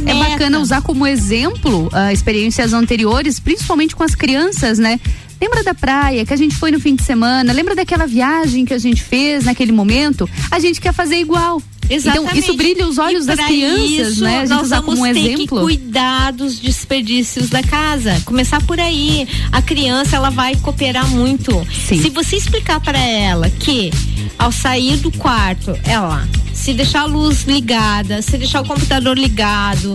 [0.07, 4.99] É bacana usar como exemplo ah, experiências anteriores, principalmente com as crianças, né?
[5.41, 7.53] Lembra da praia que a gente foi no fim de semana?
[7.53, 10.29] Lembra daquela viagem que a gente fez naquele momento?
[10.51, 11.63] A gente quer fazer igual.
[11.89, 12.31] Exatamente.
[12.31, 14.39] Então, isso brilha os olhos das crianças, isso, né?
[14.39, 15.39] A gente nós usar vamos como um ter exemplo.
[15.39, 18.21] que cuidar dos desperdícios da casa.
[18.25, 19.29] Começar por aí.
[19.53, 21.53] A criança, ela vai cooperar muito.
[21.71, 23.93] Se você explicar para ela que
[24.39, 29.95] ao sair do quarto, ela se deixar a luz ligada, se deixar o computador ligado,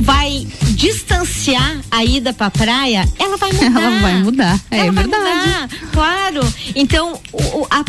[0.00, 3.80] vai distanciar a ida pra praia, ela vai mudar.
[3.82, 5.48] Ela vai mudar, é Ela vai verdade.
[5.48, 6.54] mudar, claro.
[6.74, 7.84] Então, o- a,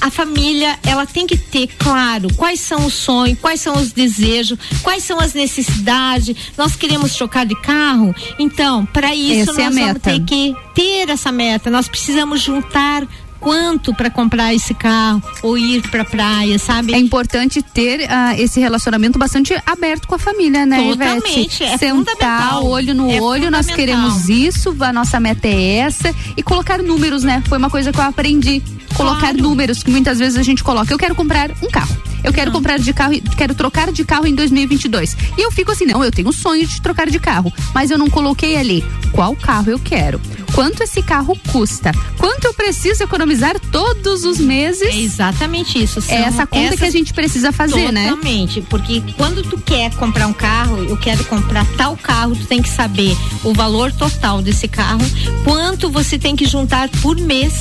[0.00, 4.58] a família, ela tem que ter claro quais são os sonhos, quais são os desejos,
[4.82, 6.36] quais são as necessidades.
[6.56, 10.00] Nós queremos trocar de carro, então, para isso Essa é nós vamos meta.
[10.00, 11.70] ter que ter essa meta.
[11.70, 13.06] Nós precisamos juntar
[13.44, 16.94] quanto para comprar esse carro ou ir pra praia, sabe?
[16.94, 21.64] É importante ter ah, esse relacionamento bastante aberto com a família, né, Totalmente, Ivete?
[21.64, 26.42] é Sentar olho no É olho, nós queremos isso, a nossa meta é essa e
[26.42, 27.42] colocar números, né?
[27.46, 28.62] Foi uma coisa que eu aprendi.
[28.96, 30.92] Colocar números que muitas vezes a gente coloca.
[30.92, 31.94] Eu quero comprar um carro.
[32.24, 35.16] Eu quero comprar de carro, e- quero trocar de carro em 2022.
[35.36, 37.98] E eu fico assim, não, eu tenho o sonho de trocar de carro, mas eu
[37.98, 38.82] não coloquei ali
[39.12, 40.20] qual carro eu quero.
[40.54, 41.92] Quanto esse carro custa?
[42.16, 44.82] Quanto eu preciso economizar todos os meses?
[44.82, 46.00] É exatamente isso.
[46.08, 48.08] É essa conta que a gente precisa fazer, né?
[48.08, 52.62] Totalmente, porque quando tu quer comprar um carro, eu quero comprar tal carro, tu tem
[52.62, 55.00] que saber o valor total desse carro,
[55.44, 57.52] quanto você tem que juntar por mês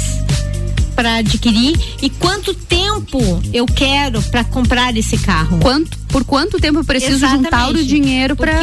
[0.94, 3.20] para adquirir e quanto tempo
[3.52, 5.60] eu quero para comprar esse carro.
[5.60, 8.54] Quanto, por quanto tempo eu preciso juntar o dinheiro para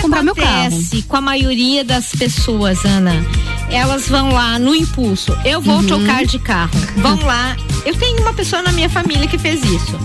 [0.00, 0.78] comprar meu carro?
[1.08, 3.14] com a maioria das pessoas, Ana?
[3.70, 5.36] Elas vão lá no impulso.
[5.44, 5.86] Eu vou Uhum.
[5.86, 6.70] trocar de carro.
[6.98, 7.56] Vão lá.
[7.84, 9.98] Eu tenho uma pessoa na minha família que fez isso.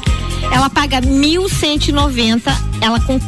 [0.52, 3.20] Ela paga 1.190, ela com-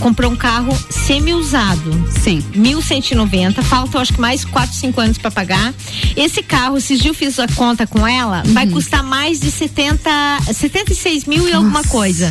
[0.00, 2.06] comprou um carro semi-usado.
[2.22, 2.42] Sim.
[2.54, 5.72] 1.190, faltam acho que mais 4, 5 anos para pagar.
[6.16, 8.72] Esse carro, esses dias eu fiz a conta com ela, vai Uhum.
[8.72, 10.10] custar mais de 70,
[10.52, 12.30] 76 mil e alguma coisa.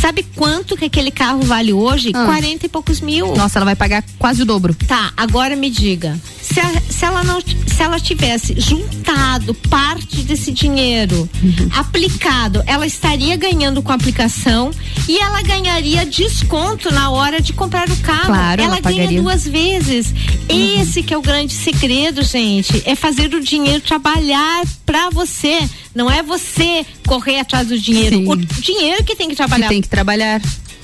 [0.00, 2.10] Sabe quanto que aquele carro vale hoje?
[2.14, 2.24] Ah.
[2.24, 3.34] 40 e poucos mil.
[3.36, 4.74] Nossa, ela vai pagar quase o dobro.
[4.86, 6.18] Tá, agora me diga.
[6.40, 11.68] Se, a- se ela não se ela tivesse juntado parte desse dinheiro Uhum.
[11.74, 14.70] aplicado, ela estaria ganhando com a aplicação
[15.08, 18.26] e ela ganharia desconto na hora de comprar o carro.
[18.26, 20.12] Claro, ela ela ganha duas vezes.
[20.48, 25.58] Esse que é o grande segredo, gente, é fazer o dinheiro trabalhar pra você.
[25.94, 28.16] Não é você correr atrás do dinheiro.
[28.16, 28.28] Sim.
[28.30, 30.40] O dinheiro que tem que trabalhar Que tem que trabalhar.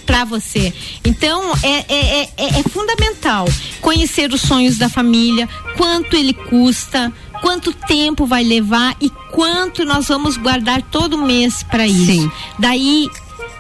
[0.06, 0.72] para você.
[1.04, 2.28] Então é, é, é,
[2.60, 3.46] é fundamental
[3.80, 10.08] conhecer os sonhos da família, quanto ele custa, quanto tempo vai levar e quanto nós
[10.08, 12.06] vamos guardar todo mês para isso.
[12.06, 12.30] Sim.
[12.58, 13.08] Daí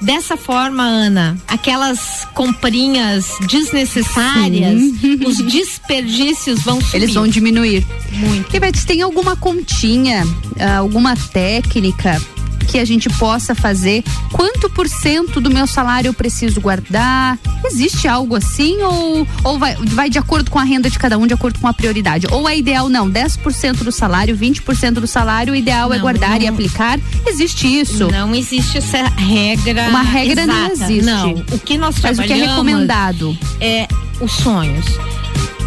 [0.00, 5.20] dessa forma, Ana, aquelas comprinhas desnecessárias, Sim.
[5.26, 6.96] os desperdícios vão subir.
[6.96, 7.86] Eles vão diminuir.
[8.12, 8.54] Muito.
[8.54, 10.24] Ivete, tem alguma continha,
[10.58, 12.20] ah, alguma técnica
[12.64, 14.02] que a gente possa fazer?
[14.32, 17.38] Quanto por cento do meu salário eu preciso guardar?
[17.64, 21.26] Existe algo assim ou, ou vai, vai de acordo com a renda de cada um,
[21.26, 22.26] de acordo com a prioridade?
[22.30, 26.00] Ou é ideal não, 10% do salário, 20% do salário, o ideal é não, é
[26.00, 26.98] guardar não, e aplicar?
[27.26, 28.10] Existe isso?
[28.10, 29.88] Não existe essa regra.
[29.88, 30.46] Uma regra exata.
[30.46, 31.04] não existe.
[31.04, 33.88] Não, o que nós Mas o que é recomendado é
[34.20, 34.84] os sonhos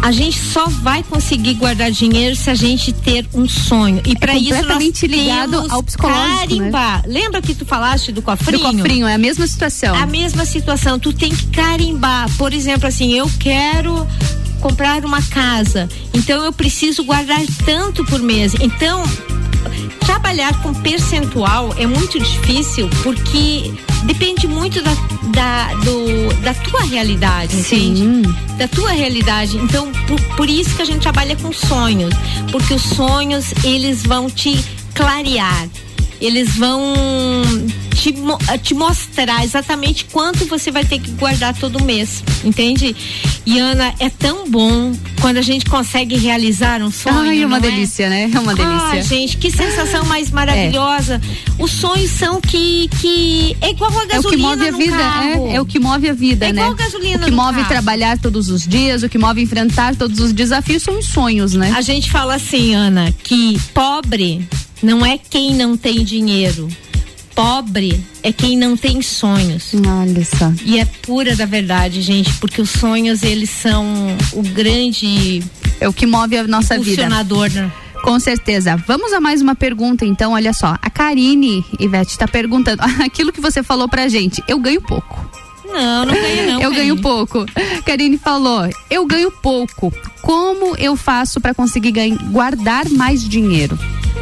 [0.02, 4.00] a gente só vai conseguir guardar dinheiro se a gente ter um sonho.
[4.06, 6.36] E para é isso nós ligado ao psicológico, né?
[6.36, 7.02] carimbar.
[7.02, 7.20] Né?
[7.20, 8.58] Lembra que tu falaste do cofrinho?
[8.58, 9.94] Do cofrinho, é a mesma situação.
[9.94, 10.98] A mesma situação.
[10.98, 12.30] Tu tem que carimbar.
[12.36, 14.06] Por exemplo, assim, eu quero
[14.60, 15.88] comprar uma casa.
[16.14, 18.54] Então eu preciso guardar tanto por mês.
[18.60, 19.02] Então,
[20.00, 23.72] trabalhar com percentual é muito difícil porque
[24.04, 24.94] depende muito da,
[25.32, 28.00] da, do, da tua realidade, entende?
[28.00, 28.22] Sim.
[28.56, 29.56] Da tua realidade.
[29.56, 32.14] Então, por, por isso que a gente trabalha com sonhos,
[32.50, 34.58] porque os sonhos, eles vão te
[34.94, 35.68] clarear
[36.20, 36.92] eles vão
[37.98, 38.14] te,
[38.62, 42.94] te mostrar exatamente quanto você vai ter que guardar todo mês, entende?
[43.44, 47.18] E Ana, é tão bom quando a gente consegue realizar um sonho.
[47.18, 47.60] Ai, é uma é?
[47.60, 48.08] delícia, é?
[48.08, 48.30] né?
[48.32, 48.92] É uma delícia.
[48.92, 51.20] Ah, gente, que sensação mais maravilhosa.
[51.20, 51.62] É.
[51.62, 54.14] Os sonhos são que, que é igual a gasolina.
[54.14, 56.62] É o que move a vida, é, é, o que move a vida, é né?
[56.62, 57.68] Igual a gasolina o que move carro.
[57.68, 61.72] trabalhar todos os dias, o que move enfrentar todos os desafios são os sonhos, né?
[61.76, 64.46] A gente fala assim, Ana, que pobre
[64.82, 66.68] não é quem não tem dinheiro.
[67.38, 69.70] Pobre é quem não tem sonhos.
[69.86, 70.52] Olha só.
[70.64, 73.86] E é pura da verdade, gente, porque os sonhos eles são
[74.32, 75.40] o grande
[75.80, 77.08] é o que move a nossa vida.
[77.08, 77.72] Né?
[78.02, 78.76] Com certeza.
[78.88, 80.32] Vamos a mais uma pergunta, então.
[80.32, 80.76] Olha só.
[80.82, 84.42] A Karine, Ivete, está perguntando aquilo que você falou pra gente.
[84.48, 85.30] Eu ganho pouco.
[85.64, 86.58] Não, não ganho não.
[86.60, 87.46] eu ganho pouco.
[87.84, 89.92] Karine falou: eu ganho pouco.
[90.22, 93.78] Como eu faço para conseguir ganhar, guardar mais dinheiro?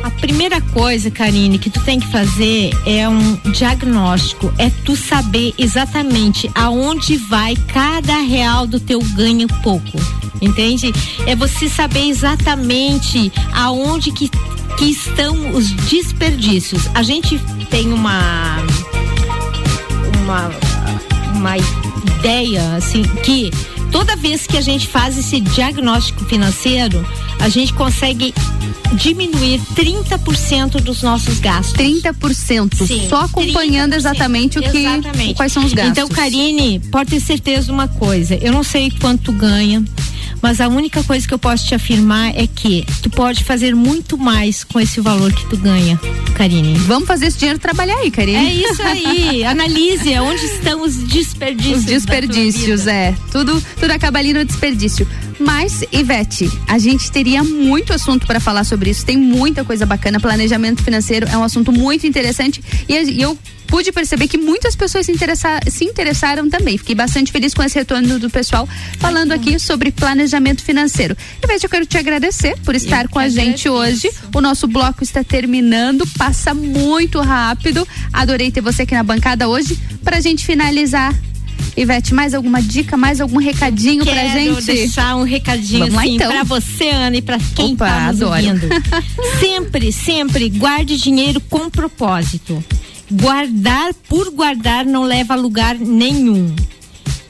[0.07, 5.53] A primeira coisa, Karine, que tu tem que fazer é um diagnóstico, é tu saber
[5.59, 9.99] exatamente aonde vai cada real do teu ganho pouco,
[10.41, 10.93] entende?
[11.27, 14.29] É você saber exatamente aonde que,
[14.79, 16.89] que estão os desperdícios.
[16.95, 17.37] A gente
[17.69, 18.59] tem uma
[20.23, 20.51] uma
[21.35, 23.51] uma ideia assim que
[23.91, 27.07] toda vez que a gente faz esse diagnóstico financeiro,
[27.41, 28.35] a gente consegue
[28.95, 31.75] diminuir 30% dos nossos gastos.
[31.75, 35.35] 30%, Sim, só acompanhando 30%, exatamente o que exatamente.
[35.35, 35.93] quais são os gastos.
[35.93, 39.85] Então, Karine, pode ter certeza de uma coisa, eu não sei quanto ganha,
[40.43, 44.17] mas a única coisa que eu posso te afirmar é que tu pode fazer muito
[44.17, 45.99] mais com esse valor que tu ganha,
[46.35, 46.75] Karine.
[46.81, 48.47] Vamos fazer esse dinheiro trabalhar aí, Karine.
[48.47, 49.45] É isso aí.
[49.47, 51.79] Analise onde estão os desperdícios.
[51.79, 53.15] Os desperdícios, é.
[53.31, 55.07] Tudo, tudo acaba ali no desperdício.
[55.39, 59.05] Mas, Ivete, a gente teria muito assunto para falar sobre isso.
[59.05, 60.19] Tem muita coisa bacana.
[60.19, 62.63] Planejamento financeiro é um assunto muito interessante.
[62.89, 65.13] E, e eu pude perceber que muitas pessoas se,
[65.71, 66.79] se interessaram também.
[66.79, 68.69] Fiquei bastante feliz com esse retorno do pessoal
[68.99, 71.17] falando aqui sobre planejamento financeiro.
[71.43, 74.11] Ivete, eu quero te agradecer por estar eu com a gente hoje.
[74.35, 77.87] O nosso bloco está terminando, passa muito rápido.
[78.13, 79.79] Adorei ter você aqui na bancada hoje.
[80.03, 81.15] Para a gente finalizar
[81.77, 84.65] Ivete, mais alguma dica, mais algum recadinho Quero pra gente?
[84.65, 86.31] deixar um recadinho Vamos lá, então.
[86.31, 88.47] pra você, Ana, e pra quem Opa, tá nos adoro.
[88.49, 88.69] ouvindo.
[89.41, 92.65] sempre, sempre guarde dinheiro com propósito.
[93.11, 96.55] Guardar por guardar não leva a lugar nenhum.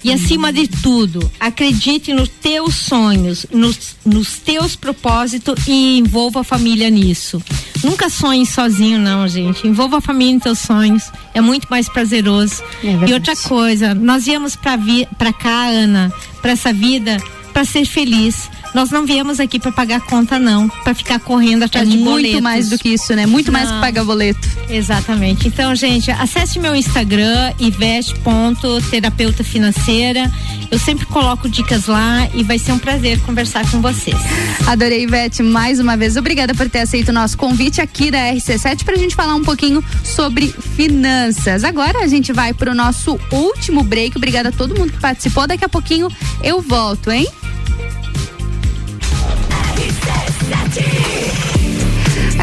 [0.07, 6.45] E acima de tudo, acredite nos teus sonhos, nos, nos teus propósitos e envolva a
[6.45, 7.43] família nisso.
[7.83, 9.67] Nunca sonhe sozinho, não, gente.
[9.67, 11.11] Envolva a família em teus sonhos.
[11.35, 12.63] É muito mais prazeroso.
[12.85, 17.17] É e outra coisa, nós viemos pra cá, Ana, pra essa vida,
[17.53, 18.49] para ser feliz.
[18.77, 22.33] Nós não viemos aqui para pagar conta, não, para ficar correndo atrás é de boletos.
[22.33, 23.25] Muito mais do que isso, né?
[23.25, 23.59] Muito não.
[23.59, 24.47] mais que pagar boleto.
[24.69, 25.49] Exatamente.
[25.49, 30.31] Então, gente, acesse meu Instagram, ivete.terapeuta financeira.
[30.71, 34.19] Eu sempre coloco dicas lá e vai ser um prazer conversar com vocês.
[34.67, 36.19] Adorei, Ivete, mais uma vez.
[36.19, 39.43] Obrigada por ter aceito o nosso convite aqui da RC7 para a gente falar um
[39.43, 41.65] pouquinho sobre finanças.
[41.65, 44.19] Agora a gente vai para o nosso último break.
[44.19, 45.47] Obrigada a todo mundo que participou.
[45.47, 46.09] Daqui a pouquinho
[46.43, 47.27] eu volto, hein?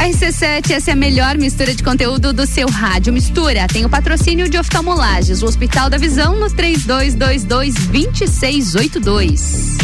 [0.04, 3.14] RC7 RC7, essa é a melhor mistura de conteúdo do seu rádio.
[3.14, 9.78] Mistura tem o patrocínio de oftalmolages, o Hospital da Visão no 3222 2682.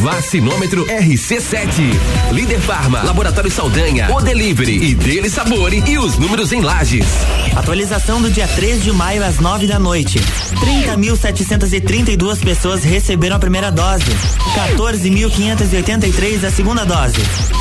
[0.00, 2.32] Vacinômetro RC7.
[2.32, 7.06] Líder Farma, Laboratório Saldanha, O Delivery e Dele Sabore e os números em lajes.
[7.56, 10.18] Atualização do dia 3 de maio às 9 da noite.
[10.18, 14.04] 30.732 pessoas receberam a primeira dose.
[14.76, 17.16] 14.583 a segunda dose.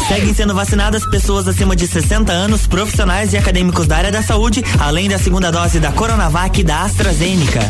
[0.08, 4.64] Seguem sendo vacinadas pessoas acima de 60 anos, profissionais e acadêmicos da área da saúde,
[4.80, 7.70] além da segunda dose da Coronavac e da AstraZeneca.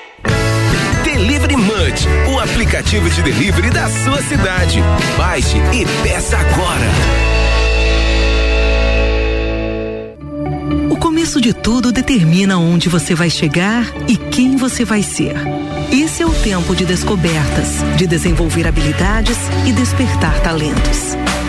[1.21, 4.79] Delivery Munch, o aplicativo de delivery da sua cidade.
[5.15, 6.87] Baixe e peça agora.
[10.89, 15.35] O começo de tudo determina onde você vai chegar e quem você vai ser.
[15.91, 17.67] Esse é o tempo de descobertas,
[17.97, 19.37] de desenvolver habilidades
[19.67, 21.15] e despertar talentos.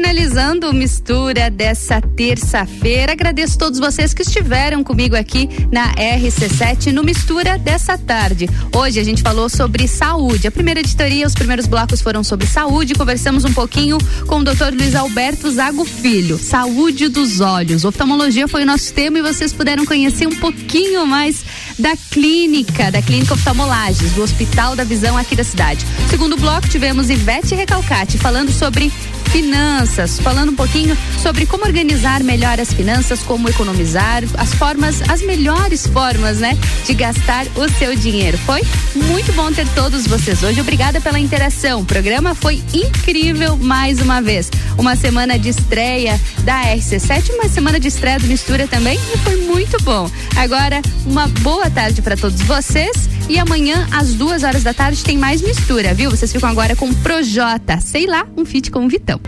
[0.00, 7.04] Finalizando o mistura dessa terça-feira, agradeço todos vocês que estiveram comigo aqui na RC7 no
[7.04, 8.48] mistura dessa tarde.
[8.74, 10.48] Hoje a gente falou sobre saúde.
[10.48, 12.94] A primeira editoria, os primeiros blocos foram sobre saúde.
[12.94, 14.72] Conversamos um pouquinho com o Dr.
[14.72, 17.84] Luiz Alberto Zago Filho, saúde dos olhos.
[17.84, 21.44] Oftalmologia foi o nosso tema e vocês puderam conhecer um pouquinho mais
[21.78, 25.84] da clínica, da clínica oftalmolages, do Hospital da Visão aqui da cidade.
[26.08, 28.90] Segundo bloco tivemos Ivete Recalcate falando sobre
[29.30, 35.22] finanças, falando um pouquinho sobre como organizar melhor as finanças, como economizar, as formas, as
[35.22, 38.36] melhores formas, né, de gastar o seu dinheiro.
[38.38, 38.62] Foi
[38.94, 40.60] muito bom ter todos vocês hoje.
[40.60, 41.80] Obrigada pela interação.
[41.80, 44.50] O programa foi incrível mais uma vez.
[44.76, 49.36] Uma semana de estreia da RC7, uma semana de estreia do Mistura também e foi
[49.36, 50.10] muito bom.
[50.36, 55.16] Agora, uma boa tarde para todos vocês e amanhã às duas horas da tarde tem
[55.16, 56.10] mais mistura, viu?
[56.10, 59.20] Vocês ficam agora com Projota, sei lá, um feat com o Vitão.